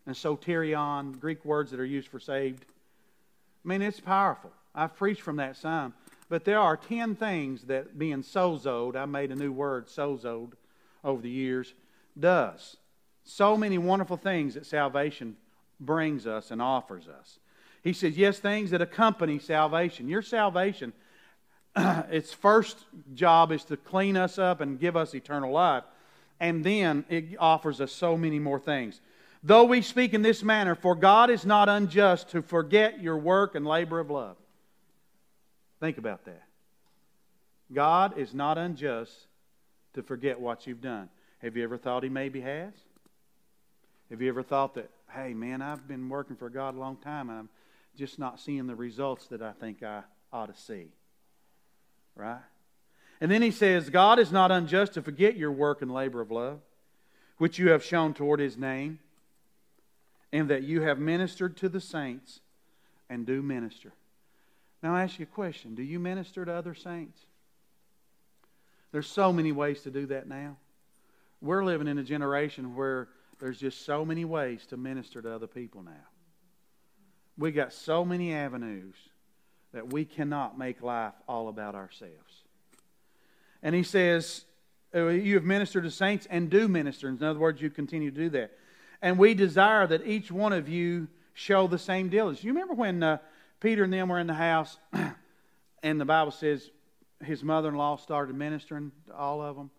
and 0.06 0.14
soterion, 0.14 1.18
Greek 1.18 1.44
words 1.44 1.72
that 1.72 1.80
are 1.80 1.84
used 1.84 2.08
for 2.08 2.20
saved? 2.20 2.64
I 3.64 3.68
mean, 3.68 3.82
it's 3.82 3.98
powerful. 3.98 4.52
I've 4.72 4.94
preached 4.94 5.22
from 5.22 5.36
that 5.36 5.56
some. 5.56 5.94
But 6.28 6.44
there 6.44 6.60
are 6.60 6.76
10 6.76 7.16
things 7.16 7.62
that 7.64 7.98
being 7.98 8.22
sozoed, 8.22 8.96
I 8.96 9.04
made 9.04 9.32
a 9.32 9.36
new 9.36 9.52
word, 9.52 9.88
sozoed, 9.88 10.52
over 11.02 11.20
the 11.20 11.30
years, 11.30 11.74
does. 12.18 12.76
So 13.24 13.56
many 13.56 13.78
wonderful 13.78 14.16
things 14.16 14.54
that 14.54 14.66
salvation 14.66 15.36
brings 15.80 16.26
us 16.26 16.50
and 16.50 16.62
offers 16.62 17.08
us. 17.08 17.38
He 17.82 17.92
says, 17.92 18.16
yes, 18.16 18.38
things 18.38 18.70
that 18.70 18.82
accompany 18.82 19.38
salvation. 19.38 20.08
Your 20.08 20.22
salvation, 20.22 20.92
its 22.10 22.32
first 22.32 22.84
job 23.14 23.52
is 23.52 23.64
to 23.64 23.76
clean 23.76 24.16
us 24.16 24.38
up 24.38 24.60
and 24.60 24.80
give 24.80 24.96
us 24.96 25.14
eternal 25.14 25.52
life. 25.52 25.84
And 26.40 26.64
then 26.64 27.04
it 27.08 27.36
offers 27.38 27.80
us 27.80 27.92
so 27.92 28.16
many 28.16 28.38
more 28.38 28.58
things. 28.58 29.00
Though 29.42 29.64
we 29.64 29.82
speak 29.82 30.12
in 30.12 30.22
this 30.22 30.42
manner, 30.42 30.74
for 30.74 30.94
God 30.94 31.30
is 31.30 31.46
not 31.46 31.68
unjust 31.68 32.30
to 32.30 32.42
forget 32.42 33.00
your 33.00 33.16
work 33.16 33.54
and 33.54 33.66
labor 33.66 34.00
of 34.00 34.10
love 34.10 34.36
Think 35.80 35.98
about 35.98 36.24
that. 36.24 36.42
God 37.72 38.18
is 38.18 38.32
not 38.32 38.58
unjust 38.58 39.12
to 39.94 40.02
forget 40.02 40.40
what 40.40 40.66
you've 40.66 40.80
done. 40.80 41.08
Have 41.38 41.56
you 41.56 41.64
ever 41.64 41.76
thought 41.76 42.02
He 42.02 42.08
maybe 42.08 42.40
has? 42.40 42.72
Have 44.10 44.22
you 44.22 44.28
ever 44.28 44.42
thought 44.42 44.74
that, 44.74 44.88
hey, 45.10 45.34
man, 45.34 45.60
I've 45.62 45.86
been 45.86 46.08
working 46.08 46.36
for 46.36 46.48
God 46.48 46.76
a 46.76 46.78
long 46.78 46.96
time 46.96 47.28
and 47.28 47.38
I'm 47.40 47.48
just 47.96 48.18
not 48.18 48.40
seeing 48.40 48.66
the 48.66 48.74
results 48.74 49.26
that 49.28 49.42
I 49.42 49.52
think 49.52 49.82
I 49.82 50.02
ought 50.32 50.54
to 50.54 50.60
see? 50.60 50.88
Right? 52.16 52.40
And 53.20 53.30
then 53.30 53.42
he 53.42 53.50
says, 53.50 53.90
God 53.90 54.18
is 54.18 54.32
not 54.32 54.50
unjust 54.50 54.94
to 54.94 55.02
forget 55.02 55.36
your 55.36 55.52
work 55.52 55.82
and 55.82 55.92
labor 55.92 56.20
of 56.20 56.30
love, 56.30 56.60
which 57.38 57.58
you 57.58 57.70
have 57.70 57.84
shown 57.84 58.14
toward 58.14 58.40
his 58.40 58.56
name, 58.56 58.98
and 60.32 60.48
that 60.50 60.62
you 60.62 60.82
have 60.82 60.98
ministered 60.98 61.56
to 61.58 61.68
the 61.68 61.80
saints 61.80 62.40
and 63.08 63.26
do 63.26 63.42
minister. 63.42 63.92
Now, 64.82 64.94
I 64.94 65.02
ask 65.02 65.18
you 65.18 65.24
a 65.24 65.34
question 65.34 65.74
Do 65.74 65.82
you 65.82 65.98
minister 65.98 66.44
to 66.44 66.52
other 66.52 66.74
saints? 66.74 67.18
There's 68.92 69.06
so 69.06 69.32
many 69.32 69.52
ways 69.52 69.82
to 69.82 69.90
do 69.90 70.06
that 70.06 70.28
now. 70.28 70.56
We're 71.40 71.64
living 71.64 71.88
in 71.88 71.98
a 71.98 72.02
generation 72.02 72.74
where 72.74 73.08
there's 73.38 73.58
just 73.58 73.84
so 73.84 74.04
many 74.04 74.24
ways 74.24 74.64
to 74.66 74.76
minister 74.76 75.20
to 75.20 75.34
other 75.34 75.46
people 75.46 75.82
now. 75.82 75.92
We 77.36 77.52
got 77.52 77.72
so 77.72 78.04
many 78.04 78.32
avenues 78.32 78.94
that 79.76 79.92
we 79.92 80.06
cannot 80.06 80.56
make 80.56 80.82
life 80.82 81.12
all 81.28 81.48
about 81.48 81.74
ourselves. 81.74 82.44
And 83.62 83.74
he 83.74 83.82
says, 83.82 84.46
uh, 84.94 85.08
You 85.08 85.34
have 85.34 85.44
ministered 85.44 85.84
to 85.84 85.90
saints 85.90 86.26
and 86.30 86.48
do 86.48 86.66
minister. 86.66 87.10
In 87.10 87.22
other 87.22 87.38
words, 87.38 87.60
you 87.60 87.68
continue 87.68 88.10
to 88.10 88.16
do 88.16 88.30
that. 88.30 88.52
And 89.02 89.18
we 89.18 89.34
desire 89.34 89.86
that 89.86 90.06
each 90.06 90.32
one 90.32 90.54
of 90.54 90.66
you 90.66 91.08
show 91.34 91.66
the 91.66 91.78
same 91.78 92.08
diligence. 92.08 92.42
You 92.42 92.52
remember 92.52 92.72
when 92.72 93.02
uh, 93.02 93.18
Peter 93.60 93.84
and 93.84 93.92
them 93.92 94.08
were 94.08 94.18
in 94.18 94.26
the 94.26 94.32
house, 94.34 94.78
and 95.82 96.00
the 96.00 96.06
Bible 96.06 96.32
says 96.32 96.70
his 97.22 97.44
mother 97.44 97.68
in 97.68 97.74
law 97.74 97.96
started 97.96 98.34
ministering 98.34 98.92
to 99.08 99.14
all 99.14 99.42
of 99.42 99.56
them. 99.56 99.70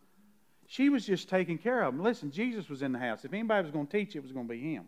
She 0.68 0.90
was 0.90 1.08
just 1.08 1.28
taking 1.28 1.58
care 1.58 1.82
of 1.82 1.96
them. 1.96 2.04
Listen, 2.04 2.30
Jesus 2.30 2.70
was 2.70 2.84
in 2.84 2.92
the 2.92 3.00
house. 3.00 3.26
If 3.26 3.34
anybody 3.34 3.64
was 3.64 3.72
going 3.72 3.88
to 3.88 3.98
teach, 3.98 4.16
it 4.16 4.22
was 4.22 4.32
going 4.32 4.48
to 4.48 4.54
be 4.54 4.60
him. 4.60 4.86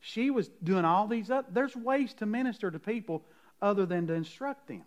She 0.00 0.30
was 0.30 0.48
doing 0.64 0.84
all 0.84 1.06
these 1.06 1.30
other, 1.30 1.46
there's 1.52 1.76
ways 1.76 2.12
to 2.14 2.26
minister 2.26 2.72
to 2.72 2.78
people 2.80 3.22
other 3.60 3.86
than 3.86 4.06
to 4.06 4.14
instruct 4.14 4.68
them. 4.68 4.84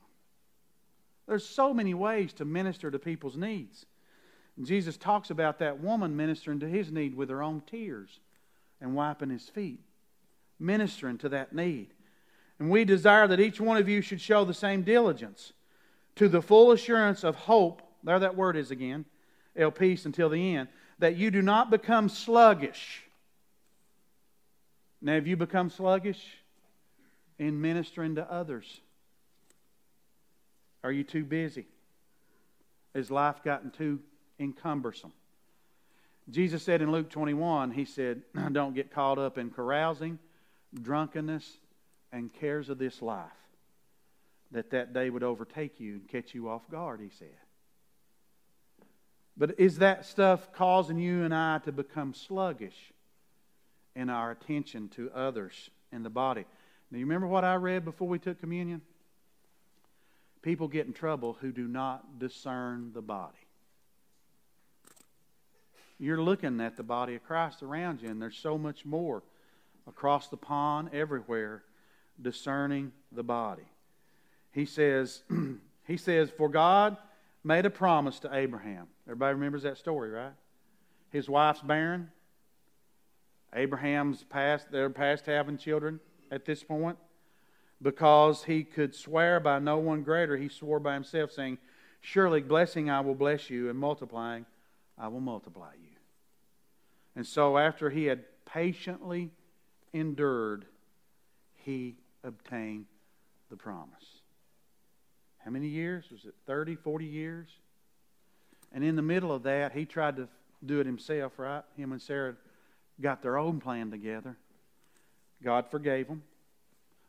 There's 1.28 1.46
so 1.46 1.74
many 1.74 1.94
ways 1.94 2.34
to 2.34 2.46
minister 2.46 2.92
to 2.92 3.00
people's 3.00 3.38
needs. 3.38 3.86
Jesus 4.62 4.98
talks 4.98 5.30
about 5.30 5.60
that 5.60 5.80
woman 5.80 6.16
ministering 6.16 6.60
to 6.60 6.68
his 6.68 6.92
need 6.92 7.16
with 7.16 7.30
her 7.30 7.42
own 7.42 7.62
tears 7.66 8.20
and 8.80 8.96
wiping 8.96 9.30
his 9.30 9.50
feet, 9.50 9.80
ministering 10.60 11.18
to 11.20 11.30
that 11.30 11.54
need. 11.56 11.88
And 12.60 12.70
we 12.70 12.86
desire 12.86 13.28
that 13.28 13.40
each 13.40 13.60
one 13.60 13.78
of 13.78 13.90
you 13.90 14.02
should 14.02 14.22
show 14.22 14.46
the 14.46 14.54
same 14.54 14.84
diligence 14.84 15.54
to 16.16 16.28
the 16.28 16.42
full 16.42 16.72
assurance 16.72 17.24
of 17.24 17.36
hope. 17.36 17.82
There 18.04 18.20
that 18.20 18.36
word 18.36 18.56
is 18.56 18.72
again. 18.72 19.06
Elpis 19.58 20.06
until 20.06 20.30
the 20.30 20.56
end. 20.56 20.70
That 21.00 21.16
you 21.16 21.32
do 21.32 21.42
not 21.42 21.72
become 21.72 22.10
sluggish. 22.10 23.04
Now, 25.02 25.14
have 25.14 25.26
you 25.26 25.36
become 25.36 25.70
sluggish 25.70 26.24
in 27.42 27.60
ministering 27.60 28.16
to 28.16 28.32
others? 28.32 28.82
Are 30.84 30.92
you 30.92 31.04
too 31.04 31.24
busy? 31.24 31.66
Has 32.94 33.10
life 33.10 33.44
gotten 33.44 33.72
too 33.72 34.00
encumbersome? 34.40 35.12
Jesus 36.30 36.62
said 36.62 36.84
in 36.84 36.92
Luke 36.92 37.10
21, 37.10 37.72
He 37.72 37.84
said, 37.86 38.22
Don't 38.52 38.76
get 38.76 38.92
caught 38.92 39.18
up 39.18 39.40
in 39.40 39.50
carousing, 39.50 40.20
drunkenness, 40.80 41.58
and 42.12 42.32
cares 42.32 42.70
of 42.70 42.78
this 42.78 43.02
life, 43.02 43.26
that 44.52 44.70
that 44.70 44.94
day 44.94 45.10
would 45.10 45.24
overtake 45.24 45.80
you 45.80 45.94
and 45.94 46.08
catch 46.08 46.36
you 46.36 46.48
off 46.48 46.70
guard, 46.70 47.00
he 47.02 47.10
said. 47.10 47.30
But 49.36 49.60
is 49.60 49.80
that 49.80 50.06
stuff 50.06 50.54
causing 50.54 51.00
you 51.00 51.24
and 51.24 51.34
I 51.34 51.58
to 51.60 51.72
become 51.72 52.14
sluggish 52.14 52.94
in 53.96 54.12
our 54.12 54.30
attention 54.30 54.90
to 54.90 55.10
others 55.16 55.72
in 55.92 56.04
the 56.04 56.10
body? 56.12 56.46
Now, 56.92 56.98
you 56.98 57.06
remember 57.06 57.28
what 57.28 57.46
I 57.46 57.56
read 57.56 57.86
before 57.86 58.08
we 58.08 58.20
took 58.20 58.40
communion? 58.40 58.82
People 60.42 60.68
get 60.68 60.88
in 60.88 60.94
trouble 60.94 61.38
who 61.40 61.52
do 61.52 61.68
not 61.68 62.20
discern 62.20 62.92
the 62.94 63.02
body. 63.02 63.38
You're 65.98 66.22
looking 66.22 66.60
at 66.60 66.76
the 66.76 66.84
body 66.84 67.16
of 67.16 67.24
Christ 67.24 67.64
around 67.64 68.02
you, 68.02 68.10
and 68.10 68.22
there's 68.22 68.38
so 68.38 68.58
much 68.58 68.86
more 68.86 69.24
across 69.88 70.28
the 70.28 70.38
pond, 70.38 70.90
everywhere, 70.94 71.64
discerning 72.22 72.92
the 73.12 73.24
body. 73.24 73.68
He 74.52 74.66
says, 74.66 75.24
he 75.88 75.98
says, 75.98 76.30
For 76.30 76.50
God 76.50 76.98
made 77.44 77.66
a 77.66 77.70
promise 77.70 78.20
to 78.20 78.36
Abraham. 78.36 78.88
Everybody 79.06 79.36
remembers 79.36 79.64
that 79.64 79.78
story, 79.78 80.10
right? 80.10 80.34
His 81.12 81.30
wife's 81.30 81.62
barren. 81.62 82.10
Abraham's 83.54 84.24
past, 84.24 84.72
they're 84.72 84.90
past 84.90 85.26
having 85.26 85.58
children 85.58 86.00
at 86.32 86.46
this 86.46 86.64
point. 86.64 86.98
Because 87.82 88.44
he 88.44 88.64
could 88.64 88.96
swear 88.96 89.40
by 89.40 89.60
no 89.60 89.78
one 89.78 90.04
greater, 90.04 90.38
he 90.38 90.50
swore 90.50 90.80
by 90.80 90.94
himself, 90.94 91.32
saying, 91.32 91.58
Surely 92.00 92.42
blessing 92.42 92.90
I 92.90 93.02
will 93.02 93.16
bless 93.16 93.50
you, 93.50 93.70
and 93.70 93.78
multiplying 93.78 94.46
I 94.98 95.08
will 95.08 95.20
multiply 95.20 95.74
you. 95.74 95.90
And 97.16 97.26
so 97.26 97.58
after 97.58 97.90
he 97.90 98.06
had 98.06 98.24
patiently 98.46 99.32
endured, 99.94 100.66
he 101.54 101.96
obtained 102.24 102.86
the 103.50 103.58
promise. 103.58 104.22
How 105.40 105.52
many 105.52 105.68
years? 105.68 106.06
Was 106.12 106.26
it 106.26 106.36
30, 106.46 106.76
40 106.76 107.06
years? 107.06 107.48
And 108.72 108.84
in 108.84 108.96
the 108.96 109.02
middle 109.02 109.32
of 109.32 109.44
that, 109.44 109.74
he 109.74 109.86
tried 109.86 110.16
to 110.18 110.28
do 110.66 110.80
it 110.80 110.86
himself, 110.86 111.34
right? 111.38 111.64
Him 111.76 111.92
and 111.92 112.02
Sarah 112.02 112.36
got 113.02 113.22
their 113.22 113.38
own 113.38 113.60
plan 113.60 113.92
together. 113.92 114.38
God 115.44 115.70
forgave 115.70 116.08
them, 116.08 116.24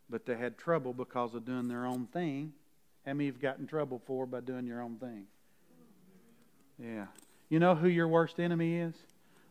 but 0.08 0.26
they 0.26 0.36
had 0.36 0.58
trouble 0.58 0.92
because 0.92 1.34
of 1.34 1.44
doing 1.44 1.68
their 1.68 1.86
own 1.86 2.06
thing. 2.12 2.52
How 3.06 3.12
many 3.14 3.26
have 3.26 3.40
gotten 3.40 3.66
trouble 3.66 4.00
for 4.06 4.26
by 4.26 4.40
doing 4.40 4.66
your 4.66 4.80
own 4.80 4.96
thing? 4.96 5.24
Yeah. 6.78 7.06
You 7.48 7.58
know 7.58 7.74
who 7.74 7.88
your 7.88 8.08
worst 8.08 8.40
enemy 8.40 8.76
is? 8.76 8.94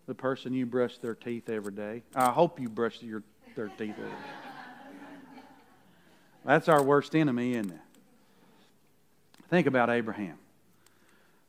The 0.08 0.16
person 0.16 0.54
you 0.54 0.66
brush 0.66 0.98
their 0.98 1.16
teeth 1.16 1.50
every 1.50 1.74
day. 1.74 2.04
I 2.16 2.32
hope 2.32 2.60
you 2.60 2.70
brush 2.70 3.02
your, 3.02 3.24
their 3.56 3.68
teeth 3.68 3.96
every 3.98 4.10
day. 4.10 5.42
That's 6.44 6.68
our 6.68 6.82
worst 6.82 7.16
enemy, 7.16 7.54
isn't 7.54 7.72
it? 7.72 7.80
Think 9.50 9.68
about 9.68 9.90
Abraham. 9.90 10.38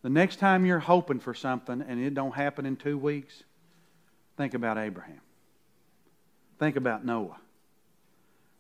The 0.03 0.11
next 0.11 0.37
time 0.37 0.67
you're 0.67 0.81
hoping 0.81 1.21
for 1.21 1.33
something 1.33 1.81
and 1.81 2.01
it 2.05 2.15
don't 2.15 2.35
happen 2.35 2.67
in 2.67 2.77
two 2.77 2.99
weeks, 2.99 3.45
think 4.37 4.55
about 4.55 4.77
Abraham. 4.77 5.21
Think 6.63 6.77
about 6.77 7.05
Noah. 7.05 7.39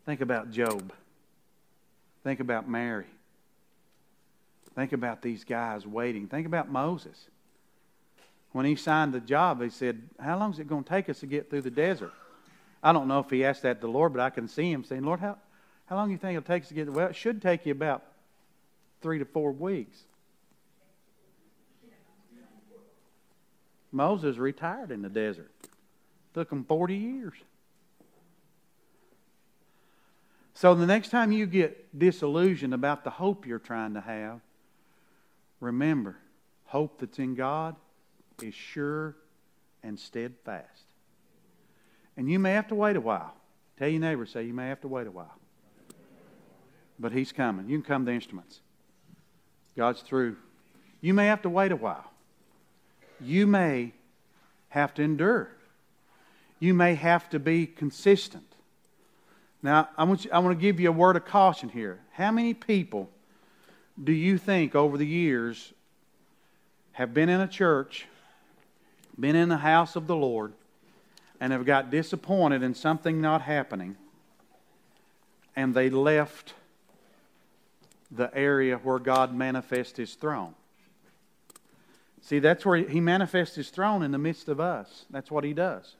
Think 0.06 0.22
about 0.22 0.50
Job. 0.50 0.92
Think 2.24 2.40
about 2.40 2.68
Mary. 2.68 3.06
Think 4.74 4.92
about 4.92 5.22
these 5.22 5.44
guys 5.44 5.86
waiting. 5.86 6.26
Think 6.26 6.44
about 6.48 6.68
Moses. 6.68 7.28
When 8.50 8.66
he 8.66 8.74
signed 8.74 9.14
the 9.14 9.20
job, 9.20 9.62
he 9.62 9.70
said, 9.70 10.02
How 10.18 10.36
long 10.36 10.52
is 10.52 10.58
it 10.58 10.66
going 10.66 10.82
to 10.82 10.90
take 10.90 11.08
us 11.08 11.20
to 11.20 11.26
get 11.26 11.48
through 11.48 11.60
the 11.60 11.70
desert? 11.70 12.10
I 12.82 12.92
don't 12.92 13.06
know 13.06 13.20
if 13.20 13.30
he 13.30 13.44
asked 13.44 13.62
that 13.62 13.74
to 13.74 13.86
the 13.86 13.92
Lord, 13.92 14.12
but 14.12 14.20
I 14.20 14.30
can 14.30 14.48
see 14.48 14.72
him 14.72 14.82
saying, 14.82 15.04
Lord, 15.04 15.20
how, 15.20 15.38
how 15.86 15.94
long 15.94 16.08
do 16.08 16.12
you 16.12 16.18
think 16.18 16.36
it'll 16.36 16.44
take 16.44 16.64
us 16.64 16.70
to 16.70 16.74
get 16.74 16.86
there? 16.86 16.92
Well, 16.92 17.06
it 17.06 17.14
should 17.14 17.40
take 17.40 17.66
you 17.66 17.70
about 17.70 18.02
three 19.00 19.20
to 19.20 19.24
four 19.24 19.52
weeks. 19.52 20.02
Moses 23.92 24.38
retired 24.38 24.90
in 24.90 25.02
the 25.02 25.08
desert. 25.08 25.52
Took 26.34 26.50
him 26.50 26.64
40 26.64 26.96
years. 26.96 27.34
So 30.54 30.74
the 30.74 30.86
next 30.86 31.08
time 31.08 31.32
you 31.32 31.46
get 31.46 31.98
disillusioned 31.98 32.74
about 32.74 33.04
the 33.04 33.10
hope 33.10 33.46
you're 33.46 33.58
trying 33.58 33.94
to 33.94 34.00
have, 34.00 34.40
remember 35.60 36.16
hope 36.66 37.00
that's 37.00 37.18
in 37.18 37.34
God 37.34 37.76
is 38.42 38.54
sure 38.54 39.16
and 39.82 39.98
steadfast. 39.98 40.84
And 42.16 42.30
you 42.30 42.38
may 42.38 42.52
have 42.52 42.68
to 42.68 42.74
wait 42.74 42.96
a 42.96 43.00
while. 43.00 43.34
Tell 43.78 43.88
your 43.88 44.00
neighbor, 44.00 44.26
say, 44.26 44.44
you 44.44 44.54
may 44.54 44.68
have 44.68 44.80
to 44.82 44.88
wait 44.88 45.06
a 45.06 45.10
while. 45.10 45.34
But 46.98 47.12
He's 47.12 47.32
coming. 47.32 47.68
You 47.68 47.78
can 47.78 47.86
come 47.86 48.06
to 48.06 48.12
instruments. 48.12 48.60
God's 49.76 50.02
through. 50.02 50.36
You 51.00 51.14
may 51.14 51.26
have 51.26 51.42
to 51.42 51.48
wait 51.48 51.72
a 51.72 51.76
while. 51.76 52.10
You 53.20 53.46
may 53.46 53.92
have 54.68 54.94
to 54.94 55.02
endure. 55.02 55.50
You 56.60 56.74
may 56.74 56.94
have 56.94 57.28
to 57.30 57.38
be 57.38 57.66
consistent. 57.66 58.51
Now, 59.62 59.88
I 59.96 60.04
want, 60.04 60.24
you, 60.24 60.30
I 60.32 60.40
want 60.40 60.58
to 60.58 60.60
give 60.60 60.80
you 60.80 60.88
a 60.88 60.92
word 60.92 61.16
of 61.16 61.24
caution 61.24 61.68
here. 61.68 62.00
How 62.12 62.32
many 62.32 62.52
people 62.52 63.08
do 64.02 64.12
you 64.12 64.36
think 64.36 64.74
over 64.74 64.98
the 64.98 65.06
years 65.06 65.72
have 66.92 67.14
been 67.14 67.28
in 67.28 67.40
a 67.40 67.46
church, 67.46 68.06
been 69.18 69.36
in 69.36 69.48
the 69.48 69.58
house 69.58 69.94
of 69.94 70.06
the 70.06 70.16
Lord, 70.16 70.52
and 71.40 71.52
have 71.52 71.64
got 71.64 71.90
disappointed 71.90 72.62
in 72.62 72.74
something 72.74 73.20
not 73.20 73.42
happening, 73.42 73.96
and 75.54 75.74
they 75.74 75.90
left 75.90 76.54
the 78.10 78.34
area 78.36 78.76
where 78.78 78.98
God 78.98 79.34
manifests 79.34 79.96
His 79.96 80.14
throne? 80.14 80.54
See, 82.20 82.40
that's 82.40 82.66
where 82.66 82.78
He 82.78 83.00
manifests 83.00 83.54
His 83.54 83.70
throne 83.70 84.02
in 84.02 84.10
the 84.10 84.18
midst 84.18 84.48
of 84.48 84.58
us. 84.58 85.04
That's 85.10 85.30
what 85.30 85.44
He 85.44 85.52
does. 85.52 85.94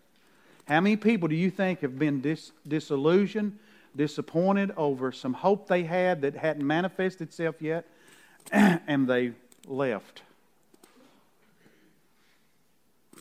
How 0.66 0.80
many 0.80 0.96
people 0.96 1.28
do 1.28 1.34
you 1.34 1.50
think 1.50 1.80
have 1.80 1.98
been 1.98 2.20
dis- 2.20 2.52
disillusioned, 2.66 3.58
disappointed 3.96 4.72
over 4.76 5.12
some 5.12 5.34
hope 5.34 5.68
they 5.68 5.82
had 5.82 6.22
that 6.22 6.36
hadn't 6.36 6.66
manifested 6.66 7.28
itself 7.28 7.60
yet, 7.60 7.86
and 8.52 9.08
they 9.08 9.32
left? 9.66 10.22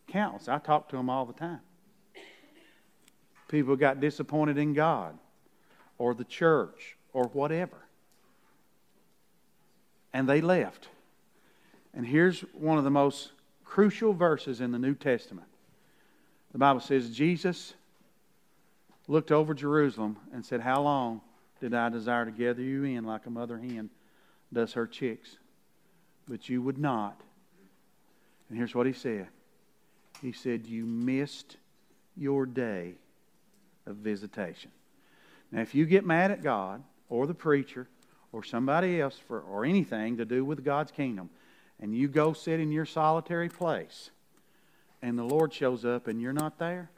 Countless. 0.07 0.47
I 0.47 0.59
talk 0.59 0.89
to 0.89 0.97
them 0.97 1.09
all 1.09 1.25
the 1.25 1.33
time. 1.33 1.61
People 3.47 3.75
got 3.75 3.99
disappointed 3.99 4.57
in 4.57 4.73
God 4.73 5.17
or 5.97 6.13
the 6.13 6.23
church 6.23 6.95
or 7.13 7.25
whatever. 7.27 7.77
And 10.13 10.27
they 10.27 10.41
left. 10.41 10.87
And 11.93 12.05
here's 12.05 12.41
one 12.53 12.77
of 12.77 12.83
the 12.83 12.89
most 12.89 13.31
crucial 13.65 14.13
verses 14.13 14.61
in 14.61 14.71
the 14.71 14.79
New 14.79 14.95
Testament. 14.95 15.47
The 16.51 16.57
Bible 16.57 16.81
says 16.81 17.09
Jesus 17.09 17.73
looked 19.07 19.31
over 19.31 19.53
Jerusalem 19.53 20.17
and 20.33 20.45
said, 20.45 20.61
How 20.61 20.81
long 20.81 21.21
did 21.59 21.73
I 21.73 21.89
desire 21.89 22.25
to 22.25 22.31
gather 22.31 22.61
you 22.61 22.83
in 22.83 23.05
like 23.05 23.25
a 23.25 23.29
mother 23.29 23.57
hen 23.57 23.89
does 24.51 24.73
her 24.73 24.87
chicks? 24.87 25.37
But 26.27 26.49
you 26.49 26.61
would 26.61 26.77
not. 26.77 27.19
And 28.49 28.57
here's 28.57 28.75
what 28.75 28.85
he 28.85 28.93
said 28.93 29.27
He 30.21 30.33
said, 30.33 30.65
You 30.65 30.85
missed 30.85 31.57
your 32.17 32.45
day 32.45 32.95
of 33.85 33.97
visitation. 33.97 34.71
Now, 35.51 35.61
if 35.61 35.73
you 35.73 35.85
get 35.85 36.05
mad 36.05 36.31
at 36.31 36.43
God 36.43 36.83
or 37.09 37.27
the 37.27 37.33
preacher 37.33 37.87
or 38.31 38.43
somebody 38.43 39.01
else 39.01 39.17
for, 39.27 39.41
or 39.41 39.65
anything 39.65 40.17
to 40.17 40.25
do 40.25 40.45
with 40.45 40.63
God's 40.63 40.91
kingdom, 40.91 41.29
and 41.79 41.95
you 41.95 42.07
go 42.07 42.33
sit 42.33 42.59
in 42.59 42.71
your 42.71 42.85
solitary 42.85 43.49
place, 43.49 44.11
and 45.01 45.17
the 45.17 45.23
Lord 45.23 45.53
shows 45.53 45.83
up 45.85 46.07
and 46.07 46.21
you're 46.21 46.33
not 46.33 46.59
there, 46.59 46.89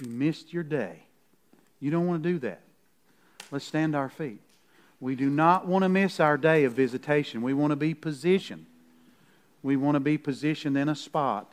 you 0.00 0.08
missed 0.08 0.52
your 0.52 0.62
day. 0.62 1.04
You 1.80 1.90
don't 1.90 2.06
want 2.06 2.22
to 2.22 2.28
do 2.28 2.38
that. 2.40 2.60
Let's 3.50 3.64
stand 3.64 3.94
our 3.94 4.08
feet. 4.08 4.40
We 5.00 5.14
do 5.14 5.30
not 5.30 5.66
want 5.66 5.84
to 5.84 5.88
miss 5.88 6.18
our 6.18 6.36
day 6.36 6.64
of 6.64 6.72
visitation. 6.72 7.42
We 7.42 7.54
want 7.54 7.70
to 7.70 7.76
be 7.76 7.94
positioned. 7.94 8.66
We 9.62 9.76
want 9.76 9.94
to 9.94 10.00
be 10.00 10.18
positioned 10.18 10.76
in 10.76 10.88
a 10.88 10.96
spot 10.96 11.52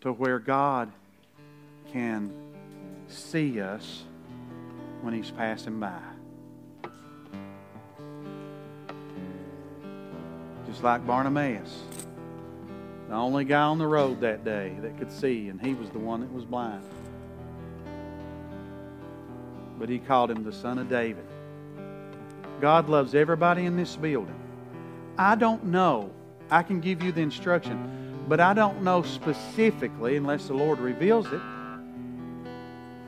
to 0.00 0.12
where 0.12 0.38
God 0.38 0.90
can 1.92 2.32
see 3.08 3.60
us 3.60 4.02
when 5.02 5.14
He's 5.14 5.30
passing 5.30 5.78
by. 5.78 6.00
Just 10.66 10.82
like 10.82 11.06
Bartimaeus, 11.06 11.84
the 13.08 13.14
only 13.14 13.44
guy 13.44 13.62
on 13.62 13.78
the 13.78 13.86
road 13.86 14.20
that 14.20 14.44
day 14.44 14.76
that 14.80 14.98
could 14.98 15.12
see, 15.12 15.48
and 15.48 15.60
he 15.60 15.74
was 15.74 15.90
the 15.90 15.98
one 15.98 16.20
that 16.20 16.32
was 16.32 16.44
blind. 16.44 16.82
But 19.78 19.88
he 19.88 19.98
called 19.98 20.30
him 20.30 20.44
the 20.44 20.52
Son 20.52 20.78
of 20.78 20.88
David. 20.88 21.26
God 22.60 22.88
loves 22.88 23.14
everybody 23.14 23.66
in 23.66 23.76
this 23.76 23.96
building. 23.96 24.40
I 25.18 25.34
don't 25.34 25.64
know. 25.64 26.12
I 26.50 26.62
can 26.62 26.80
give 26.80 27.02
you 27.02 27.12
the 27.12 27.20
instruction, 27.20 28.24
but 28.28 28.40
I 28.40 28.54
don't 28.54 28.82
know 28.82 29.02
specifically, 29.02 30.16
unless 30.16 30.46
the 30.46 30.54
Lord 30.54 30.78
reveals 30.78 31.26
it, 31.26 31.40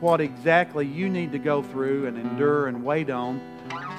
what 0.00 0.20
exactly 0.20 0.86
you 0.86 1.08
need 1.08 1.32
to 1.32 1.38
go 1.38 1.62
through 1.62 2.06
and 2.06 2.18
endure 2.18 2.66
and 2.66 2.84
wait 2.84 3.08
on 3.08 3.40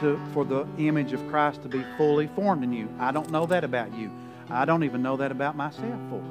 to, 0.01 0.19
for 0.33 0.45
the 0.45 0.67
image 0.77 1.13
of 1.13 1.27
Christ 1.29 1.63
to 1.63 1.67
be 1.67 1.83
fully 1.97 2.27
formed 2.27 2.63
in 2.63 2.71
you. 2.71 2.87
I 2.99 3.11
don't 3.11 3.31
know 3.31 3.47
that 3.47 3.63
about 3.63 3.93
you. 3.97 4.11
I 4.49 4.65
don't 4.65 4.83
even 4.83 5.01
know 5.01 5.17
that 5.17 5.31
about 5.31 5.55
myself 5.55 5.99
fully. 6.09 6.23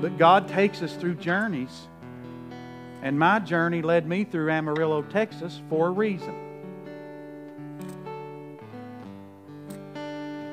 But 0.00 0.16
God 0.16 0.48
takes 0.48 0.82
us 0.82 0.94
through 0.94 1.16
journeys, 1.16 1.88
and 3.02 3.18
my 3.18 3.38
journey 3.38 3.82
led 3.82 4.06
me 4.06 4.24
through 4.24 4.50
Amarillo, 4.50 5.02
Texas 5.02 5.60
for 5.68 5.88
a 5.88 5.90
reason. 5.90 6.34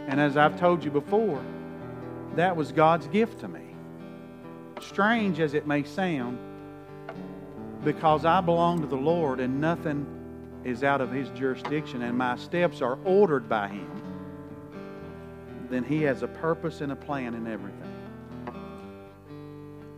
And 0.07 0.19
as 0.19 0.35
I've 0.37 0.59
told 0.59 0.83
you 0.83 0.91
before, 0.91 1.43
that 2.35 2.55
was 2.55 2.71
God's 2.71 3.07
gift 3.07 3.39
to 3.41 3.47
me. 3.47 3.61
Strange 4.81 5.39
as 5.39 5.53
it 5.53 5.67
may 5.67 5.83
sound, 5.83 6.37
because 7.83 8.25
I 8.25 8.41
belong 8.41 8.81
to 8.81 8.87
the 8.87 8.95
Lord 8.95 9.39
and 9.39 9.61
nothing 9.61 10.05
is 10.63 10.83
out 10.83 11.01
of 11.01 11.11
His 11.11 11.29
jurisdiction 11.29 12.01
and 12.01 12.17
my 12.17 12.35
steps 12.35 12.81
are 12.81 12.97
ordered 13.05 13.47
by 13.47 13.69
Him, 13.69 13.89
then 15.69 15.83
He 15.83 16.01
has 16.03 16.23
a 16.23 16.27
purpose 16.27 16.81
and 16.81 16.91
a 16.91 16.95
plan 16.95 17.33
in 17.33 17.47
everything. 17.47 17.93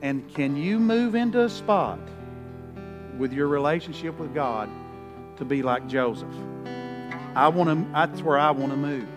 And 0.02 0.34
can 0.34 0.56
you 0.56 0.80
move 0.80 1.16
into 1.16 1.42
a 1.42 1.50
spot 1.50 2.00
with 3.18 3.34
your 3.34 3.48
relationship 3.48 4.18
with 4.18 4.34
God 4.34 4.70
to 5.38 5.46
be 5.46 5.62
like 5.62 5.88
Joseph? 5.88 6.34
I 7.36 7.48
want 7.50 7.70
to. 7.70 7.92
That's 7.94 8.22
where 8.22 8.38
I 8.38 8.52
want 8.52 8.72
to 8.72 8.78
move 8.78 9.08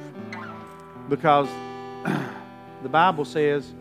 because 1.08 1.48
the 2.82 2.88
Bible 2.88 3.24
says 3.24 3.72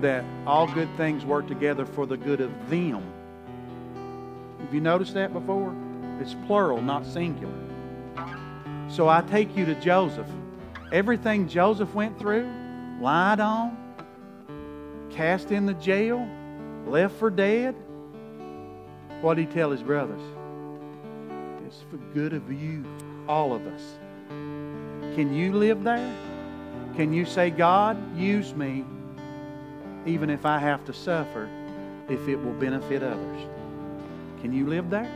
that 0.00 0.24
all 0.46 0.66
good 0.72 0.88
things 0.96 1.24
work 1.24 1.46
together 1.46 1.84
for 1.84 2.06
the 2.06 2.16
good 2.16 2.40
of 2.40 2.70
them. 2.70 3.02
Have 4.60 4.72
you 4.72 4.80
noticed 4.80 5.14
that 5.14 5.32
before? 5.32 5.74
It's 6.20 6.34
plural, 6.46 6.82
not 6.82 7.06
singular. 7.06 7.52
So 8.88 9.08
I 9.08 9.22
take 9.22 9.56
you 9.56 9.64
to 9.66 9.74
Joseph. 9.74 10.26
Everything 10.90 11.48
Joseph 11.48 11.94
went 11.94 12.18
through, 12.18 12.50
lied 13.00 13.40
on, 13.40 13.76
cast 15.10 15.52
in 15.52 15.66
the 15.66 15.74
jail, 15.74 16.26
left 16.86 17.16
for 17.16 17.28
dead. 17.28 17.74
What 19.20 19.34
did 19.34 19.48
he 19.48 19.54
tell 19.54 19.70
his 19.70 19.82
brothers? 19.82 20.22
It's 21.66 21.84
for 21.90 21.98
good 22.14 22.32
of 22.32 22.50
you, 22.50 22.84
all 23.28 23.52
of 23.52 23.66
us. 23.66 23.82
Can 25.14 25.34
you 25.34 25.52
live 25.52 25.84
there? 25.84 26.14
Can 26.96 27.12
you 27.12 27.26
say, 27.26 27.50
God, 27.50 27.98
use 28.16 28.54
me 28.54 28.84
even 30.06 30.30
if 30.30 30.46
I 30.46 30.58
have 30.58 30.84
to 30.86 30.92
suffer, 30.94 31.50
if 32.08 32.26
it 32.28 32.36
will 32.36 32.54
benefit 32.54 33.02
others? 33.02 33.42
Can 34.40 34.54
you 34.54 34.66
live 34.66 34.88
there? 34.88 35.10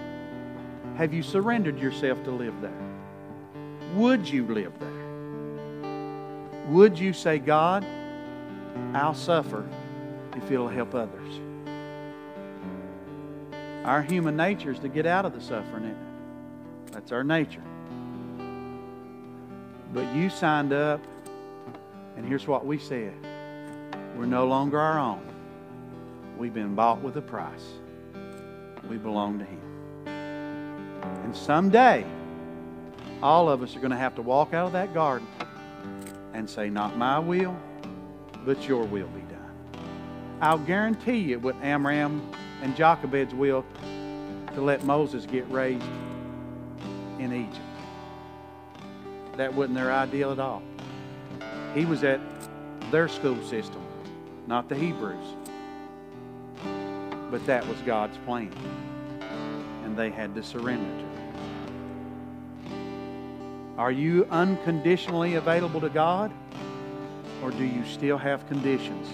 Have 0.97 1.15
you 1.15 1.23
surrendered 1.23 1.79
yourself 1.79 2.23
to 2.25 2.31
live 2.31 2.61
there? 2.61 2.71
Would 3.95 4.29
you 4.29 4.47
live 4.47 4.79
there? 4.79 5.02
Would 6.73 6.99
you 6.99 7.13
say, 7.13 7.39
God, 7.39 7.85
I'll 8.95 9.13
suffer 9.13 9.69
if 10.35 10.51
it'll 10.51 10.69
help 10.69 10.95
others? 10.95 11.39
Our 13.85 14.01
human 14.01 14.39
nature 14.39 14.71
is 14.71 14.79
to 14.79 14.89
get 14.89 15.05
out 15.05 15.27
of 15.27 15.35
the 15.35 15.41
suffering, 15.43 15.85
isn't 15.85 15.91
it? 15.91 16.93
That's 16.93 17.13
our 17.13 17.25
nature. 17.25 17.63
But 19.93 20.15
you 20.15 20.31
signed 20.31 20.73
up, 20.73 21.03
and 22.17 22.25
here's 22.25 22.47
what 22.47 22.65
we 22.65 22.79
said 22.79 23.13
we're 24.17 24.25
no 24.25 24.47
longer 24.47 24.81
our 24.81 24.99
own. 24.99 25.21
We've 26.39 26.55
been 26.55 26.75
bought 26.75 27.03
with 27.03 27.19
a 27.19 27.23
price. 27.23 27.67
We 28.89 28.97
belong 28.97 29.41
to 29.41 29.45
Him. 29.45 30.07
And 30.07 31.37
someday, 31.37 32.07
all 33.23 33.51
of 33.51 33.63
us 33.63 33.77
are 33.77 33.81
going 33.81 33.91
to 33.91 33.99
have 33.99 34.15
to 34.15 34.23
walk 34.23 34.55
out 34.55 34.69
of 34.69 34.73
that 34.73 34.95
garden 34.95 35.29
and 36.35 36.49
say, 36.49 36.71
Not 36.71 36.97
my 36.97 37.19
will, 37.19 37.57
but 38.45 38.67
your 38.67 38.85
will 38.85 39.09
be 39.09 39.21
done. 39.23 39.33
I'll 40.41 40.59
guarantee 40.59 41.19
you 41.19 41.37
it 41.37 41.43
wasn't 41.43 41.65
Amram 41.65 42.31
and 42.63 42.77
Jochebed's 42.77 43.35
will 43.35 43.65
to 44.55 44.61
let 44.61 44.85
Moses 44.85 45.27
get 45.27 45.49
raised 45.51 45.85
in 47.19 47.33
Egypt. 47.33 47.59
That 49.37 49.55
wasn't 49.55 49.77
their 49.77 49.93
ideal 49.93 50.33
at 50.33 50.39
all. 50.39 50.63
He 51.75 51.85
was 51.85 52.05
at 52.05 52.21
their 52.91 53.09
school 53.09 53.43
system, 53.45 53.81
not 54.47 54.69
the 54.69 54.75
Hebrews. 54.75 55.27
But 57.31 57.47
that 57.47 57.67
was 57.67 57.79
God's 57.87 58.19
plan. 58.27 58.53
And 59.85 59.97
they 59.97 60.11
had 60.11 60.35
to 60.35 60.43
surrender 60.43 60.85
to 60.85 61.07
it. 61.07 61.32
Are 63.79 63.93
you 63.93 64.27
unconditionally 64.31 65.35
available 65.35 65.81
to 65.81 65.89
God? 65.89 66.31
Or 67.43 67.51
do 67.51 67.65
you 67.65 67.85
still 67.87 68.19
have 68.19 68.47
conditions 68.49 69.09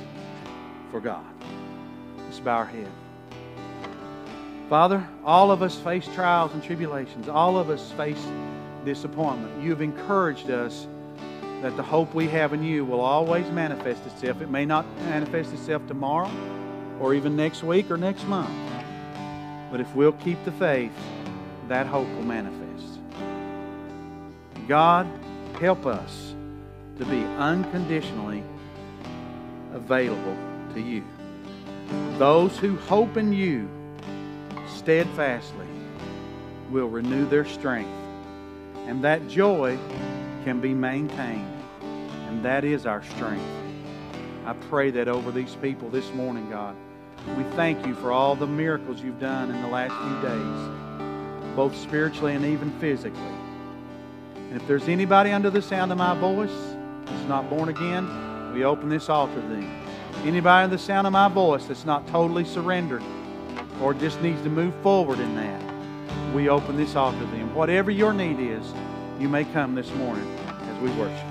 for 0.91 1.01
God? 1.01 1.25
Let's 2.25 2.41
bow 2.41 2.57
our 2.59 2.65
head. 2.67 2.91
Father, 4.69 5.09
all 5.25 5.51
of 5.51 5.63
us 5.63 5.79
face 5.79 6.07
trials 6.15 6.53
and 6.53 6.63
tribulations. 6.63 7.29
All 7.29 7.57
of 7.57 7.71
us 7.71 7.91
face 7.93 8.23
disappointment. 8.85 9.63
You 9.63 9.71
have 9.71 9.81
encouraged 9.81 10.51
us 10.51 10.87
that 11.63 11.77
the 11.77 11.83
hope 11.83 12.15
we 12.15 12.29
have 12.29 12.53
in 12.53 12.63
you 12.63 12.85
will 12.85 13.01
always 13.01 13.51
manifest 13.51 14.05
itself. 14.07 14.43
It 14.43 14.51
may 14.51 14.67
not 14.67 14.85
manifest 15.05 15.53
itself 15.55 15.87
tomorrow 15.89 16.31
or 17.01 17.15
even 17.15 17.37
next 17.37 17.63
week 17.63 17.91
or 17.91 17.97
next 17.97 18.27
month. 18.27 18.51
But 19.71 19.81
if 19.81 19.95
we'll 19.95 20.13
keep 20.13 20.43
the 20.45 20.53
faith, 20.53 20.93
that 21.69 21.87
hope 21.87 22.09
will 22.09 22.25
manifest. 22.25 22.68
God, 24.69 25.09
help 25.59 25.87
us 25.87 26.35
to 26.99 27.07
be 27.07 27.25
unconditionally 27.39 28.45
available 29.73 30.37
to 30.75 30.81
you. 30.81 31.03
Those 32.19 32.59
who 32.59 32.77
hope 32.77 33.17
in 33.17 33.33
you 33.33 33.67
steadfastly 34.69 35.67
will 36.71 36.89
renew 36.89 37.27
their 37.27 37.47
strength. 37.47 37.89
And 38.87 39.03
that 39.05 39.27
joy 39.27 39.79
can 40.45 40.61
be 40.61 40.75
maintained. 40.75 41.51
And 42.29 42.45
that 42.45 42.63
is 42.63 42.85
our 42.85 43.03
strength. 43.03 43.45
I 44.45 44.53
pray 44.69 44.91
that 44.91 45.09
over 45.09 45.31
these 45.31 45.55
people 45.57 45.89
this 45.89 46.13
morning, 46.13 46.51
God. 46.51 46.77
We 47.39 47.45
thank 47.57 47.87
you 47.87 47.95
for 47.95 48.13
all 48.13 48.35
the 48.35 48.47
miracles 48.47 49.01
you've 49.01 49.21
done 49.21 49.51
in 49.51 49.63
the 49.63 49.69
last 49.69 49.95
few 49.95 50.29
days, 50.29 51.57
both 51.57 51.75
spiritually 51.75 52.35
and 52.35 52.45
even 52.45 52.71
physically. 52.81 53.38
And 54.51 54.61
if 54.61 54.67
there's 54.67 54.89
anybody 54.89 55.31
under 55.31 55.51
the 55.51 55.61
sound 55.61 55.93
of 55.93 55.99
my 55.99 56.19
voice 56.19 56.75
that's 57.05 57.29
not 57.29 57.51
born 57.51 57.69
again, 57.69 58.53
we 58.55 58.65
open 58.65 58.89
this 58.89 59.09
altar 59.09 59.35
to 59.35 59.41
them. 59.41 59.85
Anybody 60.25 60.65
under 60.65 60.77
the 60.77 60.83
sound 60.83 61.07
of 61.07 61.13
my 61.13 61.29
voice 61.29 61.67
that's 61.67 61.85
not 61.85 62.07
totally 62.09 62.45
surrendered 62.45 63.03
or 63.83 63.95
just 63.95 64.21
needs 64.23 64.41
to 64.43 64.49
move 64.49 64.75
forward 64.83 65.19
in 65.21 65.37
that, 65.37 66.35
we 66.35 66.49
open 66.49 66.77
this 66.77 66.97
altar 66.97 67.19
to 67.19 67.27
them. 67.27 67.55
Whatever 67.55 67.91
your 67.91 68.13
need 68.13 68.41
is, 68.41 68.67
you 69.21 69.29
may 69.29 69.45
come 69.45 69.75
this 69.75 69.91
morning 69.95 70.27
as 70.63 70.83
we 70.83 70.91
worship. 70.93 71.28